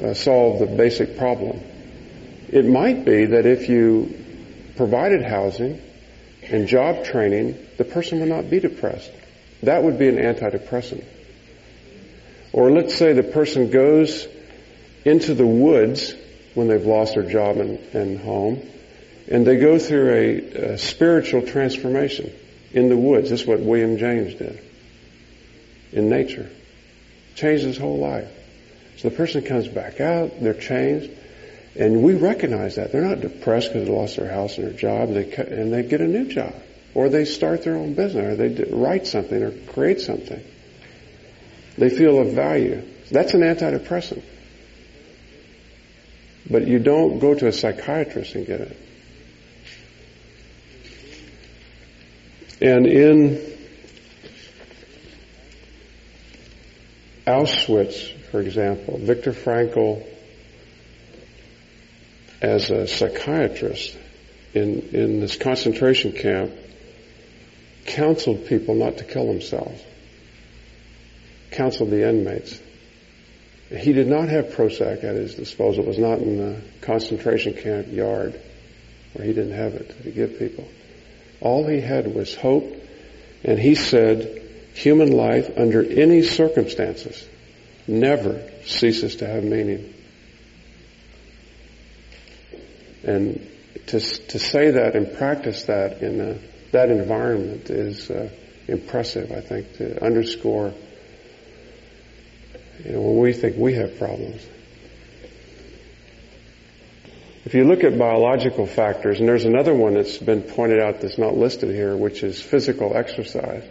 to 0.00 0.10
uh, 0.10 0.14
solve 0.14 0.58
the 0.60 0.66
basic 0.66 1.16
problem. 1.18 1.60
It 2.48 2.64
might 2.66 3.04
be 3.04 3.26
that 3.26 3.46
if 3.46 3.68
you 3.68 4.14
provided 4.76 5.22
housing 5.22 5.80
and 6.50 6.66
job 6.66 7.04
training, 7.04 7.58
the 7.78 7.84
person 7.84 8.20
would 8.20 8.28
not 8.28 8.50
be 8.50 8.60
depressed. 8.60 9.10
That 9.62 9.82
would 9.82 9.98
be 9.98 10.08
an 10.08 10.16
antidepressant. 10.16 11.04
Or 12.52 12.70
let's 12.70 12.94
say 12.94 13.12
the 13.12 13.22
person 13.22 13.70
goes 13.70 14.28
into 15.04 15.34
the 15.34 15.46
woods 15.46 16.14
when 16.54 16.68
they've 16.68 16.84
lost 16.84 17.14
their 17.14 17.28
job 17.28 17.56
and, 17.56 17.78
and 17.94 18.18
home, 18.18 18.62
and 19.28 19.46
they 19.46 19.56
go 19.56 19.78
through 19.78 20.12
a, 20.12 20.72
a, 20.72 20.78
spiritual 20.78 21.42
transformation 21.42 22.32
in 22.72 22.88
the 22.88 22.96
woods. 22.96 23.30
This 23.30 23.40
is 23.42 23.46
what 23.46 23.60
William 23.60 23.96
James 23.98 24.34
did 24.34 24.60
in 25.92 26.08
nature. 26.08 26.48
Changed 27.34 27.64
his 27.64 27.76
whole 27.76 27.98
life. 27.98 28.30
So 28.98 29.08
the 29.08 29.16
person 29.16 29.42
comes 29.42 29.66
back 29.66 30.00
out, 30.00 30.40
they're 30.40 30.54
changed, 30.54 31.10
and 31.76 32.02
we 32.02 32.14
recognize 32.14 32.76
that. 32.76 32.92
They're 32.92 33.02
not 33.02 33.20
depressed 33.20 33.72
because 33.72 33.88
they 33.88 33.92
lost 33.92 34.16
their 34.16 34.30
house 34.30 34.58
and 34.58 34.68
their 34.68 34.74
job, 34.74 35.12
they, 35.12 35.32
and 35.32 35.72
they 35.72 35.82
get 35.82 36.00
a 36.00 36.06
new 36.06 36.26
job. 36.26 36.54
Or 36.94 37.08
they 37.08 37.24
start 37.24 37.64
their 37.64 37.76
own 37.76 37.94
business, 37.94 38.24
or 38.24 38.36
they 38.36 38.64
write 38.70 39.06
something, 39.08 39.42
or 39.42 39.50
create 39.72 40.00
something. 40.00 40.42
They 41.76 41.90
feel 41.90 42.20
of 42.20 42.32
value. 42.34 42.82
That's 43.10 43.34
an 43.34 43.40
antidepressant. 43.40 44.22
But 46.48 46.68
you 46.68 46.78
don't 46.78 47.18
go 47.18 47.34
to 47.34 47.48
a 47.48 47.52
psychiatrist 47.52 48.36
and 48.36 48.46
get 48.46 48.60
it. 48.60 48.76
And 52.60 52.86
in 52.86 53.54
Auschwitz, 57.26 58.12
for 58.30 58.40
example, 58.40 58.98
Viktor 58.98 59.32
Frankl, 59.32 60.06
as 62.44 62.70
a 62.70 62.86
psychiatrist 62.86 63.96
in, 64.52 64.80
in 64.92 65.20
this 65.20 65.36
concentration 65.36 66.12
camp, 66.12 66.52
counseled 67.86 68.46
people 68.46 68.74
not 68.74 68.98
to 68.98 69.04
kill 69.04 69.26
themselves. 69.26 69.82
Counseled 71.50 71.90
the 71.90 72.06
inmates. 72.06 72.60
He 73.70 73.94
did 73.94 74.08
not 74.08 74.28
have 74.28 74.48
Prozac 74.48 75.04
at 75.04 75.16
his 75.16 75.34
disposal. 75.34 75.84
It 75.84 75.88
was 75.88 75.98
not 75.98 76.18
in 76.18 76.36
the 76.36 76.60
concentration 76.82 77.54
camp 77.54 77.90
yard 77.90 78.38
where 79.14 79.26
he 79.26 79.32
didn't 79.32 79.54
have 79.54 79.74
it 79.74 80.02
to 80.02 80.10
give 80.10 80.38
people. 80.38 80.68
All 81.40 81.66
he 81.66 81.80
had 81.80 82.14
was 82.14 82.34
hope, 82.34 82.76
and 83.42 83.58
he 83.58 83.74
said, 83.74 84.42
human 84.74 85.12
life 85.12 85.50
under 85.56 85.82
any 85.82 86.22
circumstances 86.22 87.26
never 87.86 88.42
ceases 88.66 89.16
to 89.16 89.26
have 89.26 89.44
meaning. 89.44 89.93
And 93.06 93.50
to, 93.86 94.00
to 94.00 94.38
say 94.38 94.72
that 94.72 94.96
and 94.96 95.16
practice 95.16 95.64
that 95.64 96.02
in 96.02 96.20
a, 96.20 96.38
that 96.72 96.90
environment 96.90 97.70
is 97.70 98.10
uh, 98.10 98.30
impressive, 98.66 99.30
I 99.30 99.40
think, 99.40 99.76
to 99.76 100.02
underscore 100.04 100.72
you 102.84 102.92
know, 102.92 103.00
when 103.00 103.18
we 103.18 103.32
think 103.32 103.56
we 103.56 103.74
have 103.74 103.98
problems. 103.98 104.44
If 107.44 107.54
you 107.54 107.64
look 107.64 107.84
at 107.84 107.98
biological 107.98 108.66
factors, 108.66 109.20
and 109.20 109.28
there's 109.28 109.44
another 109.44 109.74
one 109.74 109.94
that's 109.94 110.16
been 110.16 110.42
pointed 110.42 110.80
out 110.80 111.02
that's 111.02 111.18
not 111.18 111.36
listed 111.36 111.70
here, 111.70 111.94
which 111.94 112.22
is 112.22 112.40
physical 112.40 112.96
exercise, 112.96 113.64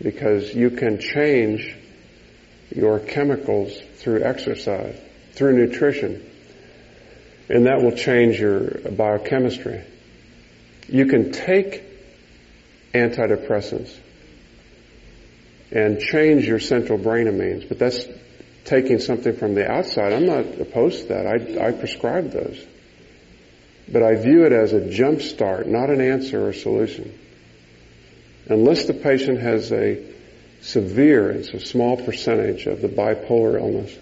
because 0.00 0.54
you 0.54 0.70
can 0.70 1.00
change 1.00 1.76
your 2.74 3.00
chemicals 3.00 3.76
through 3.96 4.22
exercise, 4.22 4.96
through 5.32 5.66
nutrition, 5.66 6.24
and 7.52 7.66
that 7.66 7.82
will 7.82 7.92
change 7.92 8.40
your 8.40 8.62
biochemistry. 8.62 9.84
You 10.88 11.04
can 11.04 11.32
take 11.32 11.84
antidepressants 12.94 13.94
and 15.70 16.00
change 16.00 16.46
your 16.46 16.60
central 16.60 16.96
brain 16.96 17.26
amines, 17.26 17.68
but 17.68 17.78
that's 17.78 18.06
taking 18.64 19.00
something 19.00 19.36
from 19.36 19.54
the 19.54 19.70
outside. 19.70 20.14
I'm 20.14 20.24
not 20.24 20.60
opposed 20.60 21.02
to 21.02 21.08
that. 21.08 21.26
I, 21.26 21.68
I 21.68 21.72
prescribe 21.72 22.30
those. 22.30 22.64
But 23.86 24.02
I 24.02 24.14
view 24.14 24.46
it 24.46 24.52
as 24.52 24.72
a 24.72 24.88
jump 24.88 25.20
start, 25.20 25.68
not 25.68 25.90
an 25.90 26.00
answer 26.00 26.48
or 26.48 26.54
solution. 26.54 27.18
Unless 28.48 28.86
the 28.86 28.94
patient 28.94 29.40
has 29.40 29.70
a 29.72 30.02
severe, 30.62 31.30
it's 31.30 31.50
a 31.50 31.60
small 31.60 31.98
percentage 31.98 32.64
of 32.64 32.80
the 32.80 32.88
bipolar 32.88 33.60
illness. 33.60 33.94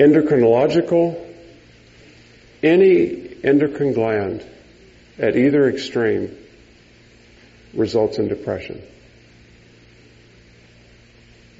Endocrinological, 0.00 1.14
any 2.62 3.36
endocrine 3.44 3.92
gland 3.92 4.42
at 5.18 5.36
either 5.36 5.68
extreme 5.68 6.34
results 7.74 8.16
in 8.16 8.26
depression. 8.26 8.80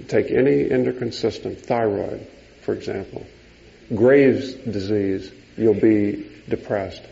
Take 0.08 0.30
any 0.30 0.70
endocrine 0.70 1.12
system, 1.12 1.54
thyroid, 1.54 2.26
for 2.62 2.72
example, 2.72 3.26
Graves' 3.94 4.54
disease, 4.54 5.30
you'll 5.58 5.74
be 5.74 6.26
depressed. 6.48 7.02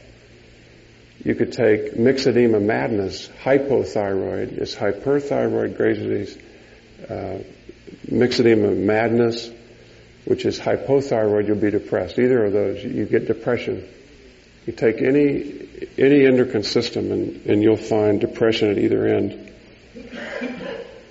You 1.22 1.34
could 1.34 1.52
take 1.52 1.92
myxedema 1.92 2.62
madness, 2.62 3.28
hypothyroid, 3.42 4.56
it's 4.56 4.74
hyperthyroid 4.74 5.76
Graves' 5.76 5.98
disease, 5.98 6.38
uh, 7.10 7.38
myxedema 8.10 8.74
madness, 8.74 9.50
which 10.28 10.44
is 10.44 10.60
hypothyroid, 10.60 11.46
you'll 11.46 11.56
be 11.56 11.70
depressed. 11.70 12.18
Either 12.18 12.44
of 12.44 12.52
those, 12.52 12.84
you 12.84 13.06
get 13.06 13.26
depression. 13.26 13.88
You 14.66 14.74
take 14.74 15.00
any 15.00 15.54
any 15.96 16.26
endocrine 16.26 16.64
system 16.64 17.10
and, 17.10 17.46
and 17.46 17.62
you'll 17.62 17.78
find 17.78 18.20
depression 18.20 18.70
at 18.70 18.76
either 18.76 19.06
end. 19.06 19.50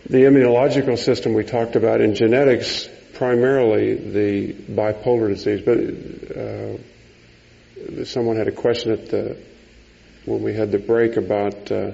The 0.05 0.23
immunological 0.23 0.99
system 0.99 1.33
we 1.33 1.43
talked 1.43 1.75
about 1.75 1.99
in 1.99 2.13
genetics, 2.13 2.87
primarily 3.15 3.95
the 3.95 4.53
bipolar 4.53 5.29
disease, 5.29 5.63
but 5.65 5.79
uh, 6.37 8.05
someone 8.05 8.37
had 8.37 8.47
a 8.47 8.51
question 8.51 8.91
at 8.91 9.09
the 9.09 9.35
when 10.25 10.43
we 10.43 10.53
had 10.53 10.71
the 10.71 10.77
break 10.77 11.17
about 11.17 11.71
uh, 11.71 11.93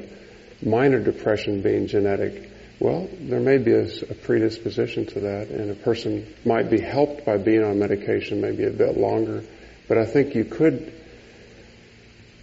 minor 0.62 1.00
depression 1.00 1.62
being 1.62 1.88
genetic. 1.88 2.50
Well, 2.80 3.08
there 3.20 3.40
may 3.40 3.58
be 3.58 3.72
a, 3.72 3.86
a, 3.86 4.14
predisposition 4.14 5.06
to 5.08 5.20
that, 5.22 5.50
and 5.50 5.72
a 5.72 5.76
person 5.76 6.34
might 6.44 6.70
be 6.70 6.80
helped 6.80 7.26
by 7.26 7.38
being 7.38 7.64
on 7.64 7.80
medication 7.80 8.42
maybe 8.42 8.66
a 8.66 8.72
bit 8.72 8.98
longer. 8.98 9.44
But 9.88 9.98
I 9.98 10.06
think 10.06 10.36
you 10.36 10.44
could 10.44 10.94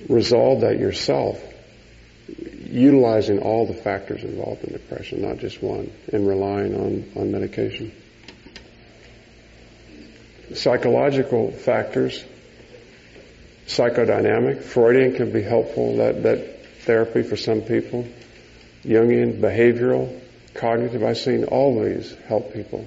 resolve 0.08 0.62
that 0.62 0.78
yourself 0.78 1.42
utilizing 2.70 3.40
all 3.40 3.66
the 3.66 3.74
factors 3.74 4.22
involved 4.22 4.64
in 4.64 4.72
depression, 4.72 5.22
not 5.22 5.38
just 5.38 5.62
one, 5.62 5.92
and 6.12 6.26
relying 6.26 6.74
on, 6.74 7.12
on 7.16 7.32
medication. 7.32 7.92
Psychological 10.54 11.50
factors, 11.50 12.24
psychodynamic, 13.66 14.62
Freudian 14.62 15.14
can 15.14 15.32
be 15.32 15.42
helpful, 15.42 15.96
that, 15.96 16.22
that 16.22 16.66
therapy 16.82 17.22
for 17.22 17.36
some 17.36 17.62
people. 17.62 18.06
Jungian, 18.84 19.40
behavioral, 19.40 20.18
cognitive. 20.54 21.02
I've 21.02 21.18
seen 21.18 21.44
all 21.44 21.82
these 21.82 22.14
help 22.26 22.52
people. 22.52 22.86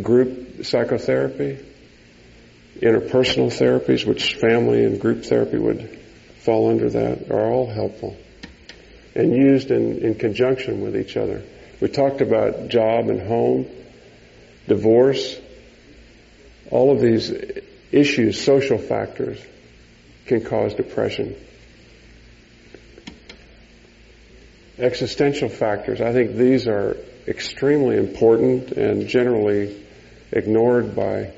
Group 0.00 0.64
psychotherapy, 0.64 1.58
interpersonal 2.80 3.48
therapies, 3.48 4.06
which 4.06 4.34
family 4.34 4.84
and 4.84 5.00
group 5.00 5.24
therapy 5.24 5.58
would 5.58 5.98
fall 6.40 6.70
under 6.70 6.90
that, 6.90 7.30
are 7.30 7.50
all 7.50 7.66
helpful 7.66 8.16
and 9.14 9.34
used 9.34 9.70
in, 9.70 9.98
in 9.98 10.14
conjunction 10.14 10.80
with 10.80 10.96
each 10.96 11.16
other. 11.16 11.42
We 11.80 11.88
talked 11.88 12.20
about 12.20 12.68
job 12.68 13.08
and 13.08 13.20
home, 13.20 13.66
divorce, 14.68 15.38
all 16.70 16.92
of 16.92 17.00
these 17.00 17.32
issues, 17.90 18.42
social 18.42 18.78
factors, 18.78 19.38
can 20.26 20.44
cause 20.44 20.74
depression. 20.74 21.36
Existential 24.78 25.48
factors, 25.48 26.00
I 26.00 26.12
think 26.12 26.34
these 26.34 26.66
are 26.66 26.96
extremely 27.28 27.96
important 27.96 28.72
and 28.72 29.06
generally 29.06 29.84
ignored 30.32 30.96
by 30.96 31.32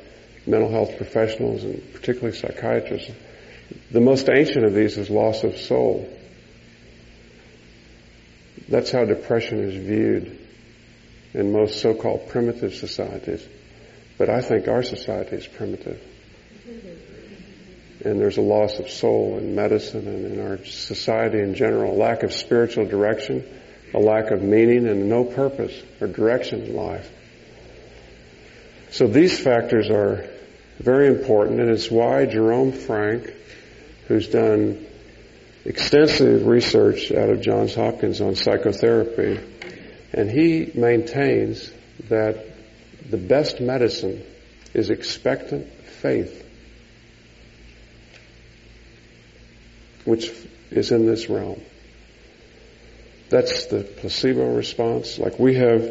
mental 0.46 0.70
health 0.70 0.96
professionals 0.96 1.64
and 1.64 1.82
particularly 1.92 2.36
psychiatrists. 2.36 3.10
The 3.90 4.00
most 4.00 4.28
ancient 4.28 4.64
of 4.64 4.74
these 4.74 4.96
is 4.98 5.10
loss 5.10 5.42
of 5.42 5.56
soul. 5.56 6.08
That's 8.68 8.90
how 8.90 9.04
depression 9.04 9.60
is 9.68 9.74
viewed 9.74 10.38
in 11.34 11.52
most 11.52 11.80
so-called 11.80 12.28
primitive 12.28 12.74
societies. 12.74 13.46
But 14.16 14.30
I 14.30 14.40
think 14.40 14.68
our 14.68 14.82
society 14.82 15.36
is 15.36 15.46
primitive. 15.46 16.00
And 18.04 18.20
there's 18.20 18.36
a 18.36 18.42
loss 18.42 18.78
of 18.78 18.90
soul 18.90 19.38
in 19.38 19.54
medicine 19.54 20.06
and 20.06 20.26
in 20.26 20.40
our 20.40 20.64
society 20.64 21.38
in 21.38 21.54
general, 21.54 21.94
a 21.94 21.98
lack 21.98 22.22
of 22.22 22.32
spiritual 22.32 22.86
direction, 22.86 23.44
a 23.94 23.98
lack 23.98 24.30
of 24.30 24.42
meaning 24.42 24.86
and 24.86 25.08
no 25.08 25.24
purpose 25.24 25.72
or 26.00 26.06
direction 26.06 26.62
in 26.62 26.76
life. 26.76 27.10
So 28.90 29.06
these 29.06 29.38
factors 29.40 29.90
are 29.90 30.28
very 30.78 31.08
important 31.08 31.60
and 31.60 31.70
it's 31.70 31.90
why 31.90 32.26
Jerome 32.26 32.72
Frank, 32.72 33.32
who's 34.06 34.28
done 34.28 34.86
extensive 35.64 36.46
research 36.46 37.10
out 37.10 37.30
of 37.30 37.40
Johns 37.40 37.74
Hopkins 37.74 38.20
on 38.20 38.34
psychotherapy, 38.34 39.40
and 40.12 40.30
he 40.30 40.70
maintains 40.74 41.72
that 42.08 42.44
the 43.08 43.16
best 43.16 43.60
medicine 43.60 44.22
is 44.74 44.90
expectant 44.90 45.68
faith, 46.02 46.43
which 50.04 50.30
is 50.70 50.90
in 50.90 51.06
this 51.06 51.28
realm. 51.28 51.60
That's 53.30 53.66
the 53.66 53.82
placebo 53.82 54.54
response. 54.54 55.18
Like 55.18 55.38
we 55.38 55.54
have 55.54 55.90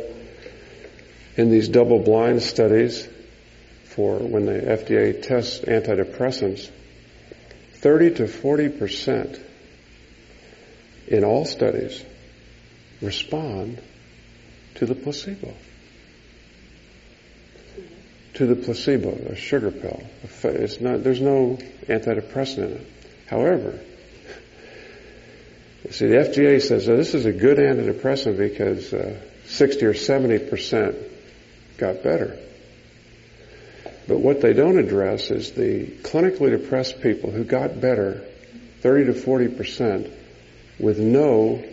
in 1.35 1.49
these 1.49 1.67
double 1.67 1.99
blind 1.99 2.41
studies 2.41 3.07
for 3.85 4.17
when 4.17 4.45
the 4.45 4.53
FDA 4.53 5.21
tests 5.21 5.59
antidepressants, 5.59 6.69
30 7.75 8.15
to 8.15 8.27
40 8.27 8.69
percent 8.69 9.39
in 11.07 11.23
all 11.23 11.45
studies 11.45 12.03
respond 13.01 13.81
to 14.75 14.85
the 14.85 14.95
placebo. 14.95 15.53
To 18.35 18.47
the 18.47 18.55
placebo, 18.55 19.11
a 19.11 19.35
sugar 19.35 19.69
pill. 19.69 20.01
It's 20.43 20.81
not, 20.81 21.03
there's 21.03 21.21
no 21.21 21.59
antidepressant 21.87 22.57
in 22.57 22.71
it. 22.71 22.87
However, 23.27 23.79
see, 25.91 26.07
the 26.07 26.15
FDA 26.15 26.61
says 26.61 26.85
this 26.85 27.13
is 27.13 27.25
a 27.25 27.31
good 27.31 27.57
antidepressant 27.57 28.37
because 28.37 28.93
uh, 28.93 29.19
60 29.45 29.85
or 29.85 29.93
70 29.93 30.39
percent 30.49 30.95
got 31.77 32.03
better. 32.03 32.37
But 34.07 34.19
what 34.19 34.41
they 34.41 34.53
don't 34.53 34.77
address 34.77 35.31
is 35.31 35.51
the 35.51 35.87
clinically 36.03 36.51
depressed 36.51 37.01
people 37.01 37.31
who 37.31 37.43
got 37.43 37.79
better 37.79 38.25
30 38.81 39.05
to 39.05 39.13
40 39.13 39.47
percent 39.49 40.11
with 40.79 40.99
no 40.99 41.63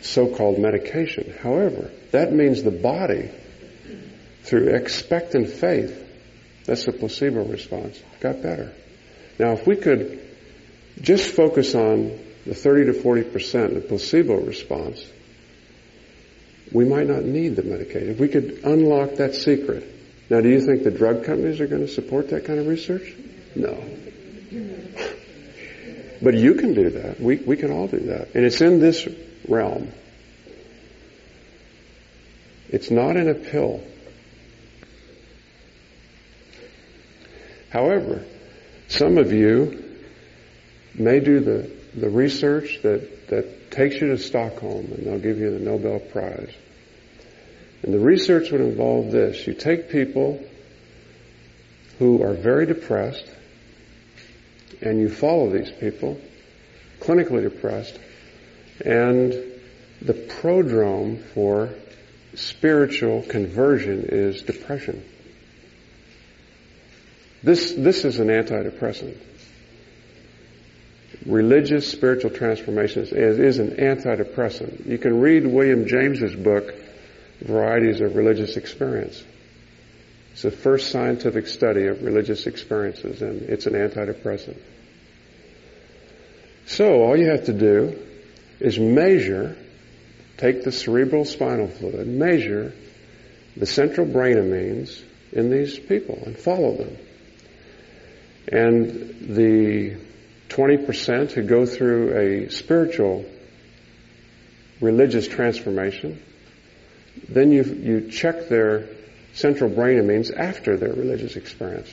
so-called 0.00 0.58
medication. 0.58 1.34
However, 1.42 1.90
that 2.12 2.32
means 2.32 2.62
the 2.62 2.70
body, 2.70 3.30
through 4.42 4.74
expectant 4.74 5.48
faith, 5.50 6.04
that's 6.64 6.84
the 6.84 6.92
placebo 6.92 7.44
response, 7.44 8.00
got 8.20 8.42
better. 8.42 8.72
Now, 9.38 9.52
if 9.52 9.66
we 9.66 9.76
could 9.76 10.20
just 11.00 11.32
focus 11.34 11.74
on 11.74 12.18
the 12.48 12.54
30 12.54 12.86
to 12.86 12.92
40 12.94 13.24
percent, 13.24 13.74
the 13.74 13.80
placebo 13.80 14.40
response, 14.40 15.04
we 16.72 16.86
might 16.86 17.06
not 17.06 17.22
need 17.22 17.56
the 17.56 17.62
medication. 17.62 18.08
If 18.08 18.18
we 18.18 18.28
could 18.28 18.60
unlock 18.64 19.16
that 19.16 19.34
secret. 19.34 19.96
Now, 20.30 20.40
do 20.40 20.48
you 20.48 20.60
think 20.60 20.82
the 20.82 20.90
drug 20.90 21.24
companies 21.24 21.60
are 21.60 21.66
going 21.66 21.86
to 21.86 21.92
support 21.92 22.30
that 22.30 22.46
kind 22.46 22.58
of 22.58 22.66
research? 22.66 23.14
No. 23.54 23.82
But 26.20 26.34
you 26.34 26.54
can 26.54 26.74
do 26.74 26.90
that. 26.90 27.20
We, 27.20 27.36
we 27.36 27.56
can 27.56 27.70
all 27.70 27.86
do 27.86 28.00
that. 28.00 28.34
And 28.34 28.44
it's 28.44 28.60
in 28.60 28.80
this 28.80 29.06
realm. 29.46 29.92
It's 32.70 32.90
not 32.90 33.16
in 33.16 33.28
a 33.28 33.34
pill. 33.34 33.84
However, 37.70 38.24
some 38.88 39.16
of 39.16 39.32
you 39.32 40.00
may 40.92 41.20
do 41.20 41.38
the, 41.38 41.77
the 42.00 42.10
research 42.10 42.80
that, 42.82 43.28
that 43.28 43.70
takes 43.70 44.00
you 44.00 44.08
to 44.08 44.18
Stockholm 44.18 44.92
and 44.92 45.06
they'll 45.06 45.18
give 45.18 45.38
you 45.38 45.50
the 45.50 45.58
Nobel 45.58 45.98
Prize. 45.98 46.52
And 47.82 47.94
the 47.94 47.98
research 47.98 48.50
would 48.50 48.60
involve 48.60 49.12
this. 49.12 49.46
You 49.46 49.54
take 49.54 49.90
people 49.90 50.44
who 51.98 52.22
are 52.22 52.34
very 52.34 52.66
depressed 52.66 53.26
and 54.80 55.00
you 55.00 55.08
follow 55.08 55.50
these 55.50 55.70
people, 55.70 56.20
clinically 57.00 57.42
depressed, 57.42 57.98
and 58.84 59.32
the 60.02 60.14
prodrome 60.14 61.22
for 61.34 61.70
spiritual 62.34 63.22
conversion 63.22 64.06
is 64.08 64.42
depression. 64.42 65.04
This, 67.42 67.72
this 67.72 68.04
is 68.04 68.18
an 68.18 68.28
antidepressant. 68.28 69.16
Religious 71.26 71.90
spiritual 71.90 72.30
transformation 72.30 73.02
is, 73.02 73.12
is 73.12 73.58
an 73.58 73.70
antidepressant. 73.72 74.86
You 74.86 74.98
can 74.98 75.20
read 75.20 75.46
William 75.46 75.86
James's 75.86 76.34
book, 76.34 76.74
Varieties 77.40 78.00
of 78.00 78.14
Religious 78.14 78.56
Experience. 78.56 79.22
It's 80.32 80.42
the 80.42 80.50
first 80.50 80.90
scientific 80.90 81.48
study 81.48 81.86
of 81.86 82.02
religious 82.02 82.46
experiences, 82.46 83.22
and 83.22 83.42
it's 83.42 83.66
an 83.66 83.72
antidepressant. 83.72 84.56
So 86.66 87.02
all 87.02 87.16
you 87.16 87.30
have 87.30 87.46
to 87.46 87.52
do 87.52 87.98
is 88.60 88.78
measure, 88.78 89.56
take 90.36 90.62
the 90.62 90.70
cerebral 90.70 91.24
spinal 91.24 91.66
fluid, 91.66 92.06
measure 92.06 92.72
the 93.56 93.66
central 93.66 94.06
brain 94.06 94.36
amines 94.36 95.02
in 95.32 95.50
these 95.50 95.78
people 95.78 96.22
and 96.24 96.38
follow 96.38 96.76
them. 96.76 96.96
And 98.50 99.34
the 99.34 99.96
20% 100.48 101.32
who 101.32 101.42
go 101.42 101.66
through 101.66 102.16
a 102.16 102.50
spiritual 102.50 103.24
religious 104.80 105.28
transformation, 105.28 106.22
then 107.28 107.52
you, 107.52 107.62
you 107.62 108.10
check 108.10 108.48
their 108.48 108.88
central 109.34 109.70
brain 109.70 109.98
amines 109.98 110.34
after 110.34 110.76
their 110.76 110.92
religious 110.92 111.36
experience. 111.36 111.92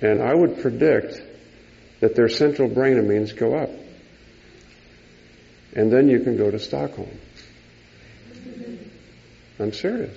And 0.00 0.22
I 0.22 0.34
would 0.34 0.60
predict 0.60 1.20
that 2.00 2.14
their 2.14 2.28
central 2.28 2.68
brain 2.68 2.96
amines 2.96 3.36
go 3.36 3.56
up. 3.56 3.70
And 5.74 5.92
then 5.92 6.08
you 6.08 6.20
can 6.20 6.36
go 6.36 6.50
to 6.50 6.58
Stockholm. 6.58 7.10
I'm 9.60 9.72
serious. 9.72 10.16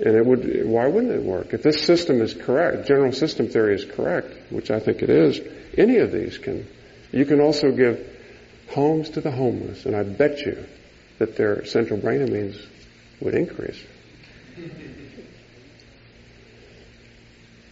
And 0.00 0.16
it 0.16 0.26
would, 0.26 0.66
why 0.66 0.88
wouldn't 0.88 1.12
it 1.12 1.22
work? 1.22 1.54
If 1.54 1.62
this 1.62 1.82
system 1.82 2.20
is 2.20 2.34
correct, 2.34 2.88
general 2.88 3.12
system 3.12 3.48
theory 3.48 3.76
is 3.76 3.84
correct, 3.84 4.50
which 4.50 4.70
I 4.70 4.80
think 4.80 5.02
it 5.02 5.10
is, 5.10 5.40
any 5.78 5.98
of 5.98 6.10
these 6.10 6.38
can, 6.38 6.66
you 7.12 7.24
can 7.24 7.40
also 7.40 7.70
give 7.70 8.04
homes 8.70 9.10
to 9.10 9.20
the 9.20 9.30
homeless, 9.30 9.86
and 9.86 9.94
I 9.94 10.02
bet 10.02 10.40
you 10.40 10.64
that 11.18 11.36
their 11.36 11.64
central 11.64 12.00
brain 12.00 12.26
amines 12.26 12.60
would 13.20 13.34
increase. 13.34 13.80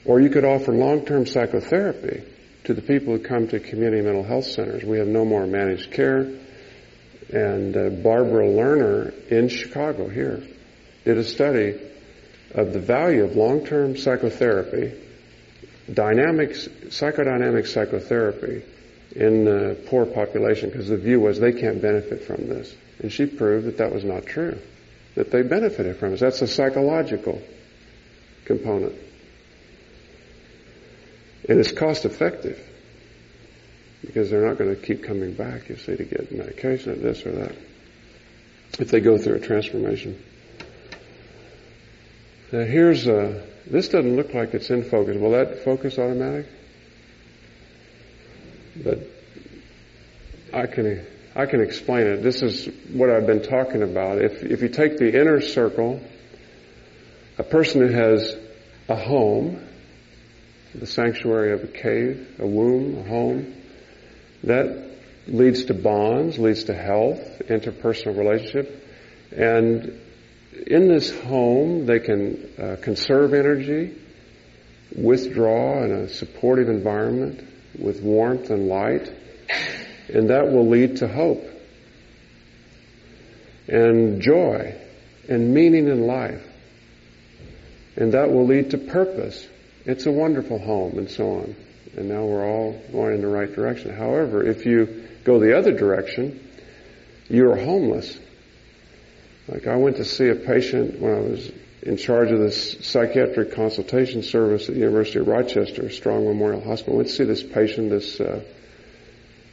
Or 0.04 0.20
you 0.20 0.30
could 0.30 0.44
offer 0.44 0.72
long-term 0.72 1.26
psychotherapy 1.26 2.22
to 2.64 2.74
the 2.74 2.82
people 2.82 3.16
who 3.16 3.22
come 3.22 3.48
to 3.48 3.58
community 3.58 4.02
mental 4.02 4.22
health 4.22 4.46
centers. 4.46 4.84
We 4.84 4.98
have 4.98 5.08
no 5.08 5.24
more 5.24 5.46
managed 5.46 5.92
care. 5.92 6.28
And 7.32 7.76
uh, 7.76 7.88
Barbara 7.88 8.46
Lerner 8.46 9.28
in 9.28 9.48
Chicago 9.48 10.08
here 10.08 10.42
did 11.04 11.18
a 11.18 11.24
study 11.24 11.80
of 12.54 12.72
the 12.72 12.80
value 12.80 13.24
of 13.24 13.36
long-term 13.36 13.96
psychotherapy, 13.96 14.92
dynamics, 15.92 16.68
psychodynamic 16.86 17.66
psychotherapy 17.66 18.62
in 19.14 19.44
the 19.44 19.76
poor 19.86 20.06
population 20.06 20.70
because 20.70 20.88
the 20.88 20.96
view 20.96 21.20
was 21.20 21.38
they 21.38 21.52
can't 21.52 21.80
benefit 21.80 22.24
from 22.24 22.48
this. 22.48 22.74
And 23.00 23.12
she 23.12 23.26
proved 23.26 23.66
that 23.66 23.78
that 23.78 23.92
was 23.92 24.04
not 24.04 24.26
true, 24.26 24.58
that 25.14 25.30
they 25.30 25.42
benefited 25.42 25.96
from 25.96 26.14
it. 26.14 26.20
That's 26.20 26.42
a 26.42 26.46
psychological 26.46 27.42
component. 28.44 28.94
And 31.48 31.58
it's 31.58 31.72
cost 31.72 32.04
effective 32.04 32.60
because 34.02 34.30
they're 34.30 34.46
not 34.46 34.58
going 34.58 34.74
to 34.74 34.80
keep 34.80 35.02
coming 35.02 35.34
back, 35.34 35.68
you 35.68 35.76
see, 35.76 35.96
to 35.96 36.04
get 36.04 36.32
medication 36.32 36.92
or 36.92 36.96
this 36.96 37.24
or 37.26 37.32
that 37.32 37.54
if 38.78 38.90
they 38.90 39.00
go 39.00 39.18
through 39.18 39.36
a 39.36 39.40
transformation. 39.40 40.22
Now 42.52 42.64
here's 42.64 43.06
a, 43.06 43.42
this 43.66 43.88
doesn't 43.88 44.14
look 44.14 44.34
like 44.34 44.52
it's 44.52 44.68
in 44.68 44.84
focus. 44.84 45.16
Will 45.16 45.30
that 45.30 45.64
focus 45.64 45.98
automatic? 45.98 46.46
But 48.76 48.98
I 50.52 50.66
can, 50.66 51.06
I 51.34 51.46
can 51.46 51.62
explain 51.62 52.06
it. 52.06 52.22
This 52.22 52.42
is 52.42 52.68
what 52.92 53.08
I've 53.08 53.26
been 53.26 53.42
talking 53.42 53.82
about. 53.82 54.18
If, 54.18 54.42
if 54.42 54.60
you 54.60 54.68
take 54.68 54.98
the 54.98 55.18
inner 55.18 55.40
circle, 55.40 56.02
a 57.38 57.42
person 57.42 57.80
who 57.80 57.94
has 57.94 58.36
a 58.86 58.96
home, 58.96 59.66
the 60.74 60.86
sanctuary 60.86 61.54
of 61.54 61.64
a 61.64 61.68
cave, 61.68 62.36
a 62.38 62.46
womb, 62.46 62.98
a 62.98 63.02
home, 63.08 63.54
that 64.44 64.90
leads 65.26 65.64
to 65.66 65.74
bonds, 65.74 66.38
leads 66.38 66.64
to 66.64 66.74
health, 66.74 67.40
interpersonal 67.48 68.18
relationship, 68.18 68.86
and 69.34 69.98
in 70.52 70.88
this 70.88 71.10
home 71.22 71.86
they 71.86 72.00
can 72.00 72.50
uh, 72.58 72.76
conserve 72.82 73.34
energy, 73.34 73.96
withdraw 74.94 75.82
in 75.84 75.92
a 75.92 76.08
supportive 76.08 76.68
environment 76.68 77.42
with 77.78 78.02
warmth 78.02 78.50
and 78.50 78.68
light, 78.68 79.12
and 80.08 80.30
that 80.30 80.50
will 80.50 80.68
lead 80.68 80.98
to 80.98 81.08
hope 81.08 81.44
and 83.68 84.20
joy 84.20 84.78
and 85.28 85.54
meaning 85.54 85.88
in 85.88 86.06
life. 86.06 86.46
And 87.96 88.12
that 88.12 88.30
will 88.30 88.46
lead 88.46 88.70
to 88.70 88.78
purpose. 88.78 89.46
It's 89.84 90.06
a 90.06 90.10
wonderful 90.10 90.58
home 90.58 90.98
and 90.98 91.10
so 91.10 91.40
on. 91.40 91.56
And 91.96 92.08
now 92.08 92.24
we're 92.24 92.46
all 92.46 92.72
going 92.90 93.16
in 93.16 93.20
the 93.20 93.28
right 93.28 93.52
direction. 93.52 93.94
However, 93.94 94.42
if 94.42 94.64
you 94.64 95.08
go 95.24 95.38
the 95.38 95.56
other 95.56 95.72
direction, 95.72 96.48
you're 97.28 97.56
homeless. 97.56 98.18
Like 99.48 99.66
I 99.66 99.76
went 99.76 99.96
to 99.96 100.04
see 100.04 100.28
a 100.28 100.34
patient 100.34 101.00
when 101.00 101.14
I 101.14 101.20
was 101.20 101.50
in 101.82 101.96
charge 101.96 102.30
of 102.30 102.38
this 102.38 102.86
psychiatric 102.86 103.52
consultation 103.52 104.22
service 104.22 104.68
at 104.68 104.74
the 104.74 104.80
University 104.80 105.18
of 105.18 105.26
Rochester, 105.26 105.90
Strong 105.90 106.24
Memorial 106.24 106.62
Hospital. 106.62 106.94
I 106.94 106.96
went 106.98 107.08
to 107.08 107.14
see 107.14 107.24
this 107.24 107.42
patient, 107.42 107.90
this 107.90 108.20
uh, 108.20 108.40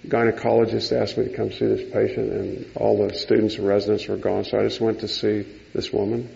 gynecologist 0.08 0.92
asked 0.92 1.18
me 1.18 1.26
to 1.26 1.36
come 1.36 1.52
see 1.52 1.66
this 1.66 1.92
patient 1.92 2.32
and 2.32 2.72
all 2.76 3.08
the 3.08 3.16
students 3.16 3.56
and 3.56 3.68
residents 3.68 4.08
were 4.08 4.18
gone, 4.18 4.44
so 4.44 4.60
I 4.60 4.64
just 4.64 4.80
went 4.80 5.00
to 5.00 5.08
see 5.08 5.46
this 5.74 5.92
woman. 5.92 6.30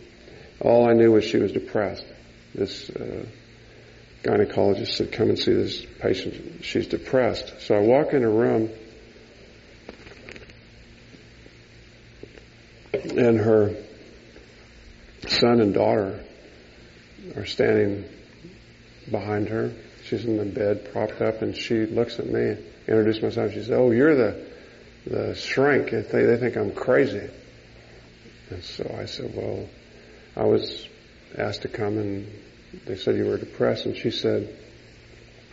All 0.60 0.89
I 0.89 0.93
knew 0.93 1.12
was 1.12 1.24
she 1.24 1.38
was 1.38 1.51
depressed. 1.51 2.06
This 2.56 2.89
uh, 2.89 3.26
gynecologist 4.24 4.93
said, 4.95 5.12
come 5.12 5.30
and 5.30 5.38
see 5.38 5.54
this 5.54 5.86
patient. 5.99 6.64
She's 6.64 6.88
depressed. 6.88 7.62
So 7.62 7.76
I 7.76 7.80
walk 7.80 8.14
in 8.14 8.24
a 8.24 8.30
room 8.30 8.70
and 12.94 13.39
her 13.39 13.76
son 15.28 15.62
and 15.62 15.74
daughter 15.74 16.24
are 17.36 17.46
standing 17.46 18.06
behind 19.10 19.50
her. 19.50 19.74
She's 20.06 20.26
in 20.26 20.38
the 20.38 20.46
bed, 20.46 20.91
propped 20.91 21.22
up, 21.22 21.41
and 21.41 21.56
she 21.56 21.86
looks 21.86 22.20
at 22.20 22.28
me, 22.28 22.58
introduced 22.88 23.24
myself. 23.24 23.52
She 23.52 23.60
says, 23.60 23.72
"Oh, 23.72 23.91
you're 23.91 24.16
the 24.16 24.46
the 25.08 25.36
shrink. 25.36 25.91
They, 25.91 26.26
they 26.26 26.38
think 26.38 26.56
I'm 26.56 26.74
crazy." 26.74 27.30
And 28.50 28.64
so 28.64 28.96
I 29.00 29.06
said, 29.06 29.34
"Well, 29.36 29.68
I 30.36 30.44
was 30.44 30.88
asked 31.38 31.64
to 31.64 31.70
come, 31.70 31.98
and 31.98 32.28
they 32.86 32.98
said 32.98 33.16
you 33.16 33.26
were 33.26 33.38
depressed." 33.38 33.86
And 33.86 33.96
she 33.96 34.12
said, 34.12 34.54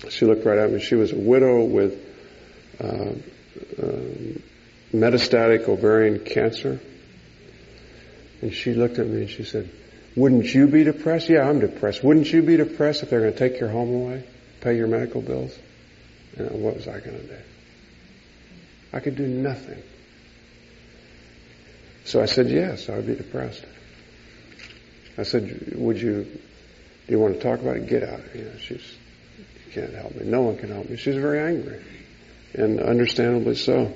she 0.09 0.25
looked 0.25 0.47
right 0.47 0.59
at 0.59 0.73
me. 0.73 0.81
She 0.81 0.95
was 0.95 1.13
a 1.13 1.17
widow 1.17 1.65
with 1.65 1.99
uh, 2.83 2.87
uh, 2.87 3.13
metastatic 4.93 5.69
ovarian 5.69 6.25
cancer. 6.25 6.81
And 8.43 8.53
she 8.55 8.75
looked 8.75 8.99
at 8.99 9.07
me 9.07 9.23
and 9.23 9.31
she 9.31 9.45
said, 9.45 9.71
wouldn't 10.17 10.53
you 10.53 10.67
be 10.67 10.85
depressed? 10.85 11.29
Yeah, 11.29 11.49
I'm 11.49 11.61
depressed. 11.61 12.03
Wouldn't 12.03 12.33
you 12.33 12.43
be 12.43 12.57
depressed 12.57 13.03
if 13.03 13.11
they're 13.11 13.21
going 13.21 13.33
to 13.33 13.39
take 13.39 13.61
your 13.61 13.69
home 13.69 13.95
away, 13.95 14.25
pay 14.61 14.77
your 14.77 14.89
medical 14.89 15.21
bills? 15.21 15.57
And 16.37 16.63
what 16.63 16.77
was 16.77 16.89
I 16.89 17.01
going 17.01 17.19
to 17.19 17.27
do? 17.27 17.37
I 18.93 19.01
could 19.01 19.17
do 19.17 19.27
nothing. 19.27 19.83
So 22.05 22.21
I 22.21 22.27
said, 22.27 22.51
yes, 22.51 22.89
I 22.89 22.97
would 22.97 23.07
be 23.07 23.15
depressed. 23.15 23.65
I 25.17 25.23
said, 25.23 25.75
would 25.77 26.01
you, 26.01 26.25
do 26.25 26.41
you 27.09 27.19
want 27.19 27.35
to 27.35 27.41
talk 27.41 27.61
about 27.61 27.77
it? 27.77 27.87
Get 27.87 28.03
out. 28.03 28.35
Know, 28.35 28.57
she's, 28.59 28.97
you 29.67 29.73
can't 29.73 29.95
help 29.95 30.17
me. 30.17 30.25
No 30.25 30.43
one 30.43 30.57
can 30.57 30.71
help 30.71 30.89
me. 30.89 30.97
She's 30.97 31.17
very 31.17 31.41
angry. 31.41 31.85
And 32.55 32.81
understandably 32.81 33.55
so. 33.55 33.95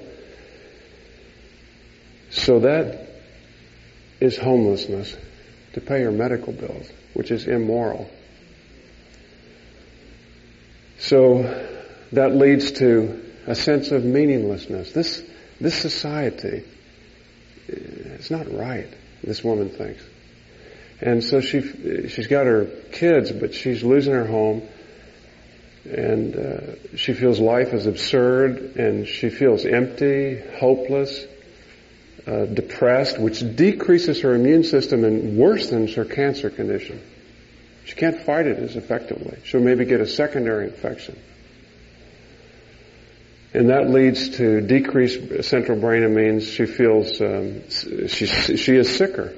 So 2.30 2.60
that 2.60 3.03
is 4.20 4.36
homelessness 4.36 5.16
to 5.74 5.80
pay 5.80 6.02
her 6.02 6.10
medical 6.10 6.52
bills, 6.52 6.88
which 7.14 7.30
is 7.30 7.46
immoral. 7.46 8.08
So 10.98 11.68
that 12.12 12.34
leads 12.34 12.72
to 12.72 13.22
a 13.46 13.54
sense 13.54 13.90
of 13.90 14.04
meaninglessness. 14.04 14.92
This, 14.92 15.22
this 15.60 15.74
society, 15.74 16.64
it's 17.68 18.30
not 18.30 18.50
right, 18.52 18.88
this 19.22 19.42
woman 19.42 19.70
thinks. 19.70 20.02
And 21.00 21.22
so 21.22 21.40
she, 21.40 22.08
she's 22.08 22.28
got 22.28 22.46
her 22.46 22.66
kids, 22.92 23.32
but 23.32 23.54
she's 23.54 23.82
losing 23.82 24.14
her 24.14 24.26
home 24.26 24.62
and 25.84 26.36
uh, 26.36 26.96
she 26.96 27.12
feels 27.12 27.40
life 27.40 27.74
is 27.74 27.86
absurd 27.86 28.76
and 28.76 29.06
she 29.06 29.28
feels 29.28 29.66
empty, 29.66 30.40
hopeless, 30.58 31.26
uh, 32.26 32.46
depressed, 32.46 33.18
which 33.18 33.40
decreases 33.56 34.22
her 34.22 34.34
immune 34.34 34.64
system 34.64 35.04
and 35.04 35.38
worsens 35.38 35.94
her 35.94 36.04
cancer 36.04 36.50
condition. 36.50 37.00
She 37.84 37.94
can't 37.94 38.18
fight 38.22 38.46
it 38.46 38.58
as 38.58 38.76
effectively. 38.76 39.38
She'll 39.44 39.60
maybe 39.60 39.84
get 39.84 40.00
a 40.00 40.06
secondary 40.06 40.64
infection. 40.68 41.18
And 43.52 43.68
that 43.68 43.90
leads 43.90 44.30
to 44.38 44.60
decreased 44.62 45.44
central 45.44 45.78
brain 45.78 46.02
amines. 46.02 46.50
She 46.50 46.66
feels 46.66 47.20
um, 47.20 47.68
she, 48.08 48.26
she 48.26 48.74
is 48.74 48.96
sicker. 48.96 49.34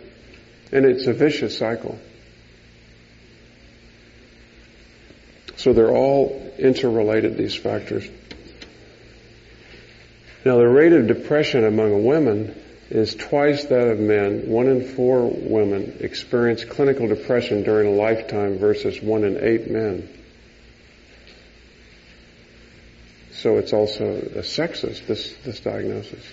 And 0.72 0.86
it's 0.86 1.06
a 1.06 1.12
vicious 1.12 1.58
cycle. 1.58 1.98
So 5.56 5.72
they're 5.72 5.90
all 5.90 6.52
interrelated, 6.58 7.36
these 7.36 7.54
factors. 7.54 8.08
Now 10.44 10.58
the 10.58 10.68
rate 10.68 10.92
of 10.92 11.08
depression 11.08 11.64
among 11.64 12.04
women 12.04 12.62
is 12.90 13.14
twice 13.14 13.64
that 13.64 13.88
of 13.88 13.98
men. 13.98 14.48
One 14.48 14.68
in 14.68 14.86
four 14.86 15.28
women 15.28 15.98
experience 16.00 16.64
clinical 16.64 17.08
depression 17.08 17.62
during 17.62 17.88
a 17.88 17.90
lifetime 17.90 18.58
versus 18.58 19.00
one 19.02 19.24
in 19.24 19.42
eight 19.42 19.70
men. 19.70 20.08
So 23.32 23.58
it's 23.58 23.72
also 23.72 24.04
a 24.04 24.42
sexist, 24.42 25.06
this, 25.06 25.34
this 25.44 25.60
diagnosis. 25.60 26.24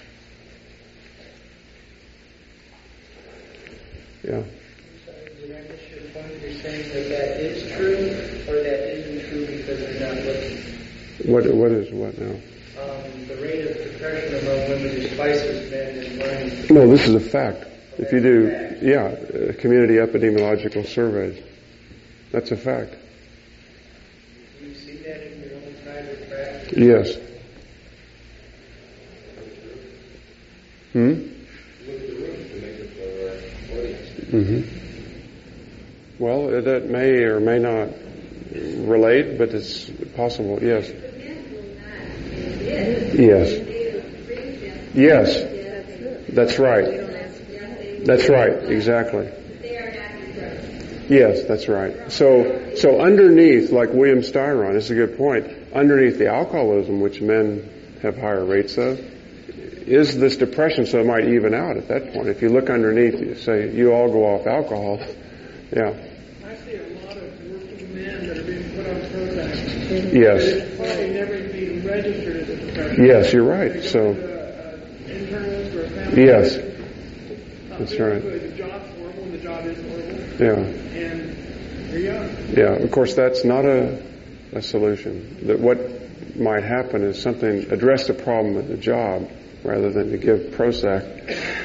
Yeah. 4.24 4.44
You're 5.46 6.54
saying 6.54 6.94
that 6.94 7.10
that 7.10 7.40
is 7.42 7.72
true, 7.74 8.54
or 8.54 8.64
that 8.64 8.80
isn't 8.96 9.30
true 9.30 9.46
because 9.46 9.80
they're 9.80 10.16
not 10.16 10.24
looking? 10.24 10.74
What, 11.26 11.46
what 11.54 11.72
is 11.72 11.92
what 11.92 12.18
now? 12.18 12.36
Um, 12.82 13.13
the 14.04 14.10
of 14.10 14.32
depression 14.32 14.48
among 14.48 14.70
women 14.70 14.92
is 14.98 15.16
twice 15.16 15.42
as 15.42 15.72
men 15.72 15.98
as 15.98 16.70
men. 16.70 16.76
No, 16.76 16.88
this 16.90 17.08
is 17.08 17.16
a 17.16 17.20
fact. 17.20 17.66
If 17.98 18.12
you 18.12 18.20
do, 18.22 18.78
yeah, 18.82 19.04
uh, 19.04 19.54
community 19.62 19.96
epidemiological 19.96 20.86
surveys, 20.88 21.44
that's 22.32 22.52
a 22.52 22.58
fact. 22.58 22.96
Do 24.60 24.66
you 24.66 24.76
see 24.76 24.98
that 24.98 25.32
in 25.32 25.42
your 25.42 25.56
own 25.56 25.76
private 25.84 26.30
practice? 26.30 26.78
Yes. 26.78 27.18
Hmm? 30.94 31.30
Mm-hmm. 34.34 34.62
Well, 36.18 36.56
uh, 36.56 36.62
that 36.62 36.90
may 36.90 37.24
or 37.24 37.40
may 37.40 37.60
not 37.60 37.90
relate, 38.52 39.38
but 39.38 39.50
it's 39.50 39.92
possible, 40.16 40.60
yes. 40.62 40.90
Yes. 43.16 43.73
Yes. 44.94 46.30
That's 46.30 46.60
right. 46.60 48.06
That's 48.06 48.28
right, 48.30 48.54
exactly. 48.72 49.30
Yes, 51.10 51.44
that's 51.48 51.68
right. 51.68 52.12
So, 52.12 52.76
so 52.76 53.02
underneath, 53.02 53.72
like 53.72 53.90
William 53.92 54.20
Styron, 54.20 54.74
this 54.74 54.86
is 54.86 54.92
a 54.92 54.96
good 54.96 55.18
point, 55.18 55.48
underneath 55.74 56.18
the 56.18 56.28
alcoholism 56.30 57.02
which 57.02 57.22
men 57.22 57.70
have 58.02 58.18
higher 58.18 58.44
rates 58.46 58.78
of. 58.78 59.00
Is 59.00 60.18
this 60.18 60.38
depression 60.38 60.86
so 60.86 61.02
it 61.02 61.06
might 61.06 61.28
even 61.28 61.54
out 61.54 61.76
at 61.76 61.90
that 61.90 62.14
point? 62.14 62.30
If 62.30 62.42
you 62.42 62.50
look 62.50 62.70
underneath, 62.70 63.20
you 63.20 63.36
say 63.36 63.70
you 63.74 63.92
all 63.92 64.10
go 64.10 64.24
off 64.26 64.48
alcohol. 64.48 64.98
yeah. 65.76 65.94
I 66.46 66.56
see 66.56 66.76
a 66.76 67.06
lot 67.06 67.18
of 67.18 67.24
working 67.52 67.94
men 67.96 68.28
that 68.28 68.38
are 68.38 68.44
being 68.44 68.64
put 68.76 68.88
on 68.88 68.96
Prozac. 69.02 70.14
Yes. 70.14 70.42
It's 70.44 70.78
probably 70.78 71.10
never 71.10 71.38
being 71.50 71.86
registered 71.86 72.38
as 72.38 72.50
a 72.50 72.56
depression. 72.66 73.06
Yes, 73.06 73.34
you're 73.34 73.44
right. 73.44 73.84
So, 73.84 74.14
to 74.14 74.22
a- 74.22 74.24
an 74.24 75.28
internist 75.28 75.76
or 75.76 75.84
a 75.84 75.90
family 75.90 76.00
yes. 76.16 76.58
That's 77.70 78.00
right. 78.00 78.22
The 78.22 78.54
job's 78.56 78.96
horrible 78.98 79.24
and 79.24 79.34
the 79.34 79.38
job 79.40 79.66
is 79.66 79.78
horrible. 79.78 80.44
Yeah. 80.44 80.54
And 80.60 81.94
you 81.94 82.12
are. 82.12 82.78
Yeah, 82.78 82.84
of 82.84 82.92
course, 82.92 83.16
that's 83.16 83.44
not 83.44 83.66
a, 83.66 84.04
a 84.54 84.62
solution. 84.62 85.48
That 85.48 85.60
what 85.60 85.78
might 86.36 86.64
happen 86.64 87.04
is 87.04 87.22
something 87.22 87.72
address 87.72 88.08
the 88.08 88.14
problem 88.14 88.58
at 88.58 88.68
the 88.68 88.78
job 88.78 89.30
rather 89.64 89.92
than 89.92 90.12
to 90.12 90.18
give 90.18 90.54
Prozac. 90.54 91.64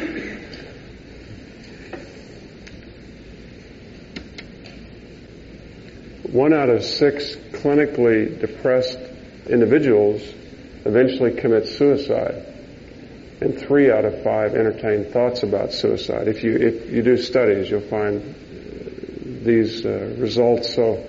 One 6.31 6.53
out 6.53 6.69
of 6.69 6.85
six 6.85 7.35
clinically 7.35 8.39
depressed 8.39 8.99
individuals 9.49 10.23
eventually 10.85 11.33
commit 11.33 11.67
suicide, 11.69 12.45
and 13.41 13.59
three 13.59 13.91
out 13.91 14.05
of 14.05 14.23
five 14.23 14.55
entertain 14.55 15.13
thoughts 15.13 15.43
about 15.43 15.73
suicide. 15.73 16.29
If 16.29 16.43
you 16.43 16.57
if 16.57 16.91
you 16.91 17.03
do 17.03 17.17
studies, 17.17 17.71
you'll 17.71 17.81
find 17.81 18.35
these 19.45 19.85
uh, 19.87 20.17
results. 20.19 20.75
So 20.75 21.07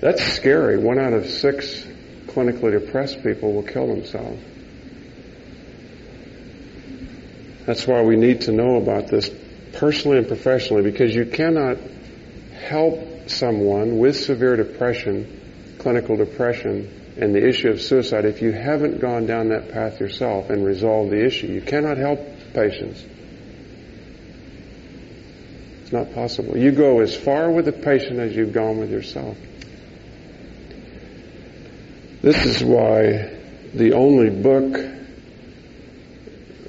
that's 0.00 0.22
scary. 0.22 0.78
One 0.78 0.98
out 0.98 1.12
of 1.12 1.26
six 1.26 1.84
clinically 2.26 2.78
depressed 2.78 3.22
people 3.22 3.52
will 3.52 3.64
kill 3.64 3.88
themselves. 3.88 4.42
That's 7.66 7.86
why 7.86 8.02
we 8.02 8.16
need 8.16 8.42
to 8.42 8.52
know 8.52 8.76
about 8.76 9.08
this 9.08 9.30
personally 9.74 10.18
and 10.18 10.28
professionally 10.28 10.82
because 10.82 11.14
you 11.14 11.26
cannot 11.26 11.76
help 12.66 13.28
someone 13.28 13.98
with 13.98 14.16
severe 14.16 14.56
depression, 14.56 15.76
clinical 15.78 16.16
depression, 16.16 16.97
and 17.18 17.34
the 17.34 17.44
issue 17.44 17.68
of 17.68 17.80
suicide 17.80 18.24
if 18.24 18.40
you 18.40 18.52
haven't 18.52 19.00
gone 19.00 19.26
down 19.26 19.48
that 19.48 19.72
path 19.72 19.98
yourself 19.98 20.50
and 20.50 20.64
resolved 20.64 21.10
the 21.10 21.24
issue. 21.24 21.48
You 21.48 21.60
cannot 21.60 21.96
help 21.96 22.20
patients. 22.54 23.04
It's 25.82 25.92
not 25.92 26.14
possible. 26.14 26.56
You 26.56 26.70
go 26.70 27.00
as 27.00 27.16
far 27.16 27.50
with 27.50 27.64
the 27.64 27.72
patient 27.72 28.20
as 28.20 28.36
you've 28.36 28.52
gone 28.52 28.78
with 28.78 28.90
yourself. 28.90 29.36
This 32.22 32.44
is 32.44 32.62
why 32.62 33.36
the 33.74 33.94
only 33.94 34.30
book 34.30 34.76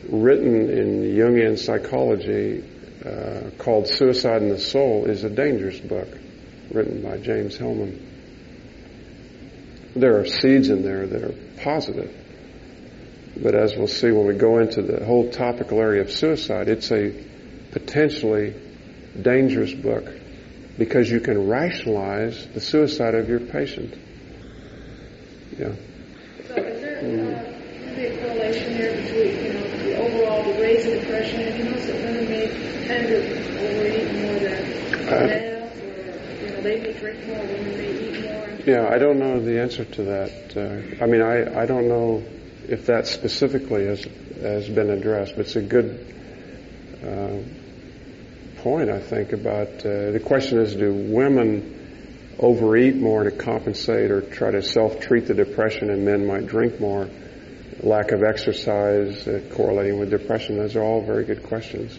written 0.09 0.69
in 0.69 1.03
Jungian 1.15 1.59
psychology 1.59 2.63
uh, 3.05 3.51
called 3.59 3.87
Suicide 3.87 4.41
and 4.41 4.51
the 4.51 4.59
Soul 4.59 5.05
is 5.05 5.23
a 5.23 5.29
dangerous 5.29 5.79
book 5.79 6.07
written 6.71 7.03
by 7.03 7.17
James 7.17 7.55
Hillman. 7.55 8.08
There 9.95 10.19
are 10.19 10.25
seeds 10.25 10.69
in 10.69 10.83
there 10.83 11.07
that 11.07 11.23
are 11.23 11.33
positive. 11.63 12.15
But 13.41 13.55
as 13.55 13.75
we'll 13.75 13.87
see 13.87 14.11
when 14.11 14.27
we 14.27 14.35
go 14.35 14.59
into 14.59 14.81
the 14.81 15.05
whole 15.05 15.31
topical 15.31 15.79
area 15.79 16.01
of 16.01 16.11
suicide, 16.11 16.67
it's 16.67 16.91
a 16.91 17.13
potentially 17.71 18.53
dangerous 19.19 19.73
book 19.73 20.05
because 20.77 21.09
you 21.09 21.19
can 21.19 21.47
rationalize 21.47 22.47
the 22.53 22.59
suicide 22.61 23.15
of 23.15 23.29
your 23.29 23.39
patient. 23.39 23.95
Yeah. 25.57 25.73
So 26.47 26.55
is 26.55 26.81
there 26.81 26.99
uh, 26.99 27.03
maybe 27.85 28.05
a 28.05 28.17
correlation 28.21 28.75
here 28.75 28.95
between, 29.01 29.45
you 29.45 29.53
know, 29.53 29.67
the 29.83 29.95
overall, 29.97 30.43
the 30.53 30.61
raise 30.61 30.85
of 30.85 31.01
depression, 31.01 31.41
and 31.41 31.57
you 31.57 31.63
know, 31.65 31.77
that 31.77 31.95
women 31.95 32.29
may 32.29 32.47
tend 32.87 33.07
to 33.07 33.17
overeat 33.67 34.07
more 34.21 34.39
than 34.39 34.79
Uh, 35.09 35.25
males, 35.25 35.77
or, 35.79 36.45
you 36.45 36.49
know, 36.51 36.61
they 36.61 36.77
may 36.81 36.93
drink 36.93 37.25
more, 37.27 37.39
women 37.39 37.77
may 37.77 37.91
eat 37.91 38.23
more? 38.23 38.48
Yeah, 38.65 38.89
I 38.89 38.97
don't 38.97 39.19
know 39.19 39.39
the 39.39 39.61
answer 39.61 39.85
to 39.85 40.03
that. 40.03 40.57
Uh, 40.57 41.03
I 41.03 41.07
mean, 41.07 41.21
I, 41.21 41.61
I 41.61 41.65
don't 41.65 41.87
know 41.87 42.23
if 42.67 42.87
that 42.87 43.07
specifically 43.07 43.85
has 43.85 44.05
has 44.41 44.69
been 44.69 44.89
addressed, 44.89 45.35
but 45.35 45.45
it's 45.45 45.55
a 45.55 45.61
good 45.61 46.15
uh, 47.03 47.37
point, 48.61 48.89
I 48.89 48.99
think, 48.99 49.31
about 49.31 49.85
uh, 49.85 50.11
the 50.11 50.21
question 50.23 50.59
is, 50.59 50.75
do 50.75 50.93
women 50.93 52.35
overeat 52.37 52.95
more 52.95 53.23
to 53.23 53.31
compensate 53.31 54.11
or 54.11 54.21
try 54.21 54.51
to 54.51 54.61
self-treat 54.61 55.25
the 55.27 55.33
depression, 55.33 55.89
and 55.89 56.05
men 56.05 56.25
might 56.25 56.47
drink 56.47 56.79
more? 56.81 57.09
Lack 57.81 58.11
of 58.11 58.23
exercise 58.23 59.25
uh, 59.25 59.41
correlating 59.53 59.99
with 59.99 60.09
depression. 60.09 60.57
Those 60.57 60.75
are 60.75 60.83
all 60.83 61.01
very 61.01 61.23
good 61.23 61.43
questions. 61.43 61.97